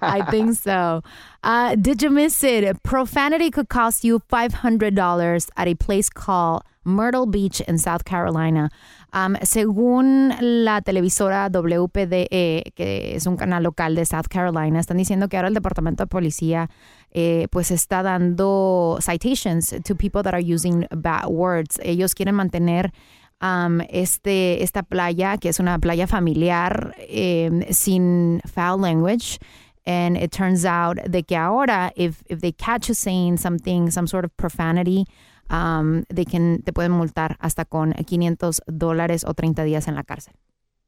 I 0.02 0.22
think 0.30 0.56
so. 0.56 1.02
Uh, 1.44 1.76
did 1.76 2.02
you 2.02 2.10
miss 2.10 2.44
it? 2.44 2.82
Profanity 2.84 3.50
could 3.52 3.70
cost 3.70 4.04
you 4.04 4.20
$500 4.32 5.50
at 5.58 5.68
a 5.68 5.76
place 5.76 6.10
called 6.10 6.64
Myrtle 6.86 7.26
Beach 7.26 7.62
in 7.62 7.78
South 7.78 8.06
Carolina. 8.06 8.70
Um, 9.14 9.36
según 9.44 10.34
la 10.40 10.82
televisora 10.82 11.48
WPDE, 11.50 12.74
que 12.74 13.16
es 13.16 13.28
un 13.28 13.38
canal 13.38 13.62
local 13.62 13.94
de 13.94 14.06
South 14.06 14.26
Carolina, 14.28 14.80
están 14.80 14.98
diciendo 14.98 15.30
que 15.30 15.38
ahora 15.38 15.50
el 15.50 15.54
departamento 15.54 16.04
de 16.04 16.08
policía 16.08 16.70
eh, 17.12 17.48
pues 17.52 17.70
está 17.70 18.02
dando 18.02 18.98
citations 19.02 19.76
to 19.86 19.96
people 19.96 20.24
that 20.24 20.34
are 20.34 20.44
using 20.44 20.88
bad 20.90 21.28
words. 21.28 21.80
Ellos 21.84 22.16
quieren 22.16 22.34
mantener 22.34 22.92
um, 23.40 23.82
este, 23.90 24.64
esta 24.64 24.82
playa, 24.82 25.38
que 25.38 25.50
es 25.50 25.60
una 25.60 25.78
playa 25.78 26.08
familiar, 26.08 26.96
eh, 26.98 27.68
sin 27.70 28.42
foul 28.52 28.82
language. 28.82 29.38
And 29.86 30.18
it 30.18 30.32
turns 30.32 30.66
out 30.66 30.98
de 31.08 31.22
que 31.22 31.36
ahora, 31.36 31.92
if, 31.96 32.24
if 32.30 32.40
they 32.40 32.54
catch 32.54 32.88
you 32.88 32.96
saying 32.96 33.38
something, 33.38 33.92
some 33.92 34.08
sort 34.08 34.26
of 34.26 34.36
profanity, 34.38 35.06
um, 35.50 36.04
they 36.14 36.26
can, 36.26 36.62
te 36.64 36.74
pueden 36.74 36.92
multar 36.92 37.38
hasta 37.40 37.66
con 37.66 37.94
500 37.94 38.62
dólares 38.68 39.26
o 39.26 39.34
30 39.34 39.64
días 39.64 39.88
en 39.88 39.96
la 39.96 40.04
cárcel. 40.04 40.34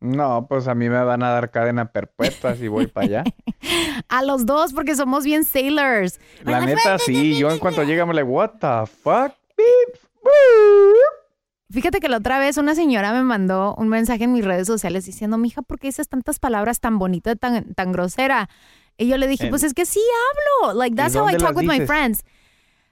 No, 0.02 0.46
pues 0.48 0.68
a 0.68 0.76
mí 0.76 0.90
me 0.90 1.04
van 1.04 1.24
a 1.24 1.30
dar 1.30 1.52
cadena 1.52 1.92
perpetua 1.92 2.56
si 2.56 2.68
voy 2.68 2.88
para 2.88 3.06
allá. 3.06 3.24
A 4.10 4.24
los 4.24 4.46
dos, 4.46 4.74
porque 4.74 4.96
somos 4.96 5.24
bien 5.24 5.46
sailors. 5.46 6.20
La 6.44 6.66
neta, 6.66 7.00
sí. 7.00 7.38
Yo 7.38 7.50
en 7.50 7.60
cuanto 7.60 7.84
llegue 7.84 8.06
me 8.06 8.14
le, 8.14 8.24
what 8.24 8.52
the 8.60 8.86
fuck? 8.86 9.34
Beep. 9.58 10.06
Fíjate 11.72 12.00
que 12.00 12.10
la 12.10 12.18
otra 12.18 12.40
vez 12.40 12.58
una 12.58 12.76
señora 12.76 13.12
me 13.12 13.24
mandó 13.24 13.76
un 13.76 13.90
mensaje 13.90 14.26
en 14.26 14.34
mis 14.34 14.46
redes 14.46 14.68
sociales 14.68 15.06
diciendo, 15.06 15.38
mija, 15.38 15.62
¿por 15.62 15.80
qué 15.80 15.88
dices 15.88 16.08
tantas 16.08 16.40
palabras 16.40 16.80
tan 16.80 17.00
bonitas, 17.00 17.38
tan, 17.40 17.74
tan 17.74 17.92
grosera? 17.92 18.50
Y 18.98 19.08
yo 19.08 19.18
le 19.18 19.28
dije, 19.28 19.50
pues 19.50 19.64
es 19.64 19.74
que 19.74 19.86
sí 19.86 20.00
hablo. 20.62 20.78
Like, 20.78 20.94
¿Y 20.94 20.96
that's 20.96 21.16
how 21.16 21.28
I 21.28 21.36
talk 21.36 21.56
with 21.56 21.66
my 21.66 21.82
friends. 21.86 22.24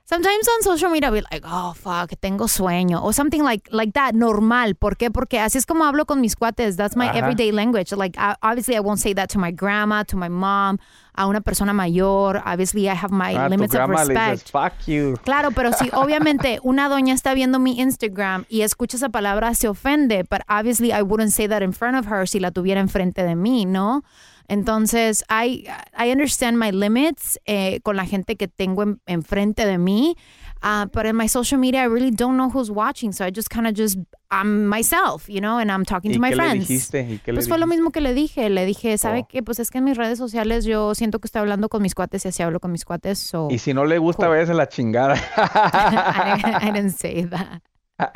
Sometimes 0.06 0.46
on 0.50 0.64
social 0.64 0.90
media 0.90 1.08
I'll 1.08 1.14
be 1.16 1.22
like, 1.32 1.44
oh, 1.46 1.74
fuck, 1.74 2.12
tengo 2.20 2.46
sueño. 2.48 3.02
or 3.02 3.14
something 3.14 3.42
like, 3.42 3.70
like 3.72 3.94
that, 3.94 4.14
normal. 4.16 4.76
¿Por 4.76 4.96
qué? 4.98 5.10
Porque 5.12 5.40
así 5.40 5.58
es 5.58 5.66
como 5.66 5.86
hablo 5.86 6.06
con 6.06 6.20
mis 6.20 6.36
cuates. 6.36 6.76
That's 6.76 6.98
my 6.98 7.08
Ajá. 7.08 7.20
everyday 7.20 7.52
language. 7.54 7.94
Like, 7.94 8.18
I- 8.18 8.36
obviously 8.42 8.76
I 8.76 8.82
won't 8.82 9.00
say 9.00 9.14
that 9.14 9.30
to 9.30 9.40
my 9.40 9.52
grandma, 9.52 10.04
to 10.04 10.18
my 10.18 10.28
mom, 10.28 10.78
a 11.16 11.28
una 11.28 11.42
persona 11.42 11.74
mayor. 11.74 12.42
Obviously 12.46 12.86
I 12.88 12.96
have 12.96 13.12
my 13.12 13.36
Ah, 13.36 13.46
tu 13.46 13.50
limits 13.52 13.76
of 13.76 13.90
respect. 13.90 14.32
dices, 14.46 14.52
fuck 14.52 14.74
you. 14.88 15.16
Claro, 15.24 15.52
pero 15.52 15.72
si 15.74 15.90
obviamente 15.94 16.60
una 16.64 16.90
doña 16.90 17.14
está 17.14 17.34
viendo 17.34 17.60
mi 17.60 17.80
Instagram 17.80 18.46
y 18.50 18.62
escucha 18.62 18.98
esa 18.98 19.10
palabra, 19.10 19.54
se 19.56 19.68
ofende, 19.68 20.24
but 20.30 20.42
obviously 20.50 20.92
I 20.92 21.02
wouldn't 21.02 21.32
say 21.32 21.48
that 21.48 21.62
in 21.62 21.74
front 21.74 21.98
of 21.98 22.08
her 22.12 22.28
si 22.28 22.40
la 22.40 22.52
tuviera 22.52 22.80
enfrente 22.82 23.24
de 23.24 23.36
mí, 23.36 23.66
¿no? 23.66 24.04
Entonces, 24.50 25.24
I, 25.30 25.66
I 25.98 26.12
understand 26.12 26.58
my 26.58 26.72
limits 26.72 27.40
eh, 27.46 27.80
con 27.82 27.96
la 27.96 28.06
gente 28.06 28.36
que 28.36 28.48
tengo 28.50 28.84
en- 28.84 29.00
enfrente 29.06 29.66
de 29.66 29.78
mí, 29.78 30.16
uh, 30.64 30.86
but 30.86 31.06
in 31.06 31.16
my 31.16 31.28
social 31.28 31.58
media, 31.60 31.82
I 31.82 31.86
really 31.88 32.10
don't 32.12 32.38
know 32.38 32.50
who's 32.50 32.72
watching, 32.72 33.12
so 33.12 33.26
I 33.26 33.30
just 33.32 33.50
kind 33.50 33.68
of 33.68 33.74
just, 33.76 33.98
I'm 34.32 34.66
myself, 34.66 35.28
you 35.30 35.42
know, 35.42 35.60
and 35.60 35.70
I'm 35.72 35.84
talking 35.86 36.12
¿Y 36.12 36.16
to 36.16 36.20
my 36.22 36.30
qué 36.32 36.36
le 36.38 36.44
friends. 36.44 36.68
dijiste? 36.68 37.02
¿Y 37.02 37.20
qué 37.20 37.32
le 37.34 37.38
Pues 37.38 37.48
fue 37.48 37.58
lo 37.60 37.68
mismo 37.68 37.92
que 37.92 38.02
le 38.02 38.14
dije. 38.14 38.50
Le 38.50 38.66
dije, 38.66 38.98
¿sabe 38.98 39.20
Oh. 39.24 39.28
qué? 39.30 39.44
Pues 39.44 39.60
es 39.60 39.70
que 39.70 39.78
en 39.80 39.84
mis 39.84 39.98
redes 39.98 40.18
sociales 40.18 40.66
yo 40.66 40.96
siento 40.96 41.20
que 41.20 41.28
estoy 41.28 41.42
hablando 41.42 41.70
con 41.70 41.82
mis 41.82 41.94
cuates 41.94 42.26
y 42.26 42.30
así 42.30 42.42
hablo 42.42 42.60
con 42.60 42.72
mis 42.72 42.86
cuates. 42.86 43.20
So 43.20 43.50
Y 43.52 43.60
si 43.60 43.74
no 43.74 43.86
le 43.86 43.98
gusta, 44.00 44.26
Cool. 44.28 44.36
váyase 44.38 44.54
la 44.54 44.68
chingada. 44.70 45.16
I, 45.16 46.68
I 46.70 46.72
didn't 46.72 46.92
say 46.98 47.26
that. 47.26 47.62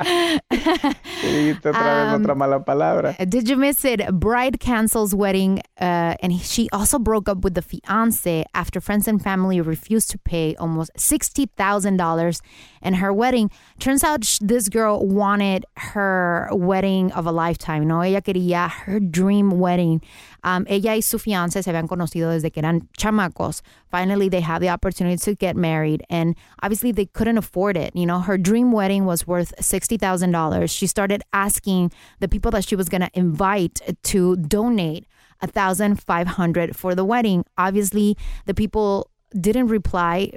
Y 0.00 0.40
dijiste 1.32 1.68
otra 1.70 2.14
Um, 2.14 2.22
otra 2.22 2.34
mala 2.34 2.60
palabra. 2.64 3.14
Did 3.28 3.48
you 3.48 3.56
miss 3.56 3.84
it? 3.84 4.00
Bride 4.12 4.60
cancels 4.60 5.14
wedding, 5.14 5.60
uh, 5.80 6.14
and 6.22 6.32
he- 6.32 6.38
she 6.38 6.68
also 6.72 6.98
broke 6.98 7.28
up 7.28 7.42
with 7.44 7.54
the 7.54 7.62
fiance 7.62 8.44
after 8.54 8.80
friends 8.80 9.08
and 9.08 9.20
family 9.22 9.60
refused 9.60 10.10
to 10.10 10.18
pay 10.18 10.54
almost 10.56 10.90
sixty 10.96 11.46
thousand 11.56 11.96
dollars 11.96 12.40
in 12.82 12.94
her 12.94 13.12
wedding. 13.12 13.50
Turns 13.78 14.04
out 14.04 14.24
sh- 14.24 14.38
this 14.40 14.68
girl 14.68 15.04
wanted 15.06 15.64
her 15.94 16.48
wedding 16.52 17.10
of 17.12 17.26
a 17.26 17.32
lifetime. 17.32 17.86
No, 17.86 18.00
ella 18.00 18.20
quería 18.22 18.68
her 18.70 19.00
dream 19.00 19.50
wedding. 19.58 20.00
Um, 20.44 20.64
ella 20.68 20.94
y 20.94 21.00
su 21.00 21.18
fiance 21.18 21.62
se 21.62 21.70
habían 21.70 21.88
conocido 21.88 22.30
desde 22.30 22.52
que 22.52 22.60
eran 22.60 22.88
chamacos. 22.96 23.62
Finally, 23.90 24.28
they 24.28 24.40
had 24.40 24.60
the 24.60 24.68
opportunity 24.70 25.16
to 25.16 25.34
get 25.34 25.56
married, 25.56 26.02
and 26.08 26.36
obviously 26.62 26.92
they 26.92 27.06
couldn't 27.06 27.38
afford 27.38 27.76
it. 27.76 27.94
You 27.94 28.06
know, 28.06 28.20
her 28.20 28.38
dream 28.38 28.72
wedding 28.72 29.04
was 29.04 29.26
worth 29.26 29.52
sixty 29.60 29.96
thousand 29.96 30.32
dollars. 30.32 30.70
She 30.70 30.86
started 30.86 31.22
asking 31.32 31.92
the 32.20 32.28
people 32.28 32.50
that 32.52 32.64
she 32.64 32.76
was 32.76 32.88
going 32.88 33.02
to 33.02 33.10
invite 33.14 33.80
to 34.04 34.36
donate 34.36 35.06
a 35.40 35.46
thousand 35.46 36.02
five 36.02 36.26
hundred 36.26 36.76
for 36.76 36.94
the 36.94 37.04
wedding. 37.04 37.44
Obviously, 37.56 38.16
the 38.46 38.54
people 38.54 39.10
didn't 39.32 39.68
reply. 39.68 40.30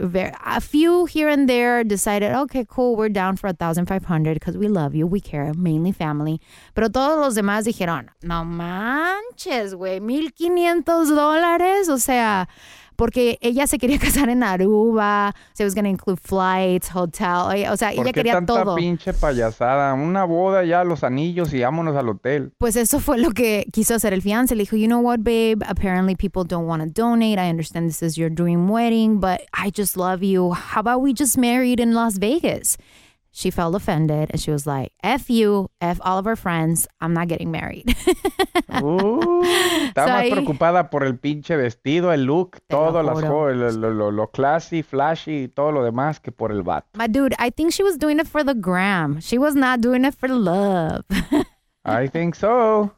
A 0.46 0.62
few 0.62 1.06
here 1.06 1.30
and 1.30 1.48
there 1.48 1.84
decided, 1.84 2.34
okay, 2.34 2.66
cool, 2.68 2.96
we're 2.96 3.10
down 3.10 3.38
for 3.38 3.48
a 3.48 3.54
thousand 3.54 3.86
five 3.88 4.06
hundred 4.06 4.36
because 4.36 4.58
we 4.58 4.68
love 4.68 4.94
you, 4.96 5.08
we 5.08 5.20
care, 5.20 5.54
mainly 5.54 5.92
family. 5.92 6.40
Pero 6.74 6.90
todos 6.90 7.20
los 7.20 7.36
demás 7.36 7.66
dijeron, 7.66 8.10
no 8.22 8.44
manches, 8.44 9.74
güey, 9.76 10.02
mil 10.02 10.32
quinientos 10.32 11.10
dólares, 11.10 11.90
o 11.90 11.98
sea. 11.98 12.48
Porque 13.02 13.40
ella 13.42 13.66
se 13.66 13.80
quería 13.80 13.98
casar 14.00 14.30
en 14.30 14.44
Aruba, 14.44 15.34
se 15.54 15.64
was 15.64 15.74
going 15.74 15.86
to 15.86 15.90
include 15.90 16.20
flights, 16.20 16.96
hotel, 16.96 17.68
o 17.72 17.76
sea, 17.76 17.90
¿Por 17.90 18.06
ella 18.06 18.14
qué 18.14 18.14
quería 18.14 18.34
tanta 18.34 18.54
todo. 18.54 18.76
pinche 18.76 19.12
payasada? 19.12 19.96
Una 19.96 20.24
boda 20.24 20.64
ya, 20.64 20.84
los 20.84 21.04
anillos 21.04 21.52
y 21.52 21.62
vámonos 21.62 21.96
al 21.96 22.10
hotel. 22.10 22.54
Pues 22.60 22.76
eso 22.76 23.00
fue 23.00 23.18
lo 23.18 23.32
que 23.32 23.66
quiso 23.74 23.96
hacer 23.96 24.14
el 24.14 24.22
fiance. 24.22 24.56
Le 24.56 24.66
dijo, 24.66 24.76
you 24.76 24.86
know 24.86 25.02
what, 25.02 25.22
babe, 25.22 25.64
apparently 25.68 26.16
people 26.16 26.44
don't 26.44 26.68
want 26.68 26.84
to 26.84 26.90
donate. 27.02 27.40
I 27.40 27.50
understand 27.50 27.90
this 27.90 28.04
is 28.04 28.20
your 28.20 28.30
dream 28.30 28.70
wedding, 28.70 29.20
but 29.20 29.42
I 29.52 29.72
just 29.76 29.98
love 29.98 30.22
you. 30.22 30.54
How 30.54 30.82
about 30.82 31.02
we 31.02 31.12
just 31.12 31.40
married 31.40 31.80
in 31.80 31.96
Las 31.96 32.20
Vegas? 32.20 32.78
She 33.34 33.50
felt 33.50 33.74
offended 33.76 34.30
and 34.32 34.42
she 34.42 34.52
was 34.52 34.68
like, 34.68 34.92
F 35.02 35.30
you, 35.30 35.70
F 35.80 36.00
all 36.04 36.18
of 36.20 36.28
our 36.28 36.36
friends. 36.36 36.86
I'm 37.00 37.14
not 37.14 37.30
getting 37.30 37.50
married. 37.50 37.96
Uh, 38.70 38.82
estaba 39.88 39.94
So 39.94 40.12
más 40.12 40.22
ahí- 40.24 40.32
preocupada 40.32 40.90
por 40.90 41.04
el 41.04 41.18
pinche 41.18 41.56
vestido, 41.56 42.12
el 42.14 42.26
look, 42.26 42.60
todo, 42.68 43.02
las 43.04 43.16
juro. 43.20 43.28
jo- 43.28 43.54
lo, 43.54 43.72
lo, 43.72 43.90
lo- 43.94 44.12
lo 44.12 44.28
classy, 44.28 44.82
flashy 44.82 45.44
y 45.44 45.48
todo 45.48 45.72
lo 45.72 45.84
demás 45.84 46.20
que 46.22 46.32
por 46.32 46.52
el 46.52 46.62
vato. 46.64 46.88
My 46.98 47.08
dude, 47.08 47.34
I 47.40 47.50
think 47.50 47.72
she 47.72 47.84
was 47.84 47.98
doing 47.98 48.20
it 48.20 48.28
for 48.28 48.44
the 48.44 48.54
gram. 48.54 49.20
She 49.22 49.38
was 49.38 49.56
not 49.56 49.82
doing 49.82 50.04
it 50.06 50.14
for 50.16 50.28
love. 50.28 51.06
I 51.86 52.08
think 52.08 52.36
so. 52.36 52.92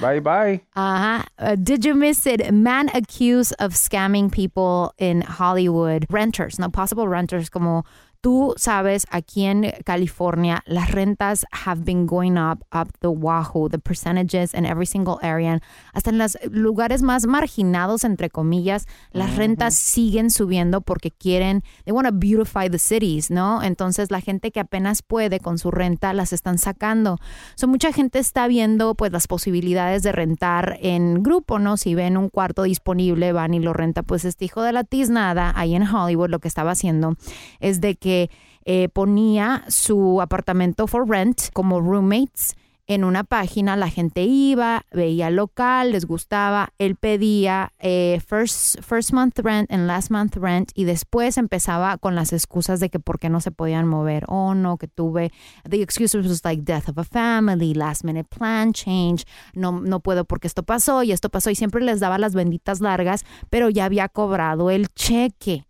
Bye 0.00 0.20
bye. 0.20 0.60
Uh-huh. 0.76 1.22
Uh, 1.38 1.56
did 1.56 1.84
you 1.84 1.94
miss 1.94 2.24
it? 2.24 2.52
Man 2.54 2.88
accused 2.94 3.52
of 3.58 3.72
scamming 3.74 4.30
people 4.30 4.92
in 4.96 5.22
Hollywood. 5.22 6.06
Renters, 6.08 6.58
no 6.58 6.68
possible 6.68 7.08
renters, 7.08 7.48
como 7.50 7.84
tú 8.26 8.54
sabes, 8.56 9.06
aquí 9.12 9.44
en 9.44 9.72
California, 9.84 10.60
las 10.66 10.90
rentas 10.90 11.46
have 11.52 11.84
been 11.84 12.06
going 12.06 12.36
up, 12.36 12.58
up 12.72 12.88
the 12.98 13.06
wahoo, 13.06 13.68
the 13.68 13.78
percentages 13.78 14.52
in 14.52 14.66
every 14.66 14.84
single 14.84 15.18
area. 15.22 15.60
Hasta 15.92 16.10
en 16.10 16.18
los 16.18 16.36
lugares 16.50 17.02
más 17.02 17.28
marginados, 17.28 18.02
entre 18.02 18.28
comillas, 18.28 18.88
las 19.12 19.36
rentas 19.36 19.74
siguen 19.74 20.32
subiendo 20.32 20.80
porque 20.80 21.12
quieren, 21.12 21.62
they 21.84 21.92
want 21.92 22.08
to 22.08 22.12
beautify 22.12 22.68
the 22.68 22.80
cities, 22.80 23.30
¿no? 23.30 23.62
Entonces 23.62 24.10
la 24.10 24.20
gente 24.20 24.50
que 24.50 24.58
apenas 24.58 25.02
puede 25.02 25.38
con 25.38 25.56
su 25.56 25.70
renta 25.70 26.12
las 26.12 26.32
están 26.32 26.58
sacando. 26.58 27.20
So, 27.54 27.68
mucha 27.68 27.92
gente 27.92 28.18
está 28.18 28.48
viendo 28.48 28.96
pues 28.96 29.12
las 29.12 29.28
posibilidades 29.28 30.02
de 30.02 30.10
rentar 30.10 30.78
en 30.82 31.22
grupo, 31.22 31.60
¿no? 31.60 31.76
Si 31.76 31.94
ven 31.94 32.16
un 32.16 32.30
cuarto 32.30 32.64
disponible, 32.64 33.30
van 33.30 33.54
y 33.54 33.60
lo 33.60 33.72
renta. 33.72 34.02
Pues 34.02 34.24
este 34.24 34.46
hijo 34.46 34.62
de 34.62 34.72
la 34.72 34.82
tiznada 34.82 35.52
ahí 35.54 35.76
en 35.76 35.86
Hollywood 35.86 36.30
lo 36.30 36.40
que 36.40 36.48
estaba 36.48 36.72
haciendo 36.72 37.14
es 37.60 37.80
de 37.80 37.94
que 37.94 38.15
eh, 38.64 38.88
ponía 38.88 39.64
su 39.68 40.20
apartamento 40.20 40.86
for 40.86 41.08
rent 41.08 41.50
como 41.52 41.80
roommates 41.80 42.54
en 42.88 43.02
una 43.02 43.24
página, 43.24 43.76
la 43.76 43.90
gente 43.90 44.22
iba, 44.22 44.84
veía 44.92 45.30
local, 45.30 45.92
les 45.92 46.06
gustaba, 46.06 46.72
él 46.78 46.94
pedía 46.94 47.72
eh, 47.80 48.20
first, 48.24 48.80
first 48.80 49.12
month 49.12 49.40
rent 49.40 49.70
and 49.72 49.86
last 49.86 50.10
month 50.10 50.36
rent 50.36 50.70
y 50.74 50.84
después 50.84 51.36
empezaba 51.36 51.98
con 51.98 52.14
las 52.14 52.32
excusas 52.32 52.78
de 52.78 52.88
que 52.88 53.00
por 53.00 53.18
qué 53.18 53.28
no 53.28 53.40
se 53.40 53.50
podían 53.50 53.88
mover. 53.88 54.24
Oh, 54.28 54.54
no, 54.54 54.76
que 54.76 54.86
tuve, 54.86 55.32
the 55.68 55.82
excuses 55.82 56.26
was 56.26 56.44
like 56.44 56.62
death 56.62 56.88
of 56.88 56.98
a 56.98 57.04
family, 57.04 57.74
last 57.74 58.04
minute 58.04 58.28
plan 58.28 58.72
change, 58.72 59.24
no, 59.52 59.72
no 59.72 60.00
puedo 60.00 60.24
porque 60.24 60.46
esto 60.46 60.62
pasó 60.62 61.02
y 61.02 61.10
esto 61.10 61.28
pasó 61.28 61.50
y 61.50 61.56
siempre 61.56 61.82
les 61.82 61.98
daba 61.98 62.18
las 62.18 62.34
benditas 62.34 62.80
largas, 62.80 63.24
pero 63.50 63.68
ya 63.68 63.84
había 63.84 64.08
cobrado 64.08 64.70
el 64.70 64.88
cheque. 64.94 65.66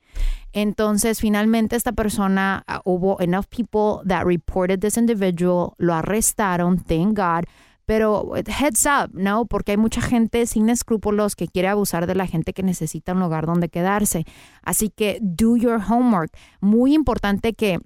Entonces, 0.53 1.21
finalmente 1.21 1.77
esta 1.77 1.93
persona, 1.93 2.65
uh, 2.69 2.81
hubo 2.91 3.21
enough 3.21 3.47
people 3.47 4.07
that 4.09 4.25
reported 4.25 4.81
this 4.81 4.97
individual, 4.97 5.75
lo 5.79 5.95
arrestaron, 5.95 6.79
thank 6.79 7.17
God. 7.17 7.45
Pero 7.85 8.33
heads 8.35 8.85
up, 8.87 9.15
¿no? 9.15 9.47
Porque 9.47 9.73
hay 9.73 9.77
mucha 9.77 10.01
gente 10.01 10.47
sin 10.47 10.69
escrúpulos 10.69 11.37
que 11.37 11.47
quiere 11.47 11.69
abusar 11.69 12.07
de 12.07 12.17
la 12.17 12.27
gente 12.27 12.53
que 12.53 12.65
necesita 12.65 13.13
un 13.13 13.21
lugar 13.21 13.47
donde 13.47 13.69
quedarse. 13.69 14.25
Así 14.63 14.91
que 14.91 15.19
do 15.21 15.57
your 15.57 15.81
homework. 15.89 16.33
Muy 16.61 16.95
importante 16.95 17.53
que 17.55 17.79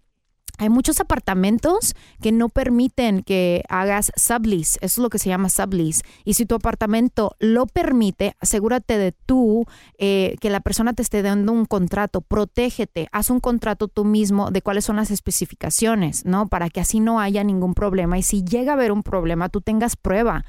hay 0.60 0.68
muchos 0.68 1.00
apartamentos 1.00 1.94
que 2.20 2.32
no 2.32 2.50
permiten 2.50 3.22
que 3.22 3.64
hagas 3.70 4.12
sublease. 4.14 4.78
Eso 4.82 5.00
es 5.00 5.02
lo 5.02 5.08
que 5.08 5.18
se 5.18 5.30
llama 5.30 5.48
sublease. 5.48 6.02
Y 6.26 6.34
si 6.34 6.44
tu 6.44 6.54
apartamento 6.54 7.34
lo 7.38 7.64
permite, 7.64 8.36
asegúrate 8.40 8.98
de 8.98 9.12
tú 9.12 9.64
eh, 9.96 10.36
que 10.38 10.50
la 10.50 10.60
persona 10.60 10.92
te 10.92 11.00
esté 11.00 11.22
dando 11.22 11.52
un 11.52 11.64
contrato. 11.64 12.20
Protégete. 12.20 13.08
Haz 13.10 13.30
un 13.30 13.40
contrato 13.40 13.88
tú 13.88 14.04
mismo 14.04 14.50
de 14.50 14.60
cuáles 14.60 14.84
son 14.84 14.96
las 14.96 15.10
especificaciones, 15.10 16.26
¿no? 16.26 16.46
Para 16.48 16.68
que 16.68 16.80
así 16.80 17.00
no 17.00 17.20
haya 17.20 17.42
ningún 17.42 17.72
problema. 17.72 18.18
Y 18.18 18.22
si 18.22 18.44
llega 18.44 18.72
a 18.72 18.74
haber 18.74 18.92
un 18.92 19.02
problema, 19.02 19.48
tú 19.48 19.62
tengas 19.62 19.96
prueba. 19.96 20.44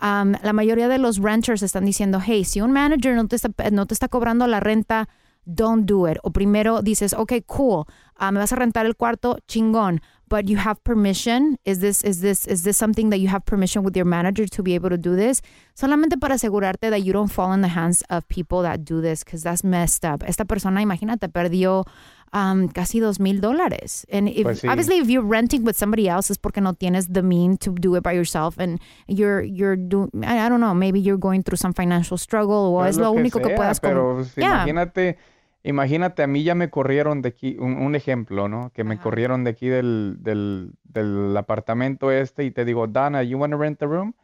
La 0.00 0.54
mayoría 0.54 0.88
de 0.88 0.96
los 0.96 1.18
renters 1.18 1.62
están 1.62 1.84
diciendo, 1.84 2.18
hey, 2.24 2.46
si 2.46 2.62
un 2.62 2.72
manager 2.72 3.14
no 3.14 3.28
te 3.28 3.36
está, 3.36 3.50
no 3.70 3.84
te 3.84 3.92
está 3.92 4.08
cobrando 4.08 4.46
la 4.46 4.60
renta, 4.60 5.10
don't 5.44 5.86
do 5.86 6.08
it. 6.08 6.18
O 6.22 6.30
primero 6.30 6.82
dices, 6.82 7.12
okay, 7.14 7.42
cool, 7.42 7.84
ah, 8.20 8.30
me 8.30 8.38
vas 8.38 8.52
a 8.52 8.56
rentar 8.56 8.86
el 8.86 8.94
cuarto, 8.94 9.38
chingón, 9.48 10.00
but 10.28 10.46
you 10.48 10.56
have 10.58 10.76
permission. 10.84 11.56
Is 11.64 11.80
this, 11.80 12.04
is 12.04 12.20
this, 12.20 12.46
is 12.46 12.62
this 12.62 12.76
something 12.76 13.10
that 13.10 13.18
you 13.18 13.26
have 13.28 13.44
permission 13.44 13.82
with 13.82 13.96
your 13.96 14.06
manager 14.06 14.46
to 14.46 14.62
be 14.62 14.74
able 14.76 14.90
to 14.90 14.96
do 14.98 15.16
this? 15.16 15.42
Solamente 15.74 16.20
para 16.20 16.34
asegurarte 16.36 16.90
that 16.90 17.02
you 17.02 17.12
don't 17.12 17.32
fall 17.32 17.52
in 17.52 17.62
the 17.62 17.68
hands 17.68 18.02
of 18.10 18.28
people 18.28 18.62
that 18.62 18.84
do 18.84 19.00
this, 19.00 19.24
because 19.24 19.42
that's 19.42 19.64
messed 19.64 20.04
up. 20.04 20.22
Esta 20.24 20.44
persona, 20.44 20.80
imagínate, 20.82 21.28
perdió 21.32 21.84
um, 22.32 22.68
casi 22.68 23.00
dos 23.00 23.18
mil 23.18 23.40
dólares. 23.40 24.04
And 24.12 24.28
if, 24.28 24.44
Pues 24.44 24.60
sí. 24.60 24.68
obviously 24.70 24.98
if 24.98 25.08
you're 25.10 25.24
renting 25.26 25.64
with 25.64 25.76
somebody 25.76 26.06
else 26.08 26.30
es 26.30 26.36
porque 26.38 26.60
no 26.60 26.74
tienes 26.74 27.08
the 27.12 27.22
mean 27.22 27.56
to 27.56 27.72
do 27.72 27.96
it 27.96 28.04
by 28.04 28.12
yourself 28.12 28.56
and 28.58 28.78
you're, 29.08 29.42
you're 29.42 29.74
doing, 29.74 30.10
I, 30.22 30.48
don't 30.48 30.60
know, 30.60 30.74
maybe 30.74 31.00
you're 31.00 31.18
going 31.18 31.42
through 31.42 31.56
some 31.56 31.72
financial 31.72 32.16
struggle 32.16 32.72
o 32.76 32.78
Pues 32.78 32.90
es 32.90 32.98
lo, 32.98 33.10
único 33.12 33.40
que 33.40 33.48
sea, 33.48 33.56
puedas 33.56 33.80
com- 33.80 33.90
Pero 33.90 34.14
pues, 34.16 34.34
Yeah. 34.36 34.62
imagínate, 34.62 35.16
imagínate, 35.62 36.22
a 36.22 36.26
mí 36.26 36.42
ya 36.42 36.54
me 36.54 36.70
corrieron 36.70 37.22
de 37.22 37.30
aquí, 37.30 37.56
un, 37.58 37.76
un 37.76 37.94
ejemplo, 37.94 38.48
¿no? 38.48 38.70
Que 38.72 38.84
me 38.84 38.98
corrieron 38.98 39.44
de 39.44 39.50
aquí 39.50 39.68
del, 39.68 40.16
del, 40.20 40.72
del 40.84 41.36
apartamento 41.36 42.10
este 42.10 42.44
y 42.44 42.50
te 42.50 42.64
digo, 42.64 42.86
Dana, 42.86 43.22
you 43.22 43.38
want 43.38 43.52
to 43.52 43.58
rent 43.58 43.82
a 43.82 43.86
room? 43.86 44.14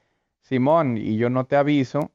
Simón, 0.43 0.97
y 0.97 1.17
yo 1.17 1.29
no 1.31 1.45
te 1.47 1.57
aviso. 1.57 2.13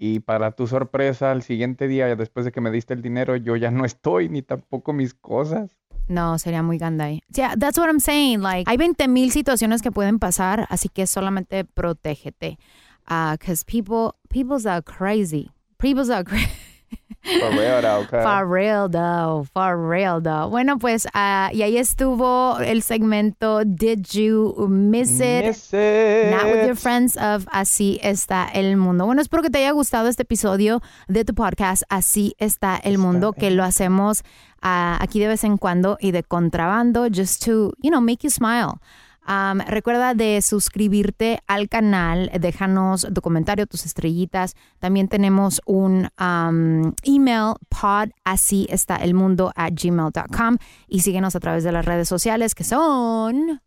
Y 0.00 0.20
para 0.20 0.52
tu 0.52 0.66
sorpresa, 0.68 1.32
al 1.32 1.42
siguiente 1.42 1.88
día, 1.88 2.14
después 2.14 2.44
de 2.44 2.52
que 2.52 2.60
me 2.60 2.70
diste 2.70 2.94
el 2.94 3.02
dinero, 3.02 3.34
yo 3.36 3.56
ya 3.56 3.70
no 3.72 3.84
estoy, 3.84 4.28
ni 4.28 4.42
tampoco 4.42 4.92
mis 4.92 5.12
cosas. 5.12 5.76
No, 6.06 6.38
sería 6.38 6.62
muy 6.62 6.78
gandai. 6.78 7.20
Yeah, 7.28 7.54
that's 7.56 7.76
what 7.78 7.88
I'm 7.88 8.00
saying. 8.00 8.40
Like, 8.40 8.70
hay 8.70 8.76
20 8.76 9.08
mil 9.08 9.30
situaciones 9.32 9.82
que 9.82 9.90
pueden 9.90 10.18
pasar, 10.18 10.66
así 10.70 10.88
que 10.88 11.06
solamente 11.06 11.64
protégete. 11.64 12.58
Because 13.06 13.64
people, 13.64 14.12
people's 14.28 14.66
are 14.66 14.82
crazy. 14.82 15.50
People's 15.78 16.10
are 16.10 16.24
crazy. 16.24 16.48
For 17.24 17.50
real, 17.50 17.82
though, 17.82 18.00
okay. 18.00 18.22
For 18.22 18.46
real 18.46 18.88
though, 18.88 19.46
for 19.52 19.76
real 19.76 20.20
though. 20.20 20.48
Bueno, 20.48 20.78
pues 20.78 21.06
ah, 21.14 21.50
y 21.52 21.62
ahí 21.62 21.76
estuvo 21.76 22.58
el 22.60 22.82
segmento 22.82 23.64
Did 23.64 24.06
You 24.12 24.66
Miss 24.68 25.20
It? 25.20 25.44
Miss 25.46 25.72
it. 25.72 26.30
Not 26.30 26.46
with 26.46 26.66
your 26.66 26.76
friends 26.76 27.16
of 27.16 27.46
Así 27.52 27.98
está 28.02 28.48
el 28.54 28.76
mundo. 28.76 29.04
Bueno, 29.04 29.20
espero 29.20 29.42
que 29.42 29.50
te 29.50 29.58
haya 29.58 29.72
gustado 29.72 30.08
este 30.08 30.22
episodio 30.22 30.80
de 31.08 31.24
tu 31.24 31.34
podcast 31.34 31.82
Así 31.88 32.34
está 32.38 32.76
el 32.76 32.98
mundo, 32.98 33.32
que 33.32 33.50
lo 33.50 33.62
hacemos 33.62 34.22
ah, 34.62 34.96
aquí 35.00 35.20
de 35.20 35.28
vez 35.28 35.44
en 35.44 35.58
cuando 35.58 35.98
y 36.00 36.12
de 36.12 36.22
contrabando, 36.22 37.08
just 37.12 37.44
to, 37.44 37.74
you 37.82 37.90
know, 37.90 38.00
make 38.00 38.22
you 38.22 38.30
smile. 38.30 38.80
Um, 39.28 39.58
recuerda 39.58 40.14
de 40.14 40.40
suscribirte 40.40 41.40
al 41.46 41.68
canal, 41.68 42.30
déjanos 42.40 43.06
tu 43.14 43.20
comentario, 43.20 43.66
tus 43.66 43.84
estrellitas. 43.84 44.54
También 44.78 45.08
tenemos 45.08 45.60
un 45.66 46.08
um, 46.18 46.94
email, 47.04 47.56
pod, 47.68 48.08
así 48.24 48.66
está 48.70 48.96
el 48.96 49.12
mundo, 49.12 49.52
at 49.54 49.72
gmail.com. 49.74 50.56
Y 50.86 51.00
síguenos 51.00 51.36
a 51.36 51.40
través 51.40 51.62
de 51.62 51.72
las 51.72 51.84
redes 51.84 52.08
sociales 52.08 52.54
que 52.54 52.64
son... 52.64 53.60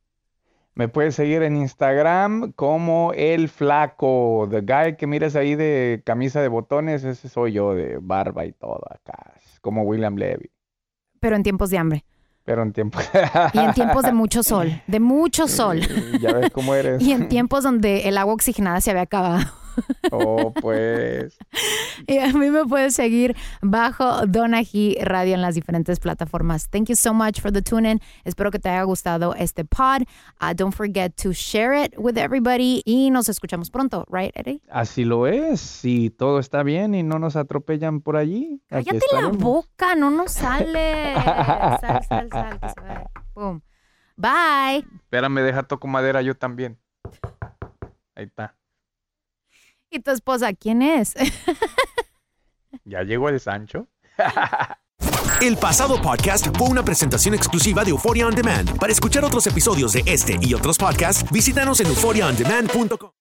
Me 0.74 0.88
puedes 0.88 1.16
seguir 1.16 1.44
en 1.44 1.58
Instagram 1.58 2.54
como 2.54 3.12
El 3.14 3.50
Flaco. 3.50 4.48
The 4.50 4.62
guy 4.62 4.96
que 4.96 5.06
miras 5.06 5.36
ahí 5.36 5.56
de 5.56 6.02
camisa 6.06 6.42
de 6.42 6.48
botones, 6.48 7.04
ese 7.04 7.30
soy 7.30 7.52
yo, 7.52 7.76
de 7.76 8.00
barba 8.02 8.46
y 8.46 8.54
todo 8.54 8.82
acá. 8.90 9.34
Como 9.60 9.84
William 9.84 10.16
Levy. 10.16 10.50
Pero 11.20 11.36
en 11.36 11.44
tiempos 11.44 11.70
de 11.70 11.78
hambre. 11.78 12.06
Pero 12.44 12.64
en 12.64 12.74
tiempo. 12.74 13.00
Y 13.54 13.60
en 13.60 13.74
tiempos 13.74 14.04
de 14.04 14.14
mucho 14.14 14.42
sol, 14.44 14.82
de 14.88 15.00
mucho 15.00 15.48
sol. 15.48 15.80
ya 16.20 16.34
ves 16.34 16.50
cómo 16.52 16.74
eres. 16.74 17.02
Y 17.02 17.12
en 17.12 17.30
tiempos 17.30 17.64
donde 17.64 18.10
el 18.10 18.18
agua 18.18 18.34
oxigenada 18.34 18.82
se 18.82 18.90
había 18.92 19.04
acabado. 19.04 19.46
Oh, 20.12 20.54
pues. 20.54 21.38
Y 22.08 22.18
a 22.18 22.34
mí 22.34 22.50
me 22.50 22.66
puedes 22.66 22.96
seguir 22.96 23.36
bajo 23.62 24.26
Donají 24.26 24.98
Radio 25.02 25.36
en 25.36 25.42
las 25.42 25.54
diferentes 25.56 26.00
plataformas. 26.00 26.68
Thank 26.70 26.90
you 26.90 26.96
so 26.96 27.14
much 27.14 27.40
for 27.40 27.52
the 27.52 27.62
tune 27.62 27.90
in. 27.90 28.02
Espero 28.24 28.50
que 28.50 28.58
te 28.60 28.70
haya 28.70 28.84
gustado 28.84 29.36
este 29.36 29.66
pod. 29.66 30.04
Uh, 30.42 30.54
don't 30.56 30.74
forget 30.74 31.16
to 31.22 31.32
share 31.32 31.74
it 31.74 31.94
with 31.98 32.18
everybody. 32.18 32.82
Y 32.86 33.12
nos 33.12 33.30
escuchamos 33.30 33.70
pronto, 33.70 34.06
right, 34.10 34.32
Eddie? 34.36 34.62
Así 34.70 35.06
lo 35.06 35.28
es. 35.28 35.60
Si 35.62 36.10
todo 36.10 36.40
está 36.40 36.64
bien 36.64 36.96
y 36.96 37.04
no 37.04 37.20
nos 37.20 37.36
atropellan 37.36 38.02
por 38.02 38.18
allí. 38.18 38.62
aquí 38.70 38.86
Cállate 38.90 39.06
la 39.14 39.28
boca, 39.28 39.96
no 39.96 40.10
nos 40.10 40.32
sale. 40.42 41.14
Sal, 41.14 42.02
sal, 42.08 42.30
sal, 42.32 42.74
vaya. 42.82 43.10
Boom. 43.36 43.62
Bye. 44.18 44.86
Espérame, 44.96 45.42
deja 45.42 45.64
toco 45.64 45.88
madera 45.88 46.22
yo 46.22 46.36
también. 46.36 46.80
Ahí 48.16 48.26
está. 48.26 48.56
¿Y 49.92 50.00
tu 50.00 50.12
esposa 50.12 50.54
quién 50.54 50.82
es? 50.82 51.14
Ya 52.86 53.04
llegó 53.04 53.30
el 53.30 53.40
Sancho. 53.40 53.88
El 55.42 55.58
pasado 55.58 56.02
podcast 56.02 56.48
fue 56.56 56.68
una 56.70 56.84
presentación 56.84 57.34
exclusiva 57.34 57.84
de 57.84 57.90
Euphoria 57.90 58.28
On 58.28 58.36
Demand. 58.36 58.78
Para 58.78 58.92
escuchar 58.92 59.26
otros 59.26 59.48
episodios 59.48 59.94
de 59.94 60.04
este 60.06 60.38
y 60.40 60.54
otros 60.54 60.78
podcasts, 60.78 61.30
visítanos 61.32 61.80
en 61.80 61.88
euphoriaondemand.com. 61.88 63.21